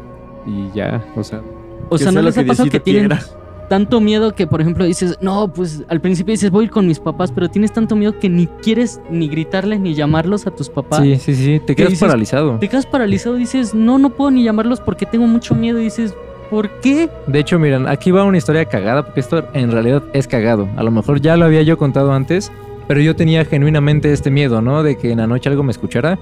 Y 0.46 0.70
ya, 0.76 1.04
o 1.16 1.24
sea, 1.24 1.42
O 1.90 1.98
sea, 1.98 2.12
¿no 2.12 2.22
les 2.22 2.38
ha 2.38 2.44
pasado 2.46 2.70
que 2.70 2.80
tienen 2.80 3.08
quiera. 3.08 3.24
tanto 3.70 4.00
miedo 4.02 4.34
que, 4.36 4.46
por 4.48 4.62
ejemplo, 4.62 4.86
dices, 4.86 5.18
no, 5.22 5.48
pues 5.52 5.84
al 5.88 6.00
principio 6.02 6.32
dices, 6.32 6.52
voy 6.52 6.64
a 6.64 6.66
ir 6.66 6.72
con 6.72 6.88
mis 6.88 7.00
papás, 7.00 7.32
pero 7.32 7.50
tienes 7.50 7.72
tanto 7.74 7.96
miedo 7.96 8.18
que 8.20 8.30
ni 8.30 8.48
quieres 8.48 9.00
ni 9.10 9.28
gritarles 9.28 9.80
ni 9.80 9.94
llamarlos 9.96 10.46
a 10.48 10.52
tus 10.52 10.70
papás? 10.70 11.02
Sí, 11.02 11.16
sí, 11.18 11.36
sí. 11.36 11.60
Te 11.60 11.68
¿Qué 11.74 11.76
quedas 11.78 11.90
dices? 11.92 12.08
paralizado. 12.08 12.58
Te 12.60 12.68
quedas 12.70 12.86
paralizado, 12.86 13.36
dices, 13.36 13.74
no, 13.74 13.98
no 13.98 14.12
puedo 14.12 14.32
ni 14.32 14.44
llamarlos 14.44 14.80
porque 14.82 15.06
tengo 15.06 15.26
mucho 15.28 15.56
miedo. 15.56 15.80
Y 15.80 15.86
dices, 15.86 16.14
¿por 16.52 16.70
qué? 16.82 17.10
De 17.28 17.40
hecho, 17.40 17.58
miren, 17.60 17.88
aquí 17.88 18.12
va 18.12 18.24
una 18.24 18.38
historia 18.38 18.66
cagada, 18.66 19.04
porque 19.04 19.20
esto 19.22 19.44
en 19.54 19.72
realidad 19.72 20.04
es 20.14 20.28
cagado. 20.28 20.68
A 20.78 20.84
lo 20.84 20.92
mejor 20.92 21.20
ya 21.22 21.36
lo 21.38 21.46
había 21.46 21.64
yo 21.64 21.78
contado 21.80 22.14
antes, 22.14 22.52
pero 22.88 23.00
yo 23.02 23.16
tenía 23.16 23.46
genuinamente 23.46 24.14
este 24.14 24.30
miedo, 24.30 24.62
¿no? 24.62 24.84
De 24.84 24.96
que 24.96 25.12
en 25.12 25.18
la 25.18 25.26
noche 25.28 25.50
algo 25.50 25.64
me 25.64 25.72
escuchara. 25.72 26.20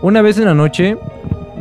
Una 0.00 0.22
vez 0.22 0.38
en 0.38 0.44
la 0.44 0.54
noche, 0.54 0.96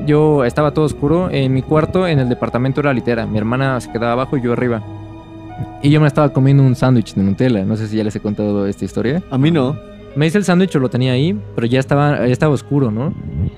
yo 0.08 0.44
estaba 0.44 0.74
todo 0.74 0.86
oscuro. 0.86 1.30
En 1.30 1.54
mi 1.54 1.62
cuarto, 1.62 2.08
en 2.08 2.18
el 2.20 2.30
departamento 2.30 2.82
era 2.82 2.94
litera. 2.94 3.28
Mi 3.28 3.38
hermana 3.38 3.80
se 3.80 3.92
quedaba 3.92 4.14
abajo 4.14 4.38
y 4.38 4.42
yo 4.42 4.54
arriba. 4.54 4.82
Y 5.84 5.92
yo 5.92 6.02
me 6.02 6.08
estaba 6.08 6.30
comiendo 6.30 6.64
un 6.64 6.76
sándwich 6.76 7.14
de 7.14 7.22
Nutella. 7.22 7.64
No 7.64 7.78
sé 7.78 7.88
si 7.88 7.98
ya 7.98 8.04
les 8.04 8.16
he 8.16 8.20
contado 8.20 8.66
esta 8.66 8.86
historia. 8.86 9.22
A 9.30 9.38
mí 9.38 9.52
no. 9.52 9.78
Me 10.16 10.26
hice 10.26 10.40
el 10.40 10.46
sándwich, 10.46 10.74
lo 10.76 10.90
tenía 10.90 11.12
ahí, 11.12 11.40
pero 11.54 11.68
ya 11.68 11.80
estaba, 11.80 12.26
ya 12.26 12.34
estaba 12.34 12.54
oscuro, 12.54 12.90
¿no? 12.90 13.14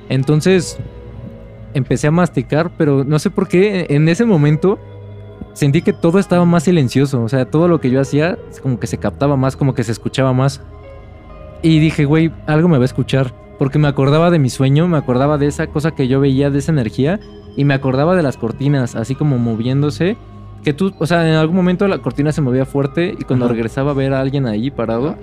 Entonces 0.10 0.78
empecé 1.74 2.08
a 2.08 2.12
masticar, 2.12 2.72
pero 2.78 3.06
no 3.06 3.20
sé 3.20 3.30
por 3.30 3.48
qué 3.48 3.88
en 3.90 4.10
ese 4.10 4.26
momento 4.26 4.78
sentí 5.54 5.82
que 5.82 5.94
todo 5.94 6.20
estaba 6.20 6.44
más 6.44 6.64
silencioso. 6.64 7.24
O 7.24 7.30
sea, 7.30 7.46
todo 7.46 7.68
lo 7.68 7.80
que 7.80 7.90
yo 7.90 8.02
hacía 8.02 8.38
como 8.62 8.80
que 8.80 8.88
se 8.88 8.98
captaba 8.98 9.38
más, 9.38 9.56
como 9.56 9.74
que 9.74 9.84
se 9.84 9.92
escuchaba 9.92 10.34
más. 10.34 10.62
Y 11.62 11.80
dije, 11.80 12.06
güey, 12.06 12.32
algo 12.46 12.68
me 12.68 12.78
va 12.78 12.84
a 12.84 12.86
escuchar. 12.86 13.34
Porque 13.60 13.78
me 13.78 13.88
acordaba 13.88 14.32
de 14.32 14.40
mi 14.40 14.50
sueño, 14.50 14.88
me 14.88 14.98
acordaba 14.98 15.38
de 15.38 15.46
esa 15.46 15.68
cosa 15.68 15.92
que 15.92 16.08
yo 16.08 16.20
veía, 16.20 16.50
de 16.50 16.58
esa 16.60 16.72
energía. 16.72 17.20
Y 17.56 17.66
me 17.66 17.74
acordaba 17.76 18.16
de 18.16 18.24
las 18.24 18.38
cortinas, 18.38 18.96
así 18.96 19.14
como 19.14 19.38
moviéndose. 19.38 20.18
Que 20.64 20.74
tú, 20.74 20.94
o 20.98 21.06
sea, 21.06 21.28
en 21.30 21.36
algún 21.36 21.56
momento 21.56 21.88
la 21.88 22.00
cortina 22.00 22.32
se 22.32 22.42
movía 22.42 22.66
fuerte 22.66 23.16
y 23.18 23.24
cuando 23.24 23.46
Ajá. 23.46 23.54
regresaba 23.54 23.92
a 23.92 23.94
ver 23.94 24.14
a 24.14 24.22
alguien 24.22 24.48
ahí 24.48 24.72
parado. 24.72 25.18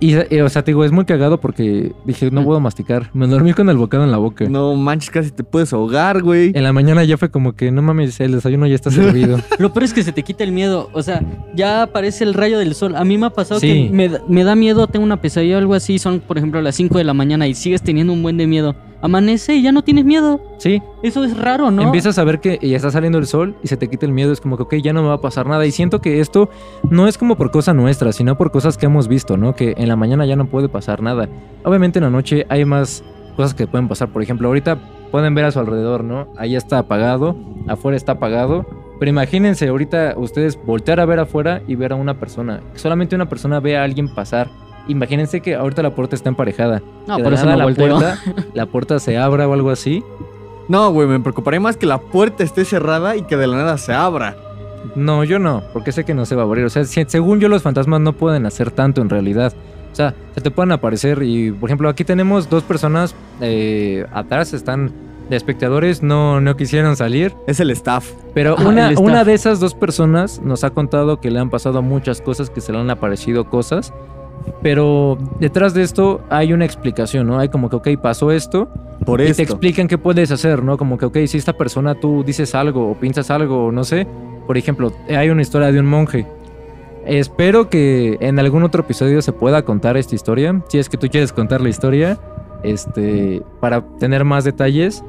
Y, 0.00 0.14
eh, 0.14 0.42
o 0.42 0.48
sea, 0.48 0.62
te 0.62 0.70
digo, 0.70 0.84
es 0.84 0.92
muy 0.92 1.04
cagado 1.04 1.40
porque 1.40 1.92
dije, 2.04 2.30
no 2.30 2.44
puedo 2.44 2.60
masticar. 2.60 3.10
Me 3.14 3.26
dormí 3.26 3.52
con 3.52 3.68
el 3.68 3.76
bocado 3.76 4.04
en 4.04 4.12
la 4.12 4.16
boca. 4.18 4.48
No 4.48 4.74
manches, 4.76 5.10
casi 5.10 5.30
te 5.32 5.42
puedes 5.42 5.72
ahogar, 5.72 6.22
güey. 6.22 6.52
En 6.54 6.62
la 6.62 6.72
mañana 6.72 7.02
ya 7.02 7.16
fue 7.18 7.30
como 7.30 7.54
que, 7.54 7.72
no 7.72 7.82
mames, 7.82 8.20
el 8.20 8.32
desayuno 8.32 8.66
ya 8.68 8.76
está 8.76 8.90
servido. 8.92 9.38
Lo 9.58 9.72
peor 9.72 9.84
es 9.84 9.92
que 9.92 10.04
se 10.04 10.12
te 10.12 10.22
quita 10.22 10.44
el 10.44 10.52
miedo. 10.52 10.88
O 10.92 11.02
sea, 11.02 11.22
ya 11.54 11.82
aparece 11.82 12.22
el 12.22 12.34
rayo 12.34 12.58
del 12.60 12.74
sol. 12.76 12.94
A 12.94 13.04
mí 13.04 13.18
me 13.18 13.26
ha 13.26 13.30
pasado 13.30 13.58
Sí. 13.60 13.66
que 13.88 13.90
me, 13.94 14.08
da- 14.08 14.22
me 14.28 14.44
da 14.44 14.54
miedo, 14.54 14.86
tengo 14.86 15.04
una 15.04 15.20
pesadilla 15.20 15.56
o 15.56 15.58
algo 15.58 15.74
así. 15.74 15.98
Son, 15.98 16.20
por 16.20 16.38
ejemplo, 16.38 16.62
las 16.62 16.76
5 16.76 16.96
de 16.98 17.04
la 17.04 17.14
mañana 17.14 17.48
y 17.48 17.54
sigues 17.54 17.82
teniendo 17.82 18.12
un 18.12 18.22
buen 18.22 18.36
de 18.36 18.46
miedo. 18.46 18.76
Amanece 19.00 19.54
y 19.54 19.62
ya 19.62 19.72
no 19.72 19.82
tienes 19.82 20.04
miedo. 20.04 20.40
Sí, 20.58 20.82
Eso 21.02 21.22
es 21.24 21.36
raro, 21.36 21.70
¿no? 21.70 21.82
empiezas 21.82 22.18
a 22.18 22.24
ver 22.24 22.40
que 22.40 22.58
ya 22.60 22.76
está 22.76 22.90
saliendo 22.90 23.18
el 23.18 23.26
sol 23.26 23.56
y 23.62 23.68
se 23.68 23.76
te 23.76 23.88
quita 23.88 24.06
el 24.06 24.12
miedo. 24.12 24.32
Es 24.32 24.40
como 24.40 24.56
que, 24.56 24.64
ok, 24.64 24.74
ya 24.76 24.92
no 24.92 25.02
me 25.02 25.08
va 25.08 25.14
a 25.14 25.20
pasar 25.20 25.46
nada. 25.46 25.64
Y 25.66 25.70
siento 25.70 26.00
que 26.00 26.20
esto 26.20 26.48
no 26.90 27.06
es 27.06 27.16
como 27.16 27.36
por 27.36 27.50
cosa 27.50 27.72
nuestra, 27.74 28.12
sino 28.12 28.36
por 28.36 28.50
cosas 28.50 28.76
que 28.76 28.86
hemos 28.86 29.06
visto, 29.08 29.36
¿no? 29.36 29.54
Que 29.54 29.74
en 29.76 29.88
la 29.88 29.96
mañana 29.96 30.26
ya 30.26 30.36
no 30.36 30.46
puede 30.46 30.68
pasar 30.68 31.02
nada. 31.02 31.28
Obviamente 31.64 31.98
en 31.98 32.04
la 32.04 32.10
noche 32.10 32.46
hay 32.48 32.64
más 32.64 33.04
cosas 33.36 33.54
que 33.54 33.66
pueden 33.66 33.86
pasar. 33.88 34.08
Por 34.08 34.22
ejemplo, 34.22 34.48
ahorita 34.48 34.78
pueden 35.12 35.34
ver 35.34 35.44
a 35.44 35.52
su 35.52 35.60
alrededor, 35.60 36.02
¿no? 36.02 36.28
Ahí 36.36 36.56
está 36.56 36.78
apagado, 36.78 37.36
afuera 37.68 37.96
está 37.96 38.12
apagado. 38.12 38.66
Pero 38.98 39.10
imagínense 39.10 39.68
ahorita 39.68 40.14
ustedes 40.16 40.58
voltear 40.66 40.98
a 40.98 41.06
ver 41.06 41.20
afuera 41.20 41.62
y 41.68 41.76
ver 41.76 41.92
a 41.92 41.94
una 41.96 42.18
persona. 42.18 42.60
Solamente 42.74 43.14
una 43.14 43.28
persona 43.28 43.60
ve 43.60 43.76
a 43.76 43.84
alguien 43.84 44.12
pasar. 44.12 44.48
Imagínense 44.88 45.40
que 45.40 45.54
ahorita 45.54 45.82
la 45.82 45.94
puerta 45.94 46.16
está 46.16 46.28
emparejada. 46.28 46.82
No, 47.06 47.18
por 47.18 47.28
la 47.28 47.34
eso 47.34 47.46
no 47.46 47.56
la 47.56 47.64
volteo. 47.64 47.98
puerta, 47.98 48.18
la 48.54 48.66
puerta 48.66 48.98
se 48.98 49.16
abra 49.18 49.46
o 49.48 49.52
algo 49.52 49.70
así 49.70 50.02
No, 50.68 50.90
güey, 50.92 51.06
me 51.08 51.20
preocuparía 51.20 51.60
más 51.60 51.76
que 51.76 51.86
la 51.86 51.98
puerta 51.98 52.42
esté 52.42 52.64
cerrada 52.64 53.14
y 53.16 53.22
que 53.22 53.36
de 53.36 53.46
la 53.46 53.56
nada 53.56 53.78
se 53.78 53.92
abra. 53.92 54.36
No, 54.94 55.24
yo 55.24 55.38
no, 55.38 55.62
porque 55.72 55.92
sé 55.92 56.04
que 56.04 56.14
no 56.14 56.24
se 56.24 56.34
va 56.34 56.42
a 56.42 56.44
abrir. 56.46 56.64
O 56.64 56.70
sea, 56.70 56.84
si- 56.84 57.04
según 57.06 57.40
yo, 57.40 57.48
los 57.48 57.62
fantasmas 57.62 58.00
no 58.00 58.12
pueden 58.14 58.46
hacer 58.46 58.70
tanto 58.70 59.00
en 59.02 59.08
realidad. 59.10 59.52
O 59.92 59.94
sea, 59.94 60.14
se 60.34 60.40
te 60.40 60.50
pueden 60.50 60.72
aparecer 60.72 61.22
y, 61.22 61.50
por 61.50 61.68
ejemplo, 61.68 61.88
aquí 61.88 62.04
tenemos 62.04 62.48
dos 62.48 62.62
personas 62.62 63.14
eh, 63.40 64.06
atrás, 64.12 64.52
están 64.52 64.92
de 65.28 65.36
espectadores, 65.36 66.02
no, 66.02 66.40
no 66.40 66.56
quisieron 66.56 66.96
salir. 66.96 67.34
Es 67.46 67.60
el 67.60 67.70
staff. 67.72 68.10
Pero 68.34 68.54
Ah, 68.58 68.62
una, 68.66 68.86
el 68.88 68.92
staff. 68.94 69.04
una 69.06 69.24
de 69.24 69.34
esas 69.34 69.60
dos 69.60 69.74
personas 69.74 70.40
nos 70.42 70.64
ha 70.64 70.70
contado 70.70 71.20
que 71.20 71.30
le 71.30 71.38
han 71.40 71.50
pasado 71.50 71.82
muchas 71.82 72.20
cosas, 72.20 72.48
que 72.50 72.60
se 72.60 72.72
le 72.72 72.78
han 72.78 72.88
aparecido 72.90 73.50
cosas. 73.50 73.92
Pero 74.62 75.18
detrás 75.38 75.74
de 75.74 75.82
esto 75.82 76.20
hay 76.30 76.52
una 76.52 76.64
explicación, 76.64 77.26
¿no? 77.26 77.38
Hay 77.38 77.48
como 77.48 77.68
que, 77.70 77.76
ok, 77.76 77.88
pasó 78.02 78.32
esto, 78.32 78.68
Por 79.04 79.20
y 79.20 79.24
esto. 79.24 79.36
te 79.36 79.42
explican 79.44 79.86
qué 79.88 79.98
puedes 79.98 80.30
hacer, 80.30 80.62
¿no? 80.62 80.76
Como 80.76 80.98
que, 80.98 81.06
ok, 81.06 81.18
si 81.26 81.38
esta 81.38 81.52
persona 81.52 81.94
tú 81.94 82.24
dices 82.24 82.54
algo 82.54 82.90
o 82.90 82.94
piensas 82.94 83.30
algo, 83.30 83.66
o 83.66 83.72
no 83.72 83.84
sé. 83.84 84.06
Por 84.46 84.56
ejemplo, 84.56 84.92
hay 85.08 85.30
una 85.30 85.42
historia 85.42 85.70
de 85.70 85.78
un 85.78 85.86
monje. 85.86 86.26
Espero 87.06 87.70
que 87.70 88.18
en 88.20 88.38
algún 88.38 88.62
otro 88.64 88.82
episodio 88.82 89.22
se 89.22 89.32
pueda 89.32 89.62
contar 89.62 89.96
esta 89.96 90.14
historia. 90.14 90.62
Si 90.68 90.78
es 90.78 90.88
que 90.88 90.96
tú 90.96 91.08
quieres 91.08 91.32
contar 91.32 91.60
la 91.60 91.68
historia, 91.68 92.18
este, 92.62 93.42
para 93.60 93.82
tener 93.98 94.24
más 94.24 94.44
detalles. 94.44 95.04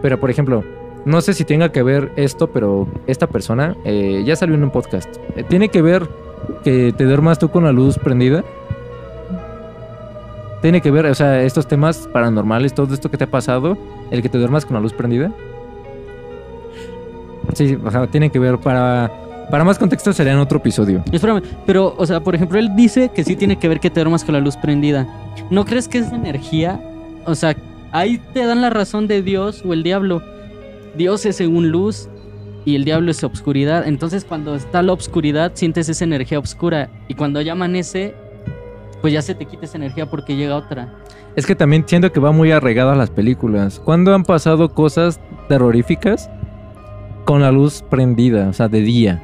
Pero, 0.00 0.20
por 0.20 0.30
ejemplo, 0.30 0.62
no 1.04 1.20
sé 1.20 1.34
si 1.34 1.44
tenga 1.44 1.72
que 1.72 1.82
ver 1.82 2.12
esto, 2.16 2.48
pero 2.48 2.86
esta 3.06 3.26
persona 3.26 3.76
eh, 3.84 4.22
ya 4.24 4.36
salió 4.36 4.54
en 4.54 4.62
un 4.64 4.70
podcast. 4.70 5.08
Eh, 5.36 5.44
¿Tiene 5.48 5.68
que 5.68 5.82
ver 5.82 6.08
que 6.62 6.92
te 6.96 7.04
duermas 7.04 7.38
tú 7.38 7.50
con 7.50 7.64
la 7.64 7.72
luz 7.72 7.98
prendida? 7.98 8.44
¿Tiene 10.60 10.80
que 10.80 10.90
ver, 10.90 11.06
o 11.06 11.14
sea, 11.14 11.42
estos 11.42 11.68
temas 11.68 12.08
paranormales, 12.12 12.74
todo 12.74 12.92
esto 12.92 13.10
que 13.10 13.16
te 13.16 13.24
ha 13.24 13.30
pasado, 13.30 13.78
el 14.10 14.22
que 14.22 14.28
te 14.28 14.38
duermas 14.38 14.66
con 14.66 14.74
la 14.74 14.80
luz 14.80 14.92
prendida? 14.92 15.32
Sí, 17.54 17.78
o 17.82 17.90
sea, 17.90 18.06
tiene 18.06 18.30
que 18.30 18.38
ver 18.38 18.58
para... 18.58 19.10
Para 19.50 19.64
más 19.64 19.78
contexto 19.78 20.12
sería 20.12 20.34
en 20.34 20.40
otro 20.40 20.58
episodio. 20.58 21.02
Espérame, 21.10 21.40
pero, 21.64 21.94
o 21.96 22.04
sea, 22.04 22.20
por 22.20 22.34
ejemplo, 22.34 22.58
él 22.58 22.76
dice 22.76 23.08
que 23.08 23.24
sí 23.24 23.34
tiene 23.34 23.56
que 23.58 23.66
ver 23.66 23.80
que 23.80 23.88
te 23.88 24.00
duermas 24.00 24.22
con 24.22 24.34
la 24.34 24.40
luz 24.40 24.58
prendida. 24.58 25.06
¿No 25.48 25.64
crees 25.64 25.88
que 25.88 25.98
es 25.98 26.12
energía? 26.12 26.78
O 27.24 27.34
sea, 27.34 27.56
ahí 27.90 28.20
te 28.34 28.44
dan 28.44 28.60
la 28.60 28.68
razón 28.68 29.06
de 29.06 29.22
Dios 29.22 29.62
o 29.64 29.72
el 29.72 29.82
diablo. 29.82 30.22
Dios 30.98 31.24
es 31.24 31.36
según 31.36 31.70
luz 31.70 32.10
y 32.68 32.76
el 32.76 32.84
diablo 32.84 33.10
es 33.10 33.24
obscuridad. 33.24 33.88
Entonces, 33.88 34.26
cuando 34.26 34.54
está 34.54 34.82
la 34.82 34.92
obscuridad, 34.92 35.52
sientes 35.54 35.88
esa 35.88 36.04
energía 36.04 36.38
oscura. 36.38 36.90
Y 37.08 37.14
cuando 37.14 37.40
ya 37.40 37.52
amanece, 37.52 38.14
pues 39.00 39.14
ya 39.14 39.22
se 39.22 39.34
te 39.34 39.46
quita 39.46 39.64
esa 39.64 39.78
energía 39.78 40.04
porque 40.04 40.36
llega 40.36 40.54
otra. 40.54 40.92
Es 41.34 41.46
que 41.46 41.54
también 41.54 41.84
siento 41.86 42.12
que 42.12 42.20
va 42.20 42.30
muy 42.30 42.52
arraigado 42.52 42.90
a 42.90 42.94
las 42.94 43.08
películas. 43.08 43.80
¿Cuándo 43.82 44.14
han 44.14 44.22
pasado 44.22 44.68
cosas 44.74 45.18
terroríficas 45.48 46.28
con 47.24 47.40
la 47.40 47.50
luz 47.52 47.82
prendida, 47.88 48.50
o 48.50 48.52
sea, 48.52 48.68
de 48.68 48.82
día? 48.82 49.22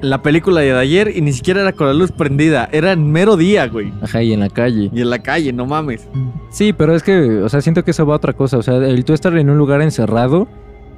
La 0.00 0.20
película 0.20 0.60
de 0.60 0.76
ayer 0.76 1.12
y 1.14 1.20
ni 1.20 1.32
siquiera 1.32 1.60
era 1.60 1.72
con 1.74 1.86
la 1.86 1.94
luz 1.94 2.10
prendida. 2.10 2.68
Era 2.72 2.90
en 2.90 3.12
mero 3.12 3.36
día, 3.36 3.68
güey. 3.68 3.92
Ajá, 4.02 4.24
y 4.24 4.32
en 4.32 4.40
la 4.40 4.48
calle. 4.48 4.90
Y 4.92 5.02
en 5.02 5.10
la 5.10 5.20
calle, 5.20 5.52
no 5.52 5.66
mames. 5.66 6.08
Sí, 6.50 6.72
pero 6.72 6.96
es 6.96 7.04
que, 7.04 7.42
o 7.42 7.48
sea, 7.48 7.60
siento 7.60 7.84
que 7.84 7.92
eso 7.92 8.04
va 8.04 8.14
a 8.14 8.16
otra 8.16 8.32
cosa. 8.32 8.58
O 8.58 8.62
sea, 8.62 8.74
el 8.74 9.04
tú 9.04 9.12
estar 9.12 9.36
en 9.36 9.50
un 9.50 9.56
lugar 9.56 9.82
encerrado 9.82 10.48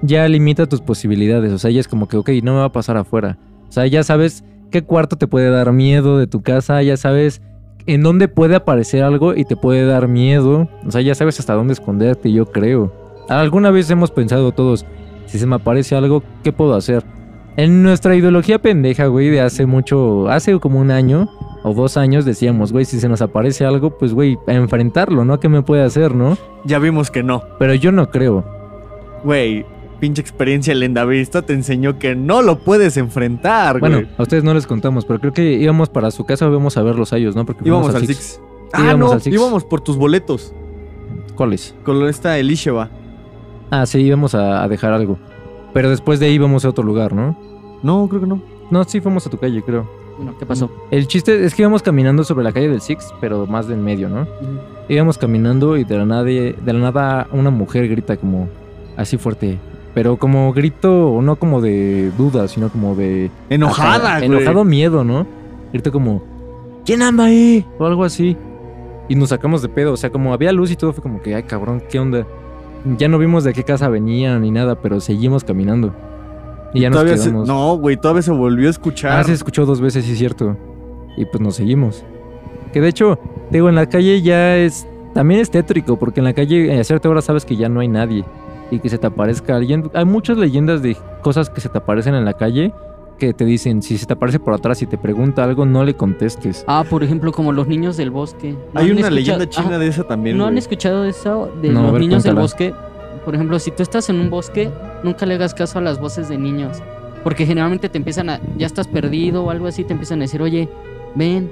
ya 0.07 0.29
limita 0.29 0.67
tus 0.67 0.81
posibilidades. 0.81 1.53
O 1.53 1.59
sea, 1.59 1.71
ya 1.71 1.81
es 1.81 1.89
como 1.89 2.09
que, 2.09 2.17
ok, 2.17 2.31
no 2.43 2.55
me 2.55 2.59
va 2.61 2.67
a 2.67 2.73
pasar 2.73 2.97
afuera. 2.97 3.39
O 3.69 3.73
sea, 3.73 3.87
ya 3.87 4.03
sabes 4.03 4.45
qué 4.71 4.83
cuarto 4.83 5.17
te 5.17 5.27
puede 5.27 5.51
dar 5.51 5.73
miedo 5.73 6.19
de 6.19 6.27
tu 6.27 6.43
casa, 6.43 6.83
ya 6.83 6.97
sabes 6.97 7.41
en 7.87 8.03
dónde 8.03 8.29
puede 8.29 8.57
aparecer 8.57 9.03
algo 9.03 9.35
y 9.35 9.45
te 9.45 9.57
puede 9.57 9.87
dar 9.87 10.09
miedo. 10.09 10.69
O 10.87 10.91
sea, 10.91 11.01
ya 11.01 11.15
sabes 11.15 11.39
hasta 11.39 11.55
dónde 11.55 11.75
esconderte, 11.75 12.33
yo 12.33 12.47
creo. 12.47 12.93
Alguna 13.29 13.71
vez 13.71 13.91
hemos 13.91 14.11
pensado 14.11 14.53
todos, 14.53 14.85
si 15.27 15.39
se 15.39 15.47
me 15.47 15.57
aparece 15.57 15.97
algo, 15.97 16.23
¿qué 16.43 16.53
puedo 16.53 16.75
hacer? 16.75 17.05
En 17.57 17.83
nuestra 17.83 18.17
ideología 18.17 18.61
pendeja, 18.61 19.07
güey, 19.07 19.31
de 19.31 19.41
hace 19.41 19.65
mucho, 19.65 20.29
hace 20.29 20.59
como 20.59 20.81
un 20.81 20.91
año 20.91 21.29
o 21.63 21.73
dos 21.73 21.97
años 21.97 22.25
decíamos, 22.25 22.73
güey, 22.73 22.85
si 22.85 22.99
se 22.99 23.09
nos 23.09 23.23
aparece 23.23 23.65
algo, 23.65 23.97
pues, 23.97 24.13
güey, 24.13 24.37
a 24.47 24.53
enfrentarlo, 24.53 25.25
¿no? 25.25 25.39
¿Qué 25.39 25.49
me 25.49 25.63
puede 25.63 25.83
hacer, 25.83 26.15
no? 26.15 26.37
Ya 26.65 26.79
vimos 26.79 27.11
que 27.11 27.23
no. 27.23 27.43
Pero 27.59 27.75
yo 27.75 27.93
no 27.93 28.11
creo. 28.11 28.45
Güey, 29.23 29.65
pinche 30.05 30.21
experiencia 30.21 30.75
lendavista 30.75 31.41
te 31.41 31.55
enseñó 31.55 31.99
que 31.99 32.15
no 32.15 32.43
lo 32.43 32.59
puedes 32.59 32.99
enfrentar, 32.99 33.81
Bueno, 33.81 33.97
güey. 34.03 34.09
a 34.19 34.23
ustedes 34.23 34.45
no 34.45 34.53
les 34.53 34.67
contamos, 34.67 35.07
pero 35.07 35.19
creo 35.19 35.33
que 35.33 35.55
íbamos 35.55 35.89
para 35.89 36.11
su 36.11 36.27
casa, 36.27 36.45
íbamos 36.47 36.77
a 36.77 36.83
verlos 36.83 37.15
a 37.15 37.17
ellos, 37.17 37.35
¿no? 37.35 37.47
Porque 37.47 37.63
Íbamos 37.67 37.95
al 37.95 38.07
Six. 38.07 38.39
Ah, 38.75 38.81
Íbamos 38.83 38.99
no, 38.99 39.13
al 39.13 39.23
Six. 39.23 39.35
íbamos 39.35 39.65
por 39.65 39.81
tus 39.81 39.97
boletos. 39.97 40.53
¿Cuáles? 41.35 41.75
Con 41.87 42.07
esta 42.07 42.37
Elisheva. 42.39 42.91
Ah, 43.71 43.87
sí, 43.87 43.99
íbamos 44.01 44.35
a, 44.35 44.63
a 44.63 44.69
dejar 44.69 44.93
algo. 44.93 45.17
Pero 45.73 45.89
después 45.89 46.21
de 46.21 46.27
ahí 46.27 46.35
íbamos 46.35 46.67
a 46.67 46.69
otro 46.69 46.85
lugar, 46.85 47.15
¿no? 47.15 47.35
No, 47.83 48.07
creo 48.07 48.21
que 48.21 48.27
no. 48.27 48.43
No, 48.71 48.85
sí 48.85 49.01
fuimos 49.01 49.27
a 49.27 49.31
tu 49.31 49.39
calle, 49.39 49.63
creo. 49.63 49.89
Bueno, 50.19 50.37
¿qué 50.39 50.45
pasó? 50.45 50.71
El 50.91 51.07
chiste 51.09 51.47
es 51.47 51.55
que 51.55 51.63
íbamos 51.63 51.83
caminando 51.83 52.25
sobre 52.25 52.45
la 52.45 52.53
calle 52.53 52.69
del 52.69 52.83
Six, 52.83 53.15
pero 53.23 53.47
más 53.47 53.69
de 53.69 53.75
en 53.75 53.83
medio, 53.83 54.11
¿no? 54.11 54.29
Íbamos 54.91 55.17
caminando 55.17 55.79
y 55.79 55.85
de 55.85 55.97
la 55.97 56.05
nada, 56.05 56.25
de 56.25 56.55
la 56.67 56.73
nada 56.75 57.27
una 57.33 57.49
mujer 57.49 57.89
grita 57.89 58.19
como 58.19 58.51
así 58.99 59.17
fuerte. 59.17 59.59
Pero 59.95 60.17
como 60.17 60.53
grito, 60.53 61.21
no 61.23 61.37
como 61.37 61.61
de 61.61 62.11
duda, 62.19 62.49
sino 62.49 62.69
como 62.69 62.95
de... 62.97 63.31
Enojada, 63.49 64.19
güey. 64.19 64.27
Enojado 64.27 64.65
miedo, 64.65 65.05
¿no? 65.05 65.27
Grito 65.73 65.93
como... 65.93 66.23
¿Quién 66.85 67.01
anda 67.03 67.25
ahí? 67.27 67.65
O 67.79 67.87
algo 67.87 68.05
así. 68.05 68.37
Y 69.09 69.15
nos 69.15 69.29
sacamos 69.29 69.63
de 69.63 69.69
pedo. 69.69 69.93
O 69.93 69.97
sea, 69.97 70.11
como 70.11 70.33
había 70.33 70.51
luz 70.53 70.71
y 70.73 70.77
todo, 70.77 70.93
fue 70.93 71.03
como 71.03 71.23
que, 71.23 71.35
ay, 71.35 71.45
cabrón, 71.45 71.83
¿qué 71.89 71.99
onda? 72.01 72.27
Ya 72.99 73.09
no 73.09 73.19
vimos 73.19 73.45
de 73.45 73.53
qué 73.53 73.63
casa 73.63 73.89
venían 73.89 74.43
ni 74.43 74.51
nada, 74.51 74.75
pero 74.75 75.01
seguimos 75.01 75.45
caminando. 75.45 75.95
Y 76.75 76.81
ya 76.81 76.91
nos 76.91 76.99
Todavía 76.99 77.17
se- 77.17 77.29
quedamos. 77.31 77.49
No, 77.49 77.77
güey, 77.79 77.97
todavía 77.97 78.23
se 78.23 78.33
volvió 78.33 78.67
a 78.67 78.71
escuchar. 78.71 79.13
Ah, 79.21 79.25
se 79.25 79.33
escuchó 79.33 79.65
dos 79.65 79.81
veces, 79.81 80.05
sí 80.05 80.13
es 80.13 80.19
cierto. 80.19 80.57
Y 81.17 81.25
pues 81.25 81.41
nos 81.41 81.55
seguimos. 81.55 82.05
Que 82.73 82.81
de 82.81 82.89
hecho, 82.89 83.19
digo, 83.51 83.69
en 83.69 83.77
la 83.77 83.87
calle 83.89 84.21
ya 84.21 84.57
es. 84.57 84.87
También 85.15 85.41
es 85.41 85.51
tétrico, 85.51 85.97
porque 85.97 86.19
en 86.21 86.25
la 86.25 86.33
calle 86.35 86.77
a 86.79 86.83
cierta 86.83 87.09
hora 87.09 87.23
sabes 87.23 87.45
que 87.45 87.55
ya 87.57 87.69
no 87.69 87.79
hay 87.81 87.87
nadie. 87.89 88.25
Y 88.75 88.81
que 88.81 88.89
se 88.89 88.99
te 88.99 89.07
aparezca 89.07 89.55
alguien. 89.57 89.91
Hay 89.95 90.05
muchas 90.05 90.37
leyendas 90.37 90.83
de 90.83 90.97
cosas 91.23 91.49
que 91.51 91.61
se 91.61 91.69
te 91.69 91.79
aparecen 91.79 92.15
en 92.15 92.25
la 92.25 92.33
calle 92.35 92.73
que 93.19 93.33
te 93.33 93.45
dicen: 93.45 93.83
si 93.83 93.97
se 93.99 94.07
te 94.07 94.13
aparece 94.15 94.41
por 94.41 94.53
atrás 94.53 94.83
y 94.83 94.87
te 94.87 94.99
pregunta 94.99 95.45
algo, 95.45 95.65
no 95.65 95.85
le 95.85 95.95
contestes. 95.95 96.65
Ah, 96.67 96.85
por 96.89 97.05
ejemplo, 97.05 97.31
como 97.31 97.53
los 97.53 97.69
niños 97.69 97.97
del 97.97 98.11
bosque. 98.11 98.53
¿No 98.73 98.81
Hay 98.81 98.87
una 98.91 99.01
escuchado- 99.03 99.15
leyenda 99.15 99.49
china 99.49 99.67
Ajá. 99.69 99.79
de 99.79 99.87
esa 99.87 100.03
también. 100.05 100.37
¿No 100.37 100.47
han 100.47 100.59
escuchado 100.59 101.05
eso 101.05 101.53
de 101.63 101.69
No, 101.69 101.83
los 101.85 101.93
ver, 101.93 102.01
niños 102.01 102.23
del 102.25 102.35
bosque? 102.35 102.75
Por 103.25 103.35
ejemplo, 103.35 103.59
si 103.61 103.71
tú 103.71 103.83
estás 103.83 104.11
en 104.11 104.19
un 104.21 104.29
bosque, 104.31 104.69
nunca 105.05 105.25
le 105.27 105.35
hagas 105.35 105.55
caso 105.55 105.79
a 105.79 105.83
las 105.83 106.01
voces 106.01 106.29
de 106.29 106.37
niños. 106.37 106.83
Porque 107.23 107.47
generalmente 107.47 107.89
te 107.89 107.97
empiezan 107.97 108.29
a. 108.29 108.41
Ya 108.59 108.67
estás 108.67 108.87
perdido 108.89 109.45
o 109.45 109.51
algo 109.51 109.67
así, 109.69 109.85
te 109.85 109.93
empiezan 109.93 110.19
a 110.19 110.23
decir, 110.23 110.43
oye, 110.43 110.69
ven, 111.15 111.51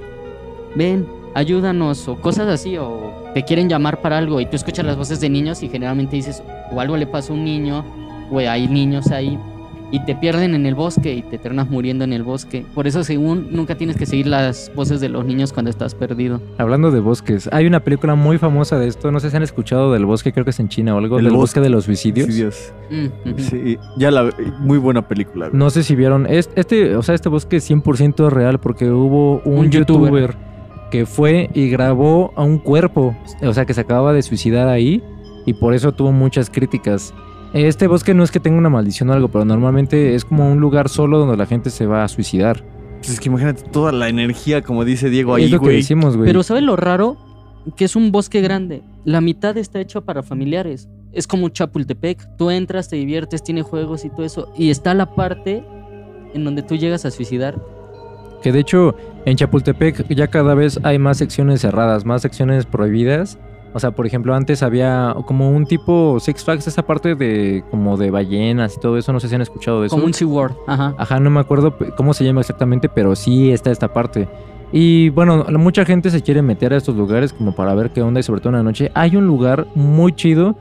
ven, 0.75 1.07
ayúdanos, 1.35 2.07
o 2.09 2.17
cosas 2.21 2.49
así, 2.49 2.77
o 2.79 3.13
te 3.35 3.43
quieren 3.45 3.69
llamar 3.69 4.01
para 4.01 4.19
algo. 4.19 4.41
Y 4.41 4.47
tú 4.47 4.57
escuchas 4.57 4.85
las 4.85 4.97
voces 4.97 5.21
de 5.21 5.29
niños 5.31 5.63
y 5.63 5.69
generalmente 5.69 6.17
dices, 6.17 6.43
o 6.73 6.81
algo 6.81 6.97
le 6.97 7.07
pasa 7.07 7.33
a 7.33 7.37
un 7.37 7.45
niño, 7.45 7.85
o 8.31 8.39
hay 8.39 8.69
niños 8.69 9.11
ahí. 9.11 9.39
Y 9.95 10.03
te 10.07 10.15
pierden 10.15 10.55
en 10.55 10.65
el 10.65 10.75
bosque 10.75 11.13
y 11.17 11.21
te 11.21 11.37
terminas 11.37 11.69
muriendo 11.69 12.03
en 12.05 12.15
el 12.15 12.23
bosque. 12.23 12.65
Por 12.75 12.87
eso, 12.87 13.05
según, 13.05 13.49
nunca 13.51 13.75
tienes 13.75 13.95
que 13.99 14.07
seguir 14.07 14.27
las 14.27 14.73
voces 14.75 15.03
de 15.03 15.11
los 15.11 15.27
niños 15.27 15.53
cuando 15.53 15.69
estás 15.71 15.95
perdido. 15.95 16.41
Hablando 16.57 16.91
de 16.91 17.01
bosques, 17.01 17.47
hay 17.53 17.67
una 17.67 17.81
película 17.81 18.15
muy 18.15 18.39
famosa 18.39 18.79
de 18.79 18.89
esto. 18.89 19.13
No 19.13 19.21
sé 19.21 19.29
si 19.29 19.37
han 19.37 19.43
escuchado 19.43 19.93
del 19.93 20.07
bosque, 20.07 20.33
creo 20.33 20.45
que 20.47 20.51
es 20.53 20.61
en 20.61 20.71
China 20.71 20.95
o 20.95 20.99
algo. 20.99 21.19
El 21.19 21.25
del 21.27 21.35
bosque. 21.35 21.41
bosque 21.41 21.61
de 21.61 21.69
los 21.69 21.85
suicidios. 21.85 22.73
Mm. 22.91 23.39
Sí, 23.39 23.77
ya 23.99 24.11
la 24.11 24.31
muy 24.61 24.79
buena 24.79 25.07
película. 25.07 25.49
güey. 25.49 25.59
No 25.59 25.69
sé 25.69 25.83
si 25.83 25.95
vieron. 25.95 26.25
es- 26.27 26.49
Este, 26.57 26.97
o 26.97 27.03
sea, 27.03 27.15
este 27.15 27.29
bosque 27.29 27.57
es 27.57 27.65
100% 27.71 28.31
real 28.31 28.61
porque 28.61 28.91
hubo 28.91 29.43
un, 29.45 29.59
Un 29.59 29.71
youtuber. 29.71 30.11
youtuber. 30.11 30.52
Que 30.93 31.07
fue 31.07 31.49
y 31.55 31.71
grabó 31.71 32.35
a 32.37 32.45
un 32.45 32.59
cuerpo. 32.59 33.17
O 33.41 33.55
sea, 33.55 33.65
que 33.65 33.73
se 33.73 33.81
acababa 33.81 34.13
de 34.13 34.21
suicidar 34.21 34.69
ahí. 34.69 35.03
Y 35.47 35.55
por 35.55 35.73
eso 35.75 35.93
tuvo 35.93 36.13
muchas 36.13 36.51
críticas. 36.51 37.15
Este 37.55 37.87
bosque 37.87 38.13
no 38.13 38.23
es 38.23 38.31
que 38.31 38.41
tenga 38.41 38.59
una 38.59 38.69
maldición 38.69 39.09
o 39.09 39.15
algo, 39.15 39.29
pero 39.29 39.47
normalmente 39.47 40.15
es 40.15 40.25
como 40.27 40.53
un 40.53 40.61
lugar 40.61 40.91
solo 40.91 41.19
donde 41.19 41.37
la 41.39 41.47
gente 41.47 41.71
se 41.71 41.87
va 41.87 42.05
a 42.05 42.09
suicidar. 42.09 42.63
Pues 42.99 43.11
es 43.11 43.21
que 43.21 43.31
imagínate 43.31 43.63
toda 43.71 43.91
la 43.91 44.09
energía, 44.09 44.63
como 44.63 44.85
dice 44.85 45.09
Diego 45.09 45.37
es 45.37 45.45
ahí, 45.45 45.51
lo 45.51 45.61
que 45.61 45.71
decimos, 45.71 46.17
güey. 46.17 46.29
Pero 46.29 46.43
¿sabes 46.43 46.63
lo 46.63 46.77
raro? 46.77 47.17
Que 47.75 47.87
es 47.87 47.97
un 47.97 48.13
bosque 48.13 48.43
grande. 48.43 48.83
La 49.05 49.23
mitad 49.23 49.57
está 49.57 49.81
hecho 49.81 50.05
para 50.05 50.23
familiares. 50.23 50.89
Es 51.13 51.27
como 51.27 51.49
Chapultepec. 51.49 52.37
Tú 52.37 52.51
entras, 52.51 52.91
te 52.91 52.97
diviertes, 52.97 53.43
tiene 53.43 53.63
juegos 53.63 54.05
y 54.05 54.11
todo 54.11 54.25
eso. 54.25 54.53
Y 54.57 54.71
está 54.71 54.93
la 54.93 55.15
parte 55.15 55.65
en 56.35 56.45
donde 56.45 56.63
tú 56.63 56.77
llegas 56.77 57.07
a 57.07 57.11
suicidar. 57.11 57.59
Que 58.43 58.53
de 58.53 58.61
hecho, 58.61 58.95
en 59.25 59.37
Chapultepec 59.37 60.09
ya 60.09 60.27
cada 60.29 60.55
vez 60.55 60.81
hay 60.83 60.99
más 60.99 61.19
secciones 61.19 61.61
cerradas, 61.61 62.05
más 62.05 62.23
secciones 62.23 62.67
prohibidas. 62.67 63.39
O 63.75 63.81
sea, 63.81 63.91
por 63.93 64.07
ejemplo, 64.07 64.35
antes 64.35 64.63
había 64.63 65.15
como 65.27 65.51
un 65.51 65.65
tipo 65.65 66.19
Six 66.21 66.45
Flags, 66.45 66.67
esa 66.67 66.83
parte 66.83 67.15
de 67.15 67.65
como 67.71 67.97
de 67.97 68.11
ballenas 68.11 68.77
y 68.77 68.81
todo 68.81 68.99
eso. 68.99 69.13
No 69.13 69.21
sé 69.21 69.29
si 69.29 69.35
han 69.35 69.41
escuchado 69.41 69.81
de 69.81 69.87
eso. 69.87 69.97
Como 69.97 70.07
un 70.07 70.13
SeaWorld. 70.13 70.55
Ajá. 70.67 70.95
Ajá, 70.99 71.21
no 71.21 71.31
me 71.31 71.41
acuerdo 71.41 71.75
cómo 71.97 72.13
se 72.13 72.25
llama 72.25 72.43
exactamente, 72.43 72.89
pero 72.89 73.17
sí 73.17 73.51
está 73.51 73.71
esta 73.71 73.93
parte. 73.93 74.29
Y 74.73 75.11
bueno, 75.11 75.47
mucha 75.59 75.85
gente 75.85 76.11
se 76.11 76.23
quiere 76.23 76.43
meter 76.43 76.75
a 76.75 76.77
estos 76.77 76.97
lugares 76.97 77.33
como 77.33 77.55
para 77.55 77.75
ver 77.75 77.91
qué 77.91 78.03
onda 78.03 78.21
y 78.21 78.23
sobre 78.23 78.41
todo 78.41 78.51
en 78.51 78.57
la 78.57 78.63
noche. 78.63 78.91
Hay 78.95 79.17
un 79.17 79.27
lugar 79.27 79.67
muy 79.75 80.13
chido 80.15 80.57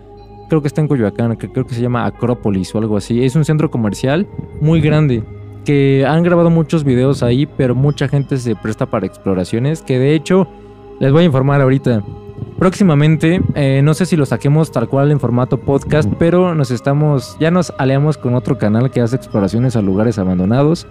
creo 0.51 0.61
que 0.61 0.67
está 0.67 0.81
en 0.81 0.89
Coyoacán, 0.89 1.37
que 1.37 1.49
creo 1.49 1.65
que 1.65 1.73
se 1.73 1.81
llama 1.81 2.05
Acrópolis 2.05 2.75
o 2.75 2.77
algo 2.77 2.97
así. 2.97 3.23
Es 3.23 3.37
un 3.37 3.45
centro 3.45 3.71
comercial 3.71 4.27
muy 4.59 4.81
grande 4.81 5.23
que 5.65 6.05
han 6.07 6.23
grabado 6.23 6.49
muchos 6.49 6.83
videos 6.83 7.23
ahí, 7.23 7.45
pero 7.45 7.75
mucha 7.75 8.07
gente 8.07 8.37
se 8.37 8.55
presta 8.55 8.85
para 8.85 9.05
exploraciones, 9.05 9.81
que 9.81 9.99
de 9.99 10.15
hecho 10.15 10.47
les 10.99 11.11
voy 11.11 11.23
a 11.23 11.25
informar 11.25 11.61
ahorita. 11.61 12.03
Próximamente, 12.57 13.41
eh, 13.55 13.81
no 13.83 13.93
sé 13.93 14.05
si 14.05 14.15
lo 14.15 14.25
saquemos 14.25 14.71
tal 14.71 14.87
cual 14.87 15.11
en 15.11 15.19
formato 15.19 15.57
podcast, 15.57 16.11
pero 16.19 16.53
nos 16.53 16.69
estamos, 16.69 17.35
ya 17.39 17.49
nos 17.49 17.73
aliamos 17.77 18.17
con 18.17 18.35
otro 18.35 18.57
canal 18.57 18.91
que 18.91 19.01
hace 19.01 19.15
exploraciones 19.15 19.75
a 19.75 19.81
lugares 19.81 20.19
abandonados. 20.19 20.87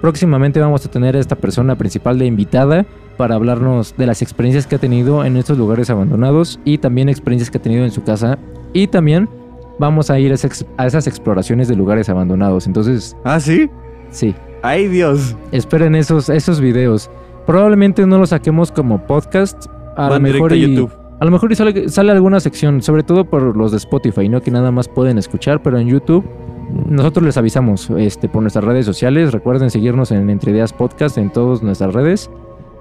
Próximamente 0.00 0.58
vamos 0.58 0.84
a 0.84 0.90
tener 0.90 1.16
a 1.16 1.20
esta 1.20 1.36
persona 1.36 1.76
principal 1.76 2.18
de 2.18 2.26
invitada 2.26 2.86
para 3.16 3.34
hablarnos 3.34 3.94
de 3.96 4.06
las 4.06 4.22
experiencias 4.22 4.66
que 4.66 4.76
ha 4.76 4.78
tenido 4.78 5.24
en 5.24 5.36
estos 5.36 5.58
lugares 5.58 5.90
abandonados 5.90 6.58
y 6.64 6.78
también 6.78 7.08
experiencias 7.08 7.50
que 7.50 7.58
ha 7.58 7.62
tenido 7.62 7.84
en 7.84 7.90
su 7.90 8.02
casa. 8.02 8.38
Y 8.72 8.86
también 8.86 9.28
vamos 9.78 10.10
a 10.10 10.18
ir 10.18 10.32
a 10.32 10.34
esas, 10.34 10.64
a 10.76 10.86
esas 10.86 11.06
exploraciones 11.06 11.68
de 11.68 11.76
lugares 11.76 12.08
abandonados. 12.08 12.66
Entonces, 12.66 13.16
¿Ah, 13.24 13.38
sí? 13.38 13.70
Sí, 14.12 14.34
¡Ay, 14.62 14.86
Dios! 14.86 15.36
esperen 15.50 15.96
esos, 15.96 16.28
esos 16.28 16.60
videos. 16.60 17.10
Probablemente 17.46 18.06
no 18.06 18.18
los 18.18 18.30
saquemos 18.30 18.70
como 18.70 19.04
podcast. 19.06 19.66
A 19.96 20.04
lo 20.04 20.10
Van 20.10 20.22
mejor 20.22 20.52
a 20.52 20.56
YouTube. 20.56 20.92
A 21.18 21.24
lo 21.24 21.30
mejor 21.30 21.52
y 21.52 21.54
sale, 21.54 21.88
sale 21.88 22.12
alguna 22.12 22.40
sección, 22.40 22.82
sobre 22.82 23.02
todo 23.02 23.24
por 23.24 23.56
los 23.56 23.72
de 23.72 23.76
Spotify, 23.76 24.28
¿no? 24.28 24.40
Que 24.40 24.50
nada 24.50 24.70
más 24.70 24.88
pueden 24.88 25.18
escuchar, 25.18 25.62
pero 25.62 25.78
en 25.78 25.88
YouTube 25.88 26.24
nosotros 26.86 27.24
les 27.24 27.36
avisamos 27.36 27.90
este, 27.90 28.28
por 28.28 28.42
nuestras 28.42 28.64
redes 28.64 28.86
sociales. 28.86 29.32
Recuerden 29.32 29.70
seguirnos 29.70 30.10
en 30.10 30.30
Entre 30.30 30.52
Ideas 30.52 30.72
Podcast 30.72 31.18
en 31.18 31.30
todas 31.30 31.62
nuestras 31.62 31.92
redes. 31.94 32.30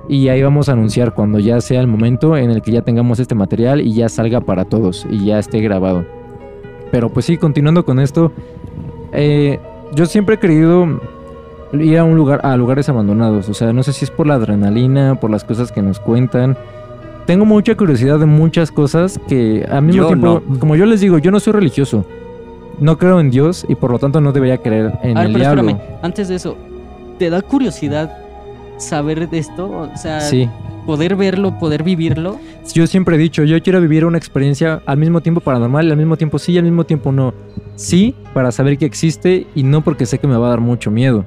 Y 0.09 0.27
ahí 0.29 0.41
vamos 0.41 0.69
a 0.69 0.73
anunciar 0.73 1.13
cuando 1.13 1.39
ya 1.39 1.61
sea 1.61 1.81
el 1.81 1.87
momento 1.87 2.35
en 2.35 2.51
el 2.51 2.61
que 2.61 2.71
ya 2.71 2.81
tengamos 2.81 3.19
este 3.19 3.35
material 3.35 3.81
y 3.81 3.93
ya 3.93 4.09
salga 4.09 4.41
para 4.41 4.65
todos 4.65 5.05
y 5.09 5.25
ya 5.25 5.39
esté 5.39 5.61
grabado. 5.61 6.05
Pero 6.91 7.09
pues 7.09 7.25
sí, 7.25 7.37
continuando 7.37 7.85
con 7.85 7.99
esto, 7.99 8.31
eh, 9.13 9.59
yo 9.93 10.05
siempre 10.05 10.35
he 10.35 10.39
querido 10.39 10.99
ir 11.73 11.97
a 11.97 12.03
un 12.03 12.15
lugar, 12.15 12.41
a 12.43 12.55
lugares 12.57 12.89
abandonados. 12.89 13.47
O 13.49 13.53
sea, 13.53 13.73
no 13.73 13.83
sé 13.83 13.93
si 13.93 14.05
es 14.05 14.11
por 14.11 14.27
la 14.27 14.35
adrenalina, 14.35 15.15
por 15.15 15.29
las 15.29 15.43
cosas 15.43 15.71
que 15.71 15.81
nos 15.81 15.99
cuentan. 15.99 16.57
Tengo 17.25 17.45
mucha 17.45 17.75
curiosidad 17.75 18.19
de 18.19 18.25
muchas 18.25 18.71
cosas 18.71 19.19
que 19.27 19.65
al 19.69 19.83
mismo 19.83 20.01
Yo 20.03 20.07
tiempo, 20.07 20.41
no. 20.47 20.59
como 20.59 20.75
yo 20.75 20.85
les 20.85 21.01
digo, 21.01 21.17
yo 21.19 21.31
no 21.31 21.39
soy 21.39 21.53
religioso. 21.53 22.05
No 22.79 22.97
creo 22.97 23.19
en 23.19 23.29
Dios 23.29 23.65
y 23.69 23.75
por 23.75 23.91
lo 23.91 23.99
tanto 23.99 24.19
no 24.21 24.31
debería 24.31 24.57
creer 24.57 24.93
en 25.03 25.15
A 25.17 25.21
ver, 25.21 25.27
el 25.27 25.33
pero 25.33 25.43
diablo. 25.53 25.61
espérame, 25.69 25.99
antes 26.01 26.27
de 26.29 26.35
eso, 26.35 26.57
¿te 27.19 27.29
da 27.29 27.41
curiosidad 27.43 28.17
saber 28.77 29.29
de 29.29 29.37
esto? 29.37 29.69
O 29.69 29.95
sea, 29.97 30.19
Sí, 30.21 30.49
poder 30.87 31.15
verlo, 31.15 31.59
poder 31.59 31.83
vivirlo. 31.83 32.37
yo 32.73 32.87
siempre 32.87 33.15
he 33.15 33.19
dicho, 33.19 33.43
yo 33.43 33.61
quiero 33.61 33.79
vivir 33.81 34.03
una 34.03 34.17
experiencia 34.17 34.81
al 34.87 34.97
mismo 34.97 35.21
tiempo 35.21 35.41
paranormal, 35.41 35.91
al 35.91 35.97
mismo 35.97 36.17
tiempo 36.17 36.39
sí 36.39 36.53
y 36.53 36.57
al 36.57 36.63
mismo 36.63 36.83
tiempo 36.85 37.11
no. 37.11 37.35
Sí, 37.75 38.15
para 38.33 38.51
saber 38.51 38.79
que 38.79 38.85
existe 38.85 39.45
y 39.53 39.61
no 39.61 39.81
porque 39.81 40.07
sé 40.07 40.17
que 40.17 40.27
me 40.27 40.35
va 40.37 40.47
a 40.47 40.49
dar 40.49 40.59
mucho 40.59 40.89
miedo. 40.89 41.23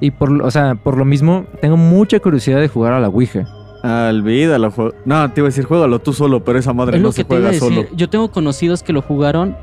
Y 0.00 0.10
por, 0.10 0.30
lo- 0.30 0.46
o 0.46 0.50
sea, 0.50 0.74
por 0.74 0.96
lo 0.96 1.04
mismo, 1.04 1.46
tengo 1.60 1.76
mucha 1.76 2.20
curiosidad 2.20 2.60
de 2.60 2.68
jugar 2.68 2.92
a 2.92 3.00
la 3.00 3.08
Ouija. 3.08 3.46
Olvídalo. 3.82 4.70
jue- 4.72 4.94
No, 5.04 5.30
te 5.32 5.40
iba 5.40 5.46
a 5.46 5.50
decir, 5.50 5.64
juégalo 5.64 5.98
tú 6.00 6.12
solo, 6.12 6.42
pero 6.44 6.58
esa 6.58 6.72
madre 6.72 6.96
es 6.96 7.02
no 7.02 7.08
lo 7.08 7.12
se 7.12 7.22
que 7.24 7.28
te 7.28 7.34
iba 7.36 7.48
a 7.48 7.52
juega 7.52 7.66
decir. 7.66 7.84
solo. 7.86 7.96
Yo 7.96 8.08
tengo 8.10 8.30
conocidos 8.30 8.82
que 8.82 8.92
lo 8.92 9.02
jugaron 9.02 9.56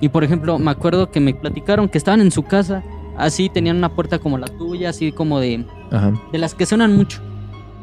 y, 0.00 0.08
por 0.08 0.24
ejemplo, 0.24 0.58
me 0.58 0.70
acuerdo 0.70 1.10
que 1.10 1.20
me 1.20 1.34
platicaron 1.34 1.88
que 1.88 1.98
estaban 1.98 2.20
en 2.20 2.30
su 2.30 2.42
casa, 2.44 2.82
así 3.18 3.48
tenían 3.48 3.76
una 3.76 3.88
puerta 3.94 4.18
como 4.18 4.38
la 4.38 4.46
tuya, 4.46 4.90
así 4.90 5.10
como 5.12 5.40
de, 5.40 5.64
Ajá. 5.90 6.12
de 6.32 6.38
las 6.38 6.54
que 6.54 6.64
suenan 6.66 6.96
mucho. 6.96 7.20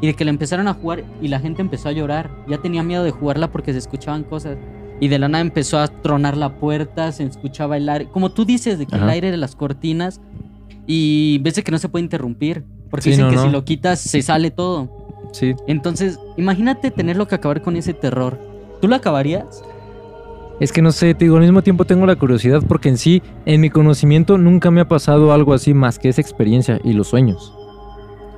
Y 0.00 0.06
de 0.08 0.14
que 0.14 0.24
la 0.24 0.30
empezaron 0.30 0.68
a 0.68 0.74
jugar 0.74 1.04
y 1.22 1.28
la 1.28 1.38
gente 1.40 1.62
empezó 1.62 1.88
a 1.88 1.92
llorar. 1.92 2.30
Ya 2.48 2.58
tenía 2.58 2.82
miedo 2.82 3.04
de 3.04 3.10
jugarla 3.10 3.48
porque 3.50 3.72
se 3.72 3.78
escuchaban 3.78 4.22
cosas. 4.24 4.56
Y 5.00 5.08
de 5.08 5.18
la 5.18 5.28
nada 5.28 5.40
empezó 5.42 5.78
a 5.78 5.88
tronar 5.88 6.36
la 6.36 6.54
puerta, 6.56 7.10
se 7.12 7.24
escuchaba 7.24 7.76
el 7.76 7.88
aire. 7.88 8.08
Como 8.12 8.30
tú 8.30 8.44
dices, 8.44 8.78
de 8.78 8.86
que 8.86 8.96
el 8.96 9.02
Ajá. 9.04 9.12
aire 9.12 9.30
de 9.30 9.36
las 9.36 9.54
cortinas. 9.56 10.20
Y 10.86 11.38
ves 11.38 11.60
que 11.62 11.70
no 11.72 11.78
se 11.78 11.88
puede 11.88 12.04
interrumpir. 12.04 12.64
Porque 12.90 13.04
Sí, 13.04 13.10
dicen 13.10 13.24
no, 13.26 13.30
que 13.30 13.36
no. 13.36 13.42
si 13.44 13.50
lo 13.50 13.64
quitas 13.64 14.00
se 14.00 14.22
sale 14.22 14.50
todo. 14.50 14.88
Sí. 15.32 15.54
Entonces, 15.66 16.18
imagínate 16.36 16.90
tenerlo 16.90 17.26
que 17.26 17.34
acabar 17.34 17.62
con 17.62 17.76
ese 17.76 17.94
terror. 17.94 18.38
¿Tú 18.80 18.88
lo 18.88 18.94
acabarías? 18.94 19.62
Es 20.60 20.70
que 20.70 20.82
no 20.82 20.92
sé, 20.92 21.14
te 21.14 21.24
digo, 21.24 21.36
al 21.36 21.42
mismo 21.42 21.62
tiempo 21.62 21.84
tengo 21.84 22.06
la 22.06 22.14
curiosidad 22.14 22.62
porque 22.68 22.88
en 22.88 22.98
sí, 22.98 23.22
en 23.44 23.60
mi 23.60 23.70
conocimiento, 23.70 24.38
nunca 24.38 24.70
me 24.70 24.80
ha 24.80 24.88
pasado 24.88 25.32
algo 25.32 25.52
así 25.52 25.74
más 25.74 25.98
que 25.98 26.08
esa 26.08 26.20
experiencia 26.20 26.80
y 26.84 26.92
los 26.92 27.08
sueños. 27.08 27.52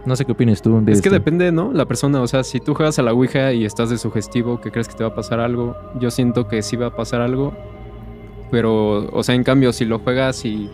No 0.07 0.17
sé 0.17 0.25
qué 0.25 0.33
opinas 0.33 0.63
tú 0.63 0.81
de 0.83 0.93
Es 0.93 1.03
que 1.03 1.11
depende, 1.11 1.51
¿no? 1.53 1.73
La 1.73 1.85
persona, 1.85 2.23
o 2.23 2.27
sea, 2.29 2.45
si 2.45 2.61
tú 2.61 2.75
juegas 2.75 2.99
a 2.99 3.03
la 3.03 3.13
Ouija 3.13 3.53
y 3.53 3.65
estás 3.65 3.91
de 3.91 3.99
sugestivo, 3.99 4.61
que 4.61 4.71
crees 4.71 4.89
que 4.89 4.95
te 4.95 5.03
va 5.05 5.11
a 5.11 5.15
pasar 5.15 5.41
algo, 5.41 5.77
yo 6.01 6.11
siento 6.11 6.47
que 6.49 6.63
sí 6.63 6.77
va 6.77 6.87
a 6.87 6.97
pasar 6.97 7.21
algo, 7.21 7.53
pero, 8.51 9.09
o 9.13 9.23
sea, 9.23 9.35
en 9.35 9.43
cambio, 9.43 9.73
si 9.73 9.85
lo 9.85 9.99
juegas 9.99 10.45
y 10.45 10.71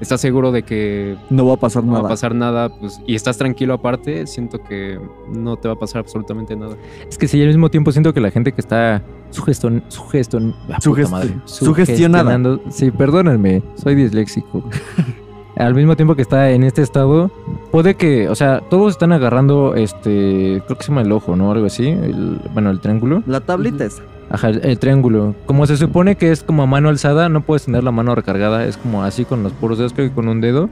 estás 0.00 0.20
seguro 0.20 0.52
de 0.52 0.62
que 0.62 1.16
No 1.30 1.46
va 1.46 1.54
a 1.54 1.56
pasar 1.56 1.82
no 1.84 1.92
nada. 1.92 2.02
va 2.02 2.08
a 2.08 2.10
pasar 2.10 2.34
nada, 2.34 2.68
pues, 2.78 3.00
y 3.06 3.14
estás 3.14 3.36
tranquilo 3.38 3.74
aparte, 3.74 4.26
siento 4.26 4.62
que 4.62 4.98
no 5.32 5.56
te 5.56 5.68
va 5.68 5.74
a 5.74 5.78
pasar 5.78 6.00
absolutamente 6.00 6.56
nada. 6.56 6.76
Es 7.08 7.18
que 7.18 7.28
sí, 7.28 7.40
al 7.40 7.48
mismo 7.48 7.70
tiempo 7.70 7.92
siento 7.92 8.12
que 8.14 8.20
la 8.20 8.30
gente 8.30 8.52
que 8.52 8.60
está 8.60 9.02
sugestion, 9.30 9.82
sugestion, 9.88 10.54
ah, 10.70 10.78
Sugest- 10.80 11.10
madre, 11.10 11.34
sugestionada. 11.44 12.38
Sí, 12.70 12.90
perdónenme, 12.90 13.62
soy 13.76 13.94
disléxico. 13.94 14.62
al 15.56 15.74
mismo 15.74 15.94
tiempo 15.96 16.14
que 16.14 16.22
está 16.22 16.50
en 16.50 16.62
este 16.64 16.82
estado, 16.82 17.30
puede 17.70 17.94
que, 17.94 18.28
o 18.28 18.34
sea, 18.34 18.60
todos 18.70 18.92
están 18.92 19.12
agarrando 19.12 19.74
este, 19.74 20.62
creo 20.66 20.76
que 20.78 20.84
se 20.84 20.88
llama 20.88 21.02
el 21.02 21.12
ojo, 21.12 21.36
¿no? 21.36 21.50
Algo 21.52 21.66
así, 21.66 21.88
el- 21.88 22.40
bueno, 22.52 22.70
el 22.70 22.80
triángulo. 22.80 23.22
La 23.26 23.40
tablita 23.40 23.84
esa. 23.84 24.02
Ajá, 24.30 24.48
el, 24.50 24.64
el 24.64 24.78
triángulo. 24.78 25.34
Como 25.46 25.66
se 25.66 25.76
supone 25.76 26.16
que 26.16 26.30
es 26.30 26.42
como 26.42 26.62
a 26.62 26.66
mano 26.66 26.88
alzada, 26.88 27.28
no 27.28 27.40
puedes 27.42 27.64
tener 27.64 27.82
la 27.84 27.90
mano 27.90 28.14
recargada, 28.14 28.64
es 28.66 28.76
como 28.76 29.02
así 29.02 29.24
con 29.24 29.42
los 29.42 29.52
puros 29.52 29.78
dedos, 29.78 29.92
creo 29.92 30.08
que 30.08 30.14
con 30.14 30.28
un 30.28 30.40
dedo. 30.40 30.68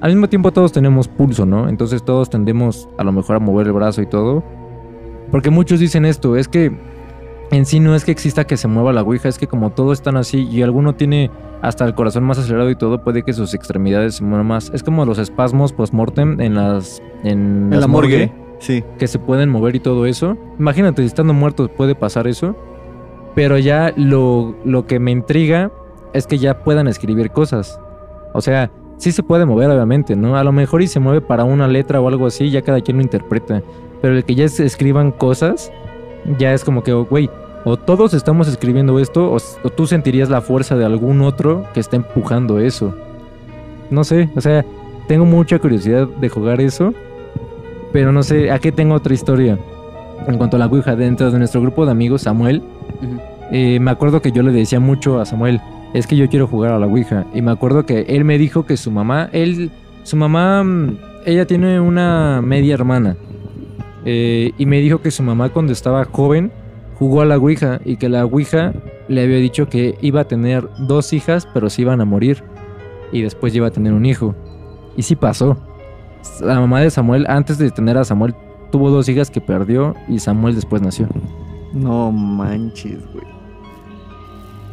Al 0.00 0.10
mismo 0.12 0.28
tiempo 0.28 0.52
todos 0.52 0.72
tenemos 0.72 1.08
pulso, 1.08 1.46
¿no? 1.46 1.68
Entonces 1.68 2.04
todos 2.04 2.28
tendemos 2.30 2.88
a 2.98 3.04
lo 3.04 3.12
mejor 3.12 3.36
a 3.36 3.38
mover 3.40 3.66
el 3.68 3.72
brazo 3.72 4.02
y 4.02 4.06
todo. 4.06 4.42
Porque 5.30 5.50
muchos 5.50 5.80
dicen 5.80 6.04
esto, 6.04 6.36
es 6.36 6.48
que 6.48 6.76
en 7.56 7.66
sí 7.66 7.80
no 7.80 7.94
es 7.94 8.04
que 8.04 8.10
exista 8.10 8.46
que 8.46 8.56
se 8.56 8.68
mueva 8.68 8.92
la 8.92 9.02
ouija, 9.02 9.28
es 9.28 9.38
que 9.38 9.46
como 9.46 9.70
todos 9.70 9.98
están 9.98 10.16
así 10.16 10.48
y 10.50 10.62
alguno 10.62 10.94
tiene 10.94 11.30
hasta 11.62 11.84
el 11.84 11.94
corazón 11.94 12.24
más 12.24 12.38
acelerado 12.38 12.70
y 12.70 12.76
todo, 12.76 13.02
puede 13.02 13.22
que 13.22 13.32
sus 13.32 13.54
extremidades 13.54 14.16
se 14.16 14.24
muevan 14.24 14.46
más. 14.46 14.70
Es 14.74 14.82
como 14.82 15.04
los 15.04 15.18
espasmos 15.18 15.72
post-mortem 15.72 16.40
en 16.40 16.54
las... 16.54 17.02
En, 17.22 17.64
En 17.64 17.70
las 17.70 17.80
la 17.80 17.86
morgue. 17.86 18.32
Sí. 18.60 18.82
que 18.98 19.06
se 19.08 19.18
pueden 19.18 19.50
mover 19.50 19.76
y 19.76 19.80
todo 19.80 20.06
eso. 20.06 20.38
Imagínate, 20.58 21.02
si 21.02 21.06
estando 21.06 21.34
muertos 21.34 21.70
puede 21.76 21.94
pasar 21.94 22.26
eso. 22.26 22.56
Pero 23.34 23.58
ya 23.58 23.92
lo, 23.96 24.54
lo 24.64 24.86
que 24.86 24.98
me 24.98 25.10
intriga 25.10 25.70
es 26.12 26.26
que 26.26 26.38
ya 26.38 26.62
puedan 26.62 26.86
escribir 26.86 27.30
cosas. 27.30 27.78
O 28.32 28.40
sea, 28.40 28.70
sí 28.96 29.12
se 29.12 29.22
puede 29.22 29.44
mover, 29.44 29.70
obviamente, 29.70 30.16
¿no? 30.16 30.36
A 30.36 30.44
lo 30.44 30.52
mejor 30.52 30.82
y 30.82 30.86
se 30.86 31.00
mueve 31.00 31.20
para 31.20 31.44
una 31.44 31.66
letra 31.68 32.00
o 32.00 32.08
algo 32.08 32.26
así, 32.26 32.50
ya 32.50 32.62
cada 32.62 32.80
quien 32.80 32.98
lo 32.98 33.02
interpreta. 33.02 33.62
Pero 34.00 34.16
el 34.16 34.24
que 34.24 34.34
ya 34.34 34.44
escriban 34.44 35.10
cosas, 35.10 35.72
ya 36.38 36.52
es 36.54 36.64
como 36.64 36.82
que, 36.82 36.92
oh, 36.92 37.04
güey, 37.04 37.28
o 37.64 37.78
todos 37.78 38.12
estamos 38.14 38.46
escribiendo 38.46 38.98
esto, 38.98 39.32
o, 39.32 39.70
tú 39.70 39.86
sentirías 39.86 40.28
la 40.28 40.42
fuerza 40.42 40.76
de 40.76 40.84
algún 40.84 41.22
otro 41.22 41.66
que 41.72 41.80
está 41.80 41.96
empujando 41.96 42.58
eso. 42.58 42.94
No 43.90 44.04
sé, 44.04 44.28
o 44.36 44.40
sea, 44.40 44.64
tengo 45.08 45.24
mucha 45.24 45.58
curiosidad 45.58 46.06
de 46.06 46.28
jugar 46.28 46.60
eso. 46.60 46.94
Pero 47.92 48.12
no 48.12 48.22
sé, 48.22 48.50
aquí 48.50 48.72
tengo 48.72 48.94
otra 48.94 49.14
historia. 49.14 49.58
En 50.26 50.36
cuanto 50.36 50.56
a 50.56 50.58
la 50.58 50.66
Ouija, 50.66 50.96
dentro 50.96 51.30
de 51.30 51.38
nuestro 51.38 51.60
grupo 51.60 51.84
de 51.84 51.92
amigos, 51.92 52.22
Samuel, 52.22 52.62
eh, 53.52 53.78
me 53.78 53.90
acuerdo 53.90 54.20
que 54.20 54.32
yo 54.32 54.42
le 54.42 54.52
decía 54.52 54.80
mucho 54.80 55.20
a 55.20 55.24
Samuel, 55.24 55.60
es 55.92 56.06
que 56.06 56.16
yo 56.16 56.28
quiero 56.28 56.46
jugar 56.46 56.72
a 56.72 56.78
la 56.78 56.86
Ouija. 56.86 57.24
Y 57.32 57.40
me 57.40 57.52
acuerdo 57.52 57.86
que 57.86 58.00
él 58.08 58.24
me 58.24 58.36
dijo 58.36 58.66
que 58.66 58.76
su 58.76 58.90
mamá, 58.90 59.28
él, 59.32 59.70
su 60.02 60.16
mamá, 60.16 60.64
mm, 60.64 60.96
ella 61.24 61.46
tiene 61.46 61.78
una 61.78 62.42
media 62.42 62.74
hermana. 62.74 63.16
Eh, 64.04 64.52
y 64.58 64.66
me 64.66 64.80
dijo 64.80 65.00
que 65.00 65.10
su 65.10 65.22
mamá 65.22 65.50
cuando 65.50 65.72
estaba 65.72 66.04
joven 66.04 66.50
jugó 66.98 67.20
a 67.20 67.24
la 67.24 67.38
Ouija 67.38 67.80
y 67.84 67.96
que 67.96 68.08
la 68.08 68.24
Ouija 68.24 68.72
le 69.08 69.22
había 69.22 69.36
dicho 69.36 69.68
que 69.68 69.96
iba 70.00 70.22
a 70.22 70.24
tener 70.24 70.68
dos 70.78 71.12
hijas, 71.12 71.46
pero 71.52 71.70
se 71.70 71.82
iban 71.82 72.00
a 72.00 72.04
morir. 72.04 72.42
Y 73.12 73.22
después 73.22 73.54
iba 73.54 73.68
a 73.68 73.70
tener 73.70 73.92
un 73.92 74.06
hijo. 74.06 74.34
Y 74.96 75.02
sí 75.02 75.16
pasó. 75.16 75.56
La 76.40 76.58
mamá 76.58 76.80
de 76.80 76.90
Samuel, 76.90 77.26
antes 77.28 77.58
de 77.58 77.70
tener 77.70 77.98
a 77.98 78.04
Samuel, 78.04 78.34
tuvo 78.72 78.90
dos 78.90 79.08
hijas 79.08 79.30
que 79.30 79.40
perdió 79.40 79.94
y 80.08 80.18
Samuel 80.18 80.54
después 80.54 80.82
nació. 80.82 81.06
No 81.72 82.10
manches, 82.10 83.00
güey. 83.12 83.26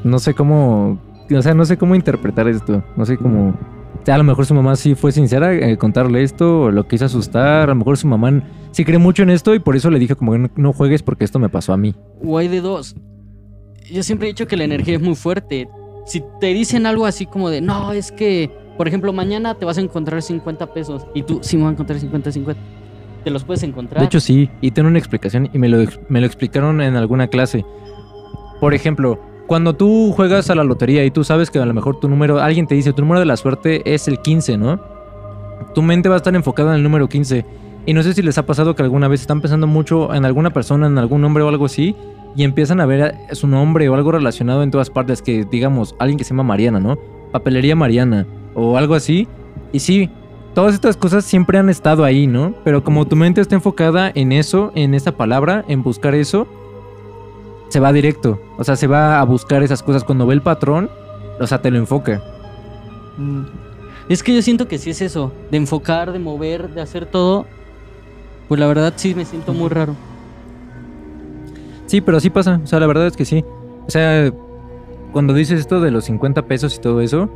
No 0.04 0.20
sé 0.20 0.34
cómo. 0.34 0.98
O 1.36 1.42
sea, 1.42 1.54
no 1.54 1.66
sé 1.66 1.78
cómo 1.78 1.96
interpretar 1.96 2.48
esto. 2.48 2.84
No 2.96 3.06
sé 3.06 3.18
cómo. 3.18 3.54
A 4.08 4.18
lo 4.18 4.24
mejor 4.24 4.46
su 4.46 4.54
mamá 4.54 4.76
sí 4.76 4.96
fue 4.96 5.12
sincera 5.12 5.54
en 5.54 5.76
contarle 5.76 6.24
esto, 6.24 6.72
lo 6.72 6.88
quiso 6.88 7.06
asustar. 7.06 7.64
A 7.64 7.74
lo 7.74 7.76
mejor 7.76 7.98
su 7.98 8.08
mamá 8.08 8.44
sí 8.72 8.84
cree 8.86 8.98
mucho 8.98 9.24
en 9.24 9.30
esto 9.30 9.54
y 9.54 9.60
por 9.60 9.76
eso 9.76 9.90
le 9.90 10.00
dije 10.00 10.16
como 10.16 10.34
que 10.34 10.50
no, 10.56 10.74
juegues 10.74 11.04
porque 11.04 11.24
esto 11.24 11.40
me 11.40 11.50
pasó 11.50 11.74
a 11.74 11.78
mí. 11.78 11.96
O 12.24 12.38
hay 12.38 12.48
de 12.48 12.62
dos. 12.62 12.96
Yo 13.92 14.04
siempre 14.04 14.28
he 14.28 14.32
dicho 14.32 14.48
que 14.48 14.58
la 14.58 14.64
energía 14.64 14.96
es 14.96 15.02
muy 15.02 15.16
fuerte. 15.16 15.68
Si 16.06 16.24
te 16.40 16.48
dicen 16.48 16.86
algo 16.86 17.06
así 17.06 17.26
como 17.26 17.50
de, 17.50 17.62
no, 17.62 17.92
es 17.92 18.12
que, 18.12 18.50
por 18.78 18.88
ejemplo, 18.88 19.14
mañana 19.14 19.56
te 19.56 19.66
vas 19.66 19.78
a 19.78 19.82
encontrar 19.82 20.22
50 20.22 20.74
pesos 20.74 21.06
y 21.14 21.24
tú, 21.24 21.40
sí 21.42 21.58
me 21.58 21.64
voy 21.64 21.70
a 21.70 21.74
encontrar 21.74 22.00
50, 22.00 22.32
50. 22.32 22.62
Te 23.24 23.30
los 23.30 23.44
puedes 23.44 23.62
encontrar. 23.64 24.00
De 24.00 24.08
hecho, 24.08 24.20
sí, 24.20 24.50
y 24.62 24.72
tiene 24.72 24.90
una 24.90 24.98
explicación 24.98 25.50
y 25.54 25.60
me 25.60 25.70
lo, 25.70 25.86
me 26.10 26.22
lo 26.22 26.26
explicaron 26.26 26.82
en 26.82 26.96
alguna 26.96 27.28
clase. 27.28 27.64
Por 28.60 28.74
ejemplo, 28.74 29.20
cuando 29.48 29.76
tú 29.76 30.12
juegas 30.14 30.50
a 30.50 30.56
la 30.56 30.64
lotería 30.64 31.04
y 31.06 31.12
tú 31.12 31.24
sabes 31.24 31.52
que 31.52 31.60
a 31.60 31.66
lo 31.66 31.74
mejor 31.74 32.00
tu 32.00 32.08
número, 32.08 32.40
alguien 32.40 32.68
te 32.68 32.76
dice 32.76 32.94
tu 32.94 33.02
número 33.02 33.20
de 33.20 33.26
la 33.26 33.38
suerte 33.38 33.82
es 33.94 34.08
el 34.08 34.20
15, 34.20 34.58
¿no? 34.58 34.80
Tu 35.74 35.82
mente 35.82 36.10
va 36.10 36.16
a 36.16 36.18
estar 36.18 36.34
enfocada 36.36 36.72
en 36.72 36.78
el 36.78 36.84
número 36.84 37.08
15. 37.08 37.46
Y 37.86 37.94
no 37.94 38.04
sé 38.04 38.14
si 38.14 38.22
les 38.22 38.38
ha 38.38 38.46
pasado 38.46 38.76
que 38.76 38.84
alguna 38.84 39.08
vez 39.08 39.22
están 39.22 39.42
pensando 39.42 39.68
mucho 39.68 40.14
en 40.14 40.26
alguna 40.26 40.52
persona, 40.52 40.88
en 40.88 40.98
algún 40.98 41.22
nombre 41.22 41.44
o 41.44 41.50
algo 41.50 41.66
así, 41.66 41.96
y 42.36 42.44
empiezan 42.44 42.80
a 42.80 42.86
ver 42.86 43.16
su 43.32 43.48
nombre 43.48 43.90
o 43.90 43.96
algo 43.96 44.12
relacionado 44.12 44.64
en 44.64 44.72
todas 44.72 44.90
partes, 44.90 45.22
que 45.22 45.46
digamos, 45.50 45.96
alguien 46.00 46.18
que 46.18 46.24
se 46.24 46.30
llama 46.30 46.44
Mariana, 46.44 46.80
¿no? 46.80 46.98
Papelería 47.32 47.76
Mariana 47.76 48.28
o 48.54 48.78
algo 48.78 48.96
así. 48.96 49.28
Y 49.74 49.80
sí, 49.80 50.10
todas 50.54 50.74
estas 50.74 50.96
cosas 50.98 51.26
siempre 51.26 51.58
han 51.58 51.70
estado 51.70 52.04
ahí, 52.04 52.28
¿no? 52.28 52.54
Pero 52.64 52.84
como 52.84 53.06
tu 53.06 53.16
mente 53.16 53.42
está 53.42 53.56
enfocada 53.56 54.12
en 54.14 54.32
eso, 54.32 54.72
en 54.76 54.94
esa 54.94 55.14
palabra, 55.14 55.66
en 55.68 55.84
buscar 55.84 56.16
eso, 56.16 56.48
se 57.72 57.80
va 57.80 57.92
directo. 57.94 58.40
O 58.58 58.64
sea, 58.64 58.76
se 58.76 58.86
va 58.88 59.20
a 59.20 59.24
buscar 59.24 59.64
esas 59.64 59.82
cosas. 59.82 60.04
Cuando 60.04 60.28
ve 60.28 60.34
el 60.36 60.42
patrón, 60.42 60.90
o 61.40 61.48
sea, 61.48 61.62
te 61.62 61.72
lo 61.72 61.78
enfoca. 61.78 62.22
Mm, 63.18 63.44
Es 64.10 64.22
que 64.24 64.36
yo 64.36 64.42
siento 64.42 64.68
que 64.68 64.78
sí 64.78 64.90
es 64.90 65.02
eso, 65.02 65.32
de 65.50 65.58
enfocar, 65.58 66.12
de 66.12 66.20
mover, 66.20 66.70
de 66.70 66.82
hacer 66.82 67.06
todo. 67.06 67.46
Pues 68.50 68.60
la 68.60 68.68
verdad 68.68 68.94
sí 68.98 69.16
me 69.16 69.24
siento 69.24 69.54
muy 69.54 69.70
raro. 69.70 69.96
Sí, 71.86 72.02
pero 72.02 72.20
sí 72.20 72.30
pasa. 72.30 72.60
O 72.64 72.68
sea, 72.68 72.80
la 72.80 72.88
verdad 72.88 73.08
es 73.08 73.16
que 73.16 73.24
sí. 73.26 73.44
O 73.88 73.90
sea, 73.90 74.32
cuando 75.14 75.34
dices 75.34 75.60
esto 75.60 75.80
de 75.80 75.92
los 75.92 76.06
50 76.06 76.42
pesos 76.44 76.76
y 76.76 76.82
todo 76.82 77.00
eso, 77.02 77.30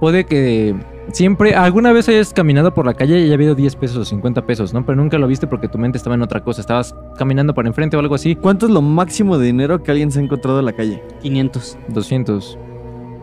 puede 0.00 0.24
que 0.24 0.74
siempre, 1.12 1.54
alguna 1.54 1.92
vez 1.92 2.08
hayas 2.08 2.32
caminado 2.32 2.74
por 2.74 2.86
la 2.86 2.94
calle 2.94 3.20
y 3.20 3.24
haya 3.24 3.34
habido 3.34 3.54
10 3.54 3.76
pesos 3.76 3.96
o 3.96 4.04
50 4.04 4.46
pesos, 4.46 4.72
¿no? 4.72 4.84
Pero 4.84 4.96
nunca 4.96 5.18
lo 5.18 5.26
viste 5.26 5.46
porque 5.46 5.68
tu 5.68 5.78
mente 5.78 5.98
estaba 5.98 6.14
en 6.14 6.22
otra 6.22 6.42
cosa. 6.42 6.60
Estabas 6.60 6.94
caminando 7.16 7.54
para 7.54 7.68
enfrente 7.68 7.96
o 7.96 8.00
algo 8.00 8.14
así. 8.14 8.34
¿Cuánto 8.34 8.66
es 8.66 8.72
lo 8.72 8.82
máximo 8.82 9.38
de 9.38 9.46
dinero 9.46 9.82
que 9.82 9.90
alguien 9.90 10.10
se 10.10 10.20
ha 10.20 10.22
encontrado 10.22 10.58
en 10.60 10.66
la 10.66 10.72
calle? 10.72 11.02
500. 11.22 11.78
200. 11.88 12.58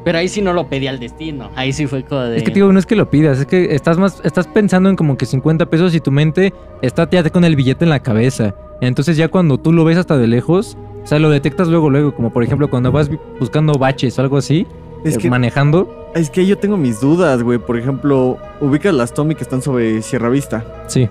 Pero 0.03 0.17
ahí 0.17 0.27
sí 0.27 0.41
no 0.41 0.53
lo 0.53 0.67
pedí 0.67 0.87
al 0.87 0.99
destino. 0.99 1.49
Ahí 1.55 1.71
sí 1.71 1.87
fue 1.87 2.03
como 2.03 2.21
de. 2.21 2.37
Es 2.37 2.43
que 2.43 2.51
digo, 2.51 2.71
no 2.71 2.79
es 2.79 2.85
que 2.85 2.95
lo 2.95 3.09
pidas, 3.09 3.39
es 3.39 3.45
que 3.45 3.73
estás 3.73 3.97
más, 3.97 4.21
estás 4.25 4.47
pensando 4.47 4.89
en 4.89 4.95
como 4.95 5.17
que 5.17 5.25
50 5.25 5.67
pesos 5.67 5.95
y 5.95 6.01
tu 6.01 6.11
mente 6.11 6.53
está 6.81 7.09
ya 7.09 7.27
con 7.29 7.45
el 7.45 7.55
billete 7.55 7.85
en 7.85 7.89
la 7.89 8.01
cabeza. 8.01 8.53
Entonces 8.81 9.15
ya 9.15 9.29
cuando 9.29 9.57
tú 9.57 9.71
lo 9.71 9.85
ves 9.85 9.97
hasta 9.97 10.17
de 10.17 10.27
lejos, 10.27 10.77
o 11.03 11.07
sea, 11.07 11.19
lo 11.19 11.29
detectas 11.29 11.69
luego, 11.69 11.89
luego, 11.89 12.13
como 12.13 12.33
por 12.33 12.43
ejemplo 12.43 12.69
cuando 12.69 12.91
vas 12.91 13.09
buscando 13.39 13.73
baches 13.73 14.19
o 14.19 14.21
algo 14.21 14.37
así, 14.37 14.67
Es 15.03 15.15
eh, 15.15 15.17
que, 15.17 15.29
manejando. 15.29 16.11
es 16.15 16.29
que 16.29 16.45
yo 16.45 16.57
tengo 16.57 16.77
mis 16.77 17.01
dudas, 17.01 17.43
güey. 17.43 17.59
Por 17.59 17.77
ejemplo, 17.77 18.37
ubicas 18.61 18.93
las 18.93 19.13
Tommy 19.13 19.35
que 19.35 19.43
están 19.43 19.61
sobre 19.61 20.01
Sierra 20.01 20.29
Vista. 20.29 20.65
Sí. 20.87 21.09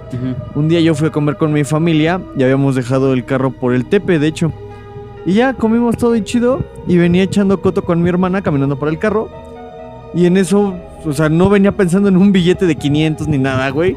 Un 0.54 0.68
día 0.68 0.80
yo 0.80 0.94
fui 0.94 1.08
a 1.08 1.10
comer 1.10 1.36
con 1.36 1.52
mi 1.52 1.64
familia 1.64 2.20
y 2.36 2.42
habíamos 2.42 2.74
dejado 2.74 3.12
el 3.12 3.24
carro 3.24 3.50
por 3.50 3.74
el 3.74 3.86
Tepe, 3.86 4.18
de 4.18 4.26
hecho. 4.26 4.52
Y 5.26 5.34
ya 5.34 5.54
comimos 5.54 5.96
todo 5.96 6.16
y 6.16 6.22
chido. 6.22 6.64
Y 6.86 6.96
venía 6.96 7.22
echando 7.22 7.60
coto 7.60 7.84
con 7.84 8.02
mi 8.02 8.08
hermana 8.08 8.42
caminando 8.42 8.78
por 8.78 8.88
el 8.88 8.98
carro. 8.98 9.28
Y 10.14 10.26
en 10.26 10.36
eso, 10.36 10.74
o 11.04 11.12
sea, 11.12 11.28
no 11.28 11.48
venía 11.48 11.72
pensando 11.72 12.08
en 12.08 12.16
un 12.16 12.32
billete 12.32 12.66
de 12.66 12.76
500 12.76 13.28
ni 13.28 13.38
nada, 13.38 13.68
güey. 13.70 13.96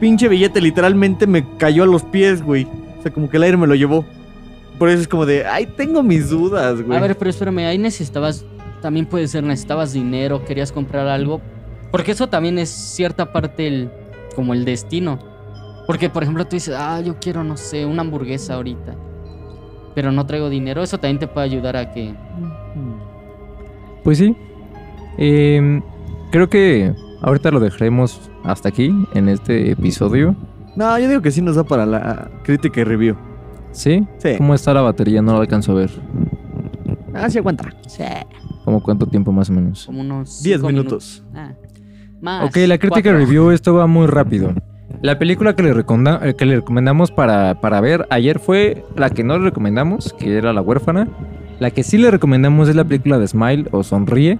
Pinche 0.00 0.28
billete 0.28 0.60
literalmente 0.60 1.26
me 1.26 1.44
cayó 1.56 1.84
a 1.84 1.86
los 1.86 2.02
pies, 2.02 2.42
güey. 2.42 2.66
O 2.98 3.02
sea, 3.02 3.12
como 3.12 3.28
que 3.28 3.36
el 3.36 3.42
aire 3.42 3.56
me 3.56 3.66
lo 3.66 3.74
llevó. 3.74 4.04
Por 4.78 4.88
eso 4.88 5.02
es 5.02 5.08
como 5.08 5.24
de, 5.24 5.46
ay, 5.46 5.66
tengo 5.66 6.02
mis 6.02 6.30
dudas, 6.30 6.82
güey. 6.82 6.98
A 6.98 7.00
ver, 7.00 7.16
pero 7.16 7.30
espérame, 7.30 7.58
ahí 7.58 7.78
necesitabas. 7.78 8.44
También 8.84 9.06
puede 9.06 9.26
ser, 9.28 9.42
necesitabas 9.42 9.94
dinero, 9.94 10.44
querías 10.44 10.70
comprar 10.70 11.06
algo. 11.06 11.40
Porque 11.90 12.12
eso 12.12 12.26
también 12.26 12.58
es 12.58 12.68
cierta 12.68 13.32
parte 13.32 13.66
el, 13.66 13.90
como 14.36 14.52
el 14.52 14.66
destino. 14.66 15.18
Porque, 15.86 16.10
por 16.10 16.22
ejemplo, 16.22 16.44
tú 16.44 16.56
dices, 16.56 16.74
ah, 16.76 17.00
yo 17.00 17.16
quiero, 17.18 17.42
no 17.42 17.56
sé, 17.56 17.86
una 17.86 18.02
hamburguesa 18.02 18.56
ahorita. 18.56 18.94
Pero 19.94 20.12
no 20.12 20.26
traigo 20.26 20.50
dinero. 20.50 20.82
Eso 20.82 20.98
también 20.98 21.18
te 21.18 21.26
puede 21.26 21.46
ayudar 21.46 21.78
a 21.78 21.92
que. 21.94 22.14
Pues 24.02 24.18
sí. 24.18 24.36
Em, 25.16 25.80
creo 26.30 26.50
que 26.50 26.92
ahorita 27.22 27.50
lo 27.52 27.60
dejaremos 27.60 28.30
hasta 28.42 28.68
aquí 28.68 28.94
en 29.14 29.30
este 29.30 29.70
episodio. 29.70 30.36
No, 30.76 30.98
yo 30.98 31.08
digo 31.08 31.22
que 31.22 31.30
sí 31.30 31.40
nos 31.40 31.56
da 31.56 31.64
para 31.64 31.86
la 31.86 32.30
crítica 32.42 32.82
y 32.82 32.84
review. 32.84 33.16
¿Sí? 33.72 34.06
Sí. 34.18 34.34
¿Cómo 34.36 34.54
está 34.54 34.74
la 34.74 34.82
batería? 34.82 35.22
No 35.22 35.32
lo 35.32 35.38
alcanzo 35.38 35.72
a 35.72 35.76
ver. 35.76 35.90
Ah, 37.14 37.30
sí 37.30 37.38
aguanta. 37.38 37.72
¿Cómo 38.64 38.82
cuánto 38.82 39.06
tiempo 39.06 39.30
más 39.32 39.50
o 39.50 39.52
menos? 39.52 39.86
Como 39.86 40.00
unos. 40.00 40.42
10 40.42 40.56
cinco 40.56 40.68
minutos. 40.68 41.22
Ah, 41.34 41.52
más. 42.20 42.44
Ok, 42.48 42.56
la 42.66 42.78
crítica 42.78 43.10
cuatro. 43.10 43.18
review, 43.18 43.50
esto 43.50 43.74
va 43.74 43.86
muy 43.86 44.06
rápido. 44.06 44.52
La 45.02 45.18
película 45.18 45.54
que 45.54 45.62
le, 45.62 45.74
reconda- 45.74 46.20
eh, 46.22 46.34
que 46.34 46.46
le 46.46 46.56
recomendamos 46.56 47.10
para, 47.10 47.60
para 47.60 47.80
ver 47.80 48.06
ayer 48.10 48.38
fue 48.38 48.84
la 48.96 49.10
que 49.10 49.22
no 49.24 49.36
le 49.38 49.44
recomendamos, 49.44 50.14
que 50.14 50.36
era 50.36 50.52
La 50.52 50.62
huérfana. 50.62 51.08
La 51.60 51.70
que 51.70 51.82
sí 51.82 51.98
le 51.98 52.10
recomendamos 52.10 52.68
es 52.68 52.76
la 52.76 52.84
película 52.84 53.18
de 53.18 53.26
Smile 53.28 53.68
o 53.70 53.82
Sonríe. 53.82 54.38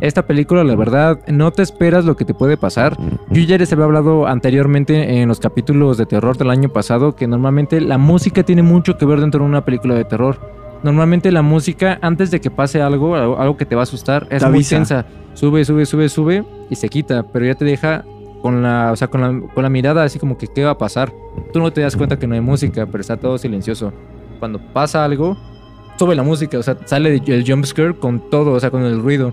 Esta 0.00 0.26
película, 0.26 0.64
la 0.64 0.74
verdad, 0.76 1.20
no 1.28 1.50
te 1.52 1.62
esperas 1.62 2.04
lo 2.04 2.16
que 2.16 2.24
te 2.24 2.34
puede 2.34 2.56
pasar. 2.56 2.96
Yo 3.30 3.42
ya 3.42 3.56
les 3.56 3.72
había 3.72 3.84
hablado 3.84 4.26
anteriormente 4.26 5.20
en 5.22 5.28
los 5.28 5.40
capítulos 5.40 5.96
de 5.96 6.04
terror 6.06 6.36
del 6.36 6.50
año 6.50 6.68
pasado 6.68 7.14
que 7.16 7.26
normalmente 7.26 7.80
la 7.80 7.96
música 7.96 8.42
tiene 8.42 8.62
mucho 8.62 8.98
que 8.98 9.06
ver 9.06 9.20
dentro 9.20 9.40
de 9.40 9.46
una 9.48 9.64
película 9.64 9.94
de 9.94 10.04
terror. 10.04 10.38
Normalmente 10.84 11.32
la 11.32 11.40
música, 11.42 11.98
antes 12.02 12.30
de 12.30 12.40
que 12.42 12.50
pase 12.50 12.82
algo, 12.82 13.16
algo 13.16 13.56
que 13.56 13.64
te 13.64 13.74
va 13.74 13.82
a 13.82 13.84
asustar, 13.84 14.26
es 14.30 14.42
Te 14.42 14.46
muy 14.48 14.56
avisa. 14.58 14.76
tensa. 14.76 15.06
Sube, 15.32 15.64
sube, 15.64 15.86
sube, 15.86 16.08
sube 16.10 16.44
y 16.68 16.74
se 16.76 16.88
quita, 16.90 17.22
pero 17.32 17.46
ya 17.46 17.54
te 17.54 17.64
deja 17.64 18.04
con 18.42 18.62
la, 18.62 18.92
o 18.92 18.96
sea, 18.96 19.08
con 19.08 19.20
la, 19.22 19.48
con 19.54 19.62
la 19.62 19.70
mirada 19.70 20.04
así 20.04 20.18
como 20.18 20.36
que 20.36 20.46
qué 20.46 20.62
va 20.62 20.72
a 20.72 20.78
pasar. 20.78 21.10
Tú 21.54 21.58
no 21.60 21.72
te 21.72 21.80
das 21.80 21.96
cuenta 21.96 22.18
que 22.18 22.26
no 22.26 22.34
hay 22.34 22.42
música, 22.42 22.84
pero 22.86 23.00
está 23.00 23.16
todo 23.16 23.38
silencioso. 23.38 23.94
Cuando 24.38 24.58
pasa 24.58 25.02
algo, 25.04 25.38
sube 25.98 26.14
la 26.14 26.22
música, 26.22 26.58
o 26.58 26.62
sea, 26.62 26.76
sale 26.84 27.20
el 27.26 27.44
jump 27.50 27.64
scare 27.64 27.94
con 27.94 28.28
todo, 28.28 28.52
o 28.52 28.60
sea, 28.60 28.70
con 28.70 28.82
el 28.82 29.00
ruido. 29.00 29.32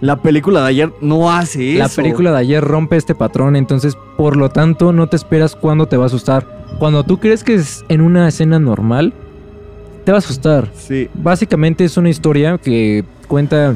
La 0.00 0.22
película 0.22 0.60
de 0.60 0.68
ayer 0.68 0.92
no 1.00 1.32
hace 1.32 1.74
eso. 1.74 1.82
La 1.82 1.88
película 1.88 2.30
de 2.30 2.38
ayer 2.38 2.62
rompe 2.62 2.96
este 2.96 3.16
patrón, 3.16 3.56
entonces 3.56 3.98
por 4.16 4.36
lo 4.36 4.50
tanto 4.50 4.92
no 4.92 5.08
te 5.08 5.16
esperas 5.16 5.56
cuándo 5.56 5.86
te 5.86 5.96
va 5.96 6.04
a 6.04 6.06
asustar. 6.06 6.46
Cuando 6.78 7.02
tú 7.02 7.18
crees 7.18 7.42
que 7.42 7.54
es 7.54 7.84
en 7.88 8.02
una 8.02 8.28
escena 8.28 8.60
normal, 8.60 9.12
te 10.06 10.12
va 10.12 10.18
a 10.18 10.20
asustar. 10.20 10.70
Sí. 10.74 11.08
Básicamente 11.14 11.84
es 11.84 11.96
una 11.98 12.08
historia 12.08 12.56
que 12.58 13.04
cuenta... 13.28 13.74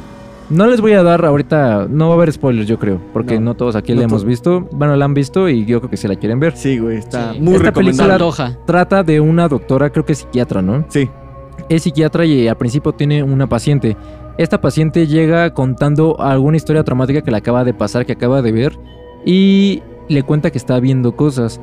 No 0.49 0.67
les 0.67 0.81
voy 0.81 0.93
a 0.93 1.03
dar 1.05 1.25
ahorita, 1.25 1.87
no 1.89 2.07
va 2.09 2.15
a 2.15 2.17
haber 2.17 2.33
spoilers 2.33 2.67
yo 2.67 2.77
creo, 2.79 3.01
porque 3.13 3.35
no, 3.35 3.41
No. 3.51 3.55
todos 3.55 3.77
aquí 3.77 3.93
No 3.93 4.01
la 4.01 4.07
hemos 4.07 4.25
visto, 4.25 4.63
bueno, 4.73 4.97
la 4.97 5.05
han 5.05 5.15
visto 5.15 5.49
y 5.49 5.65
yo 5.65 5.79
creo 5.81 5.91
que 5.91 5.97
se 5.97 6.09
la 6.09 6.17
quieren 6.17 6.41
ver. 6.41 6.57
Sí, 6.57 6.79
güey, 6.79 6.97
está 6.99 7.35
Sí. 7.35 7.41
muy 7.41 7.55
Esta 7.55 8.15
antoja. 8.15 8.57
Trata 8.67 9.05
de 9.05 9.21
una 9.21 9.47
doctora, 9.47 9.91
creo 9.91 10.05
que 10.05 10.13
es 10.13 10.19
psiquiatra, 10.19 10.63
¿no? 10.63 10.85
Sí. 10.89 11.09
es 11.69 11.83
psiquiatra 11.85 12.25
y 12.25 12.49
al 12.49 12.57
principio 12.57 12.91
tiene 12.93 13.23
una 13.23 13.49
paciente. 13.49 13.97
Esta 14.39 14.61
paciente 14.61 15.07
llega 15.07 15.53
contando 15.55 16.19
alguna 16.21 16.57
historia 16.57 16.83
traumática 16.83 17.21
que 17.23 17.31
le 17.31 17.37
acaba 17.37 17.63
de 17.63 17.73
pasar, 17.75 18.05
que 18.07 18.13
acaba 18.13 18.43
de 18.43 18.51
ver, 18.51 18.77
y 19.25 19.83
le 20.09 20.23
cuenta 20.25 20.51
que 20.51 20.59
está 20.59 20.81
viendo 20.81 21.15
cosas. 21.15 21.61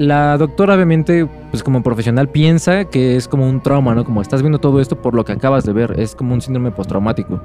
La 0.00 0.38
doctora 0.38 0.76
obviamente, 0.76 1.28
pues 1.50 1.62
como 1.62 1.82
profesional, 1.82 2.26
piensa 2.26 2.86
que 2.86 3.16
es 3.16 3.28
como 3.28 3.46
un 3.46 3.60
trauma, 3.60 3.94
¿no? 3.94 4.02
Como 4.02 4.22
estás 4.22 4.40
viendo 4.40 4.58
todo 4.58 4.80
esto 4.80 4.96
por 4.96 5.12
lo 5.12 5.26
que 5.26 5.32
acabas 5.32 5.66
de 5.66 5.74
ver, 5.74 6.00
es 6.00 6.14
como 6.14 6.32
un 6.32 6.40
síndrome 6.40 6.70
postraumático. 6.70 7.38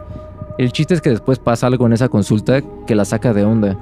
El 0.57 0.71
chiste 0.71 0.93
es 0.93 1.01
que 1.01 1.09
después 1.09 1.37
pasa 1.37 1.67
algo 1.67 1.85
en 1.85 1.91
esa 1.91 2.07
consulta 2.07 2.61
que 2.87 2.95
la 2.95 3.03
saca 3.03 3.33
de 3.33 3.43
onda. 3.43 3.77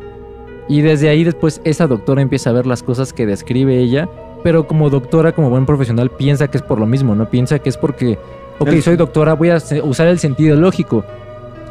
Y 0.68 0.82
desde 0.82 1.10
ahí 1.10 1.24
después 1.24 1.62
esa 1.66 1.86
doctora 1.86 2.24
empieza 2.24 2.50
a 2.50 2.54
ver 2.54 2.66
las 2.66 2.82
cosas 2.82 3.14
que 3.14 3.28
describe 3.28 3.78
ella, 3.78 4.10
pero 4.42 4.66
como 4.66 4.90
doctora, 4.90 5.34
como 5.34 5.52
buen 5.52 5.68
profesional, 5.68 6.10
piensa 6.10 6.48
que 6.48 6.58
es 6.58 6.64
por 6.64 6.80
lo 6.80 6.88
mismo, 6.88 7.14
¿no? 7.14 7.30
Piensa 7.30 7.60
que 7.60 7.70
es 7.70 7.78
porque, 7.78 8.18
ok, 8.58 8.72
soy 8.82 8.96
doctora, 8.96 9.34
voy 9.34 9.52
a 9.52 9.58
usar 9.84 10.08
el 10.08 10.18
sentido 10.18 10.56
lógico. 10.56 11.06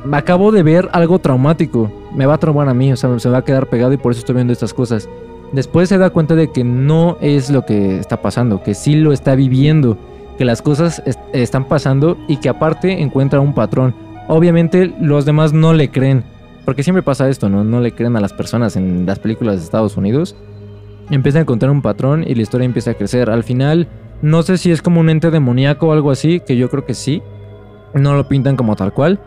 Me 0.04 0.18
acabo 0.18 0.52
de 0.52 0.62
ver 0.62 0.88
algo 0.92 1.18
traumático, 1.18 1.90
me 2.14 2.26
va 2.26 2.34
a 2.34 2.38
traumar 2.38 2.68
a 2.68 2.74
mí, 2.74 2.92
o 2.92 2.96
sea, 2.96 3.18
se 3.18 3.26
me 3.26 3.32
va 3.32 3.38
a 3.38 3.44
quedar 3.44 3.66
pegado 3.66 3.92
y 3.92 3.96
por 3.96 4.12
eso 4.12 4.20
estoy 4.20 4.36
viendo 4.36 4.52
estas 4.52 4.72
cosas. 4.72 5.08
Después 5.52 5.88
se 5.88 5.98
da 5.98 6.10
cuenta 6.10 6.34
de 6.34 6.50
que 6.50 6.64
no 6.64 7.18
es 7.20 7.50
lo 7.50 7.64
que 7.66 7.98
está 7.98 8.22
pasando, 8.22 8.62
que 8.62 8.74
sí 8.74 8.94
lo 8.96 9.12
está 9.12 9.34
viviendo, 9.34 9.98
que 10.38 10.44
las 10.46 10.62
cosas 10.62 11.02
est- 11.04 11.20
están 11.32 11.66
pasando 11.66 12.16
y 12.26 12.38
que 12.38 12.48
aparte 12.48 13.02
encuentra 13.02 13.40
un 13.40 13.54
patrón. 13.54 13.94
Obviamente 14.28 14.92
los 15.00 15.24
demás 15.26 15.52
no 15.52 15.74
le 15.74 15.90
creen, 15.90 16.24
porque 16.64 16.82
siempre 16.82 17.02
pasa 17.02 17.28
esto, 17.28 17.48
¿no? 17.50 17.64
No 17.64 17.80
le 17.80 17.92
creen 17.92 18.16
a 18.16 18.20
las 18.20 18.32
personas 18.32 18.76
en 18.76 19.04
las 19.04 19.18
películas 19.18 19.56
de 19.56 19.64
Estados 19.64 19.96
Unidos. 19.96 20.34
Empieza 21.10 21.38
a 21.38 21.42
encontrar 21.42 21.70
un 21.70 21.82
patrón 21.82 22.24
y 22.26 22.34
la 22.34 22.42
historia 22.42 22.64
empieza 22.64 22.92
a 22.92 22.94
crecer. 22.94 23.28
Al 23.28 23.42
final, 23.44 23.88
no 24.22 24.42
sé 24.42 24.56
si 24.56 24.70
es 24.70 24.80
como 24.80 25.00
un 25.00 25.10
ente 25.10 25.30
demoníaco 25.30 25.88
o 25.88 25.92
algo 25.92 26.10
así, 26.10 26.40
que 26.40 26.56
yo 26.56 26.70
creo 26.70 26.86
que 26.86 26.94
sí. 26.94 27.22
No 27.92 28.14
lo 28.14 28.26
pintan 28.26 28.56
como 28.56 28.74
tal 28.74 28.94
cual. 28.94 29.20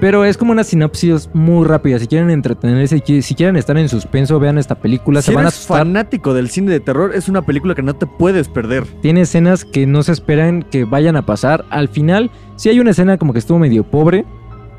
Pero 0.00 0.24
es 0.24 0.36
como 0.36 0.50
una 0.52 0.64
sinopsis 0.64 1.30
muy 1.32 1.64
rápida. 1.66 1.98
Si 1.98 2.08
quieren 2.08 2.30
entretenerse, 2.30 3.00
si 3.22 3.34
quieren 3.34 3.56
estar 3.56 3.78
en 3.78 3.88
suspenso, 3.88 4.40
vean 4.40 4.58
esta 4.58 4.74
película. 4.74 5.22
Si 5.22 5.26
se 5.30 5.34
van 5.34 5.44
a 5.44 5.48
eres 5.48 5.66
fanático 5.66 6.34
del 6.34 6.50
cine 6.50 6.72
de 6.72 6.80
terror, 6.80 7.12
es 7.14 7.28
una 7.28 7.42
película 7.42 7.74
que 7.74 7.82
no 7.82 7.94
te 7.94 8.06
puedes 8.06 8.48
perder. 8.48 8.84
Tiene 9.00 9.20
escenas 9.20 9.64
que 9.64 9.86
no 9.86 10.02
se 10.02 10.12
esperan 10.12 10.64
que 10.64 10.84
vayan 10.84 11.14
a 11.16 11.24
pasar. 11.24 11.64
Al 11.70 11.88
final, 11.88 12.30
sí 12.56 12.68
hay 12.68 12.80
una 12.80 12.90
escena 12.90 13.16
como 13.16 13.32
que 13.32 13.38
estuvo 13.38 13.58
medio 13.60 13.84
pobre. 13.84 14.24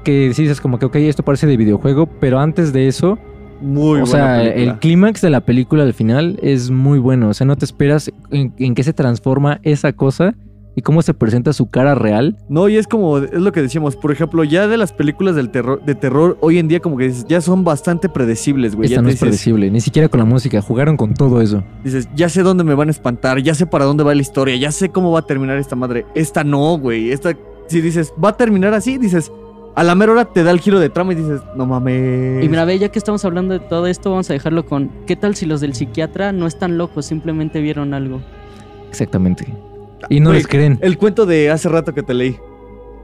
Que 0.04 0.34
sí 0.34 0.42
dices 0.42 0.60
como 0.60 0.78
que, 0.80 0.86
ok, 0.88 0.96
esto 0.98 1.24
parece 1.24 1.48
de 1.48 1.56
videojuego. 1.56 2.08
Pero 2.08 2.40
antes 2.40 2.74
de 2.74 2.90
eso, 2.90 3.18
Muy 3.62 4.02
o 4.02 4.06
buena 4.06 4.06
sea, 4.06 4.38
película. 4.40 4.64
el 4.74 4.80
clímax 4.80 5.22
de 5.22 5.30
la 5.30 5.42
película 5.46 5.84
al 5.84 5.94
final 5.94 6.38
es 6.42 6.70
muy 6.70 7.00
bueno. 7.00 7.30
O 7.30 7.34
sea, 7.34 7.48
no 7.48 7.56
te 7.56 7.64
esperas 7.64 8.12
en, 8.32 8.54
en 8.58 8.76
qué 8.76 8.84
se 8.84 8.92
transforma 8.92 9.62
esa 9.64 9.94
cosa 9.94 10.36
y 10.76 10.82
cómo 10.82 11.02
se 11.02 11.14
presenta 11.14 11.54
su 11.54 11.70
cara 11.70 11.96
real. 11.96 12.38
No, 12.50 12.68
y 12.70 12.78
es 12.78 12.88
como, 12.88 13.20
es 13.20 13.32
lo 13.34 13.52
que 13.52 13.62
decíamos, 13.62 13.96
por 13.96 14.12
ejemplo, 14.12 14.44
ya 14.44 14.68
de 14.68 14.78
las 14.78 14.92
películas 14.92 15.36
del 15.36 15.50
terror, 15.50 15.84
de 15.86 15.96
terror 15.96 16.38
hoy 16.42 16.58
en 16.58 16.68
día 16.68 16.80
como 16.80 16.98
que 16.98 17.06
dices, 17.06 17.26
ya 17.28 17.42
son 17.42 17.64
bastante 17.64 18.10
predecibles, 18.10 18.76
güey. 18.76 18.90
Ya 18.90 18.96
Esta 18.96 19.02
no 19.02 19.08
te 19.08 19.14
es 19.14 19.16
dices, 19.16 19.28
predecible, 19.30 19.70
ni 19.72 19.82
siquiera 19.82 20.10
con 20.10 20.20
la 20.20 20.26
música, 20.26 20.62
jugaron 20.62 20.98
con 20.98 21.14
todo 21.14 21.42
eso. 21.42 21.64
dices, 21.84 22.10
ya 22.16 22.30
sé 22.30 22.44
dónde 22.44 22.64
me 22.64 22.74
van 22.74 22.88
a 22.88 22.92
espantar, 22.92 23.40
ya 23.42 23.54
sé 23.54 23.66
para 23.66 23.86
dónde 23.86 24.04
va 24.04 24.16
la 24.16 24.22
historia, 24.22 24.56
ya 24.56 24.72
sé 24.72 24.90
cómo 24.90 25.12
va 25.12 25.20
a 25.20 25.26
terminar 25.28 25.58
esta 25.58 25.76
madre. 25.76 26.06
Esta 26.16 26.44
no, 26.44 26.78
güey. 26.78 27.12
Esta, 27.12 27.38
si 27.68 27.82
dices, 27.82 28.14
va 28.24 28.30
a 28.30 28.38
terminar 28.38 28.74
así, 28.74 28.98
dices, 28.98 29.32
a 29.76 29.84
la 29.84 29.96
mera 29.96 30.12
hora 30.12 30.26
te 30.26 30.44
da 30.44 30.52
el 30.52 30.60
giro 30.60 30.80
de 30.80 30.90
trama 30.90 31.14
y 31.14 31.16
dices, 31.16 31.42
no 31.56 31.66
mames. 31.66 32.44
Y 32.44 32.50
mira, 32.50 32.66
ve, 32.66 32.78
ya 32.80 32.90
que 32.90 33.00
estamos 33.00 33.24
hablando 33.26 33.54
de 33.54 33.60
todo 33.60 33.88
esto, 33.88 34.12
vamos 34.12 34.30
a 34.30 34.34
dejarlo 34.34 34.66
con 34.66 34.92
¿qué 35.08 35.16
tal 35.16 35.36
si 35.36 35.46
los 35.46 35.62
del 35.62 35.74
psiquiatra 35.74 36.32
no 36.32 36.48
están 36.48 36.78
locos, 36.78 37.06
simplemente 37.06 37.62
vieron 37.62 37.94
algo? 37.94 38.22
Exactamente. 38.90 39.48
Y 40.10 40.20
no 40.20 40.34
les 40.34 40.48
creen. 40.48 40.80
El 40.82 40.98
cuento 40.98 41.26
de 41.26 41.50
hace 41.50 41.70
rato 41.70 41.94
que 41.94 42.04
te 42.04 42.14
leí. 42.14 42.38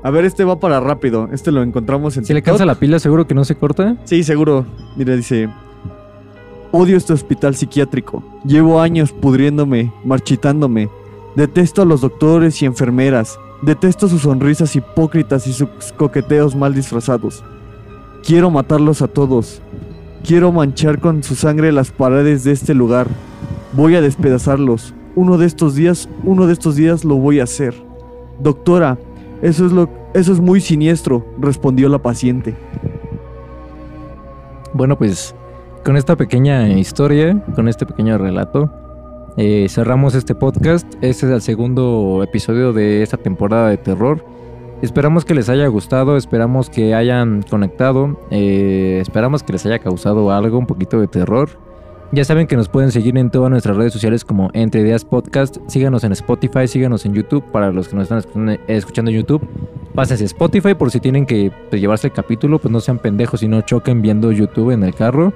A 0.02 0.12
ver, 0.12 0.26
este 0.26 0.44
va 0.46 0.60
para 0.60 0.80
rápido. 0.80 1.30
Este 1.32 1.52
lo 1.52 1.62
encontramos 1.62 2.16
en 2.18 2.26
Si 2.26 2.34
le 2.34 2.42
cansa 2.42 2.66
la 2.66 2.76
pila, 2.76 3.00
seguro 3.00 3.28
que 3.28 3.36
no 3.36 3.44
se 3.44 3.56
corta. 3.56 3.98
Sí, 4.06 4.24
seguro. 4.24 4.66
Mira, 4.96 5.16
dice... 5.16 5.50
Odio 6.72 6.98
este 6.98 7.14
hospital 7.14 7.56
psiquiátrico. 7.56 8.24
Llevo 8.46 8.80
años 8.80 9.12
pudriéndome, 9.12 9.92
marchitándome. 10.06 10.88
Detesto 11.36 11.82
a 11.82 11.86
los 11.86 12.02
doctores 12.02 12.62
y 12.62 12.66
enfermeras. 12.66 13.40
Detesto 13.64 14.08
sus 14.08 14.22
sonrisas 14.22 14.76
hipócritas 14.76 15.48
y 15.48 15.54
sus 15.54 15.68
coqueteos 15.98 16.56
mal 16.56 16.74
disfrazados. 16.74 17.44
Quiero 18.24 18.52
matarlos 18.52 19.02
a 19.02 19.08
todos. 19.08 19.62
Quiero 20.24 20.52
manchar 20.52 21.00
con 21.00 21.24
su 21.24 21.36
sangre 21.36 21.72
las 21.72 21.92
paredes 21.92 22.44
de 22.44 22.52
este 22.52 22.74
lugar. 22.74 23.08
Voy 23.74 23.96
a 23.96 24.02
despedazarlos. 24.02 24.94
Uno 25.20 25.38
de 25.38 25.48
estos 25.48 25.76
días, 25.76 26.08
uno 26.24 26.48
de 26.48 26.54
estos 26.54 26.78
días 26.78 27.04
lo 27.04 27.16
voy 27.18 27.42
a 27.42 27.44
hacer. 27.44 27.76
Doctora, 28.40 28.98
eso 29.42 29.66
es 29.66 29.74
lo 29.74 29.90
eso 30.14 30.32
es 30.32 30.40
muy 30.40 30.62
siniestro, 30.62 31.26
respondió 31.38 31.90
la 31.90 32.02
paciente. 32.02 32.56
Bueno, 34.74 34.98
pues 34.98 35.36
con 35.84 35.98
esta 35.98 36.16
pequeña 36.16 36.70
historia, 36.70 37.44
con 37.54 37.68
este 37.68 37.86
pequeño 37.86 38.18
relato, 38.18 38.72
eh, 39.36 39.68
cerramos 39.70 40.16
este 40.16 40.36
podcast. 40.36 40.88
Este 41.02 41.26
es 41.26 41.32
el 41.34 41.42
segundo 41.42 42.22
episodio 42.24 42.72
de 42.72 43.04
esta 43.04 43.18
temporada 43.18 43.68
de 43.68 43.76
terror. 43.76 44.24
Esperamos 44.82 45.26
que 45.26 45.36
les 45.36 45.50
haya 45.50 45.68
gustado, 45.68 46.16
esperamos 46.16 46.70
que 46.70 46.96
hayan 46.96 47.42
conectado, 47.42 48.18
eh, 48.32 49.00
esperamos 49.02 49.44
que 49.44 49.52
les 49.52 49.66
haya 49.66 49.80
causado 49.80 50.32
algo, 50.32 50.58
un 50.58 50.66
poquito 50.66 50.98
de 51.02 51.08
terror. 51.08 51.50
Ya 52.12 52.26
saben 52.26 52.48
que 52.48 52.56
nos 52.56 52.70
pueden 52.70 52.92
seguir 52.92 53.16
en 53.20 53.30
todas 53.30 53.52
nuestras 53.52 53.78
redes 53.78 53.94
sociales 53.94 54.26
como 54.26 54.50
Entre 54.54 54.82
Ideas 54.82 55.06
Podcast. 55.06 55.58
Síganos 55.68 56.04
en 56.04 56.12
Spotify, 56.14 56.68
síganos 56.68 57.06
en 57.06 57.14
YouTube. 57.14 57.44
Para 57.52 57.72
los 57.72 57.88
que 57.88 57.96
nos 57.96 58.04
están 58.12 58.58
escuchando- 58.68 59.12
en 59.12 59.18
YouTube, 59.18 59.48
pásense 59.94 60.24
a 60.24 60.26
Spotify 60.26 60.74
por 60.74 60.90
si 60.90 61.00
tienen 61.00 61.28
que 61.28 61.52
pues, 61.70 61.80
llevarse 61.80 62.08
el 62.08 62.14
capítulo, 62.14 62.58
pues 62.58 62.72
no 62.72 62.80
sean 62.80 62.98
pendejos 62.98 63.44
y 63.44 63.48
no 63.48 63.62
choquen 63.62 64.02
viendo 64.02 64.32
YouTube 64.32 64.72
en 64.72 64.84
el 64.84 64.96
carro. 64.96 65.34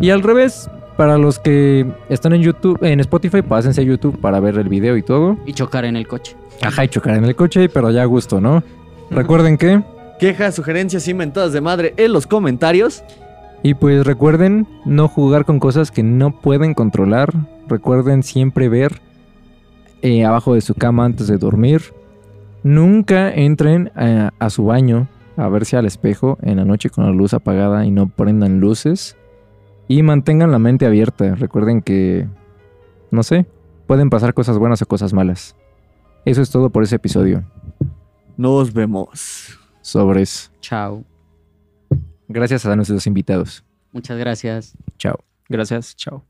Y 0.00 0.08
al 0.10 0.22
revés, 0.22 0.70
para 0.96 1.18
los 1.18 1.38
que 1.38 1.84
están 2.08 2.32
en 2.32 2.40
YouTube, 2.40 2.82
en 2.82 3.00
Spotify, 3.00 3.42
pásense 3.42 3.82
a 3.82 3.84
YouTube 3.84 4.18
para 4.18 4.40
ver 4.40 4.56
el 4.56 4.70
video 4.70 4.96
y 4.96 5.02
todo. 5.02 5.36
Y 5.44 5.52
chocar 5.52 5.84
en 5.84 5.94
el 5.96 6.08
coche. 6.08 6.36
Ajá, 6.62 6.84
y 6.86 6.88
chocar 6.88 7.16
en 7.16 7.24
el 7.26 7.36
coche, 7.36 7.68
pero 7.68 7.90
ya 7.90 8.00
a 8.00 8.06
gusto, 8.06 8.40
¿no? 8.40 8.62
Recuerden 9.10 9.58
que, 9.58 9.82
Quejas, 10.18 10.54
sugerencias 10.54 11.06
y 11.06 11.12
mentadas 11.12 11.52
de 11.52 11.60
madre 11.60 11.92
en 11.98 12.12
los 12.14 12.26
comentarios. 12.26 13.02
Y 13.64 13.72
pues 13.72 14.04
recuerden 14.04 14.68
no 14.84 15.08
jugar 15.08 15.46
con 15.46 15.58
cosas 15.58 15.90
que 15.90 16.02
no 16.02 16.38
pueden 16.38 16.74
controlar. 16.74 17.32
Recuerden 17.66 18.22
siempre 18.22 18.68
ver 18.68 19.00
eh, 20.02 20.26
abajo 20.26 20.52
de 20.52 20.60
su 20.60 20.74
cama 20.74 21.06
antes 21.06 21.28
de 21.28 21.38
dormir. 21.38 21.80
Nunca 22.62 23.32
entren 23.32 23.90
a, 23.96 24.32
a 24.38 24.50
su 24.50 24.66
baño 24.66 25.08
a 25.38 25.48
verse 25.48 25.78
al 25.78 25.86
espejo 25.86 26.36
en 26.42 26.58
la 26.58 26.66
noche 26.66 26.90
con 26.90 27.06
la 27.06 27.10
luz 27.10 27.32
apagada 27.32 27.86
y 27.86 27.90
no 27.90 28.06
prendan 28.06 28.60
luces. 28.60 29.16
Y 29.88 30.02
mantengan 30.02 30.52
la 30.52 30.58
mente 30.58 30.84
abierta. 30.84 31.34
Recuerden 31.34 31.80
que, 31.80 32.28
no 33.10 33.22
sé, 33.22 33.46
pueden 33.86 34.10
pasar 34.10 34.34
cosas 34.34 34.58
buenas 34.58 34.82
o 34.82 34.86
cosas 34.86 35.14
malas. 35.14 35.56
Eso 36.26 36.42
es 36.42 36.50
todo 36.50 36.68
por 36.68 36.82
ese 36.82 36.96
episodio. 36.96 37.44
Nos 38.36 38.74
vemos. 38.74 39.58
Sobres. 39.80 40.52
Chao. 40.60 41.02
Gracias 42.28 42.64
a 42.66 42.76
nuestros 42.76 43.06
invitados. 43.06 43.64
Muchas 43.92 44.18
gracias. 44.18 44.74
Chao. 44.98 45.24
Gracias, 45.48 45.94
chao. 45.96 46.24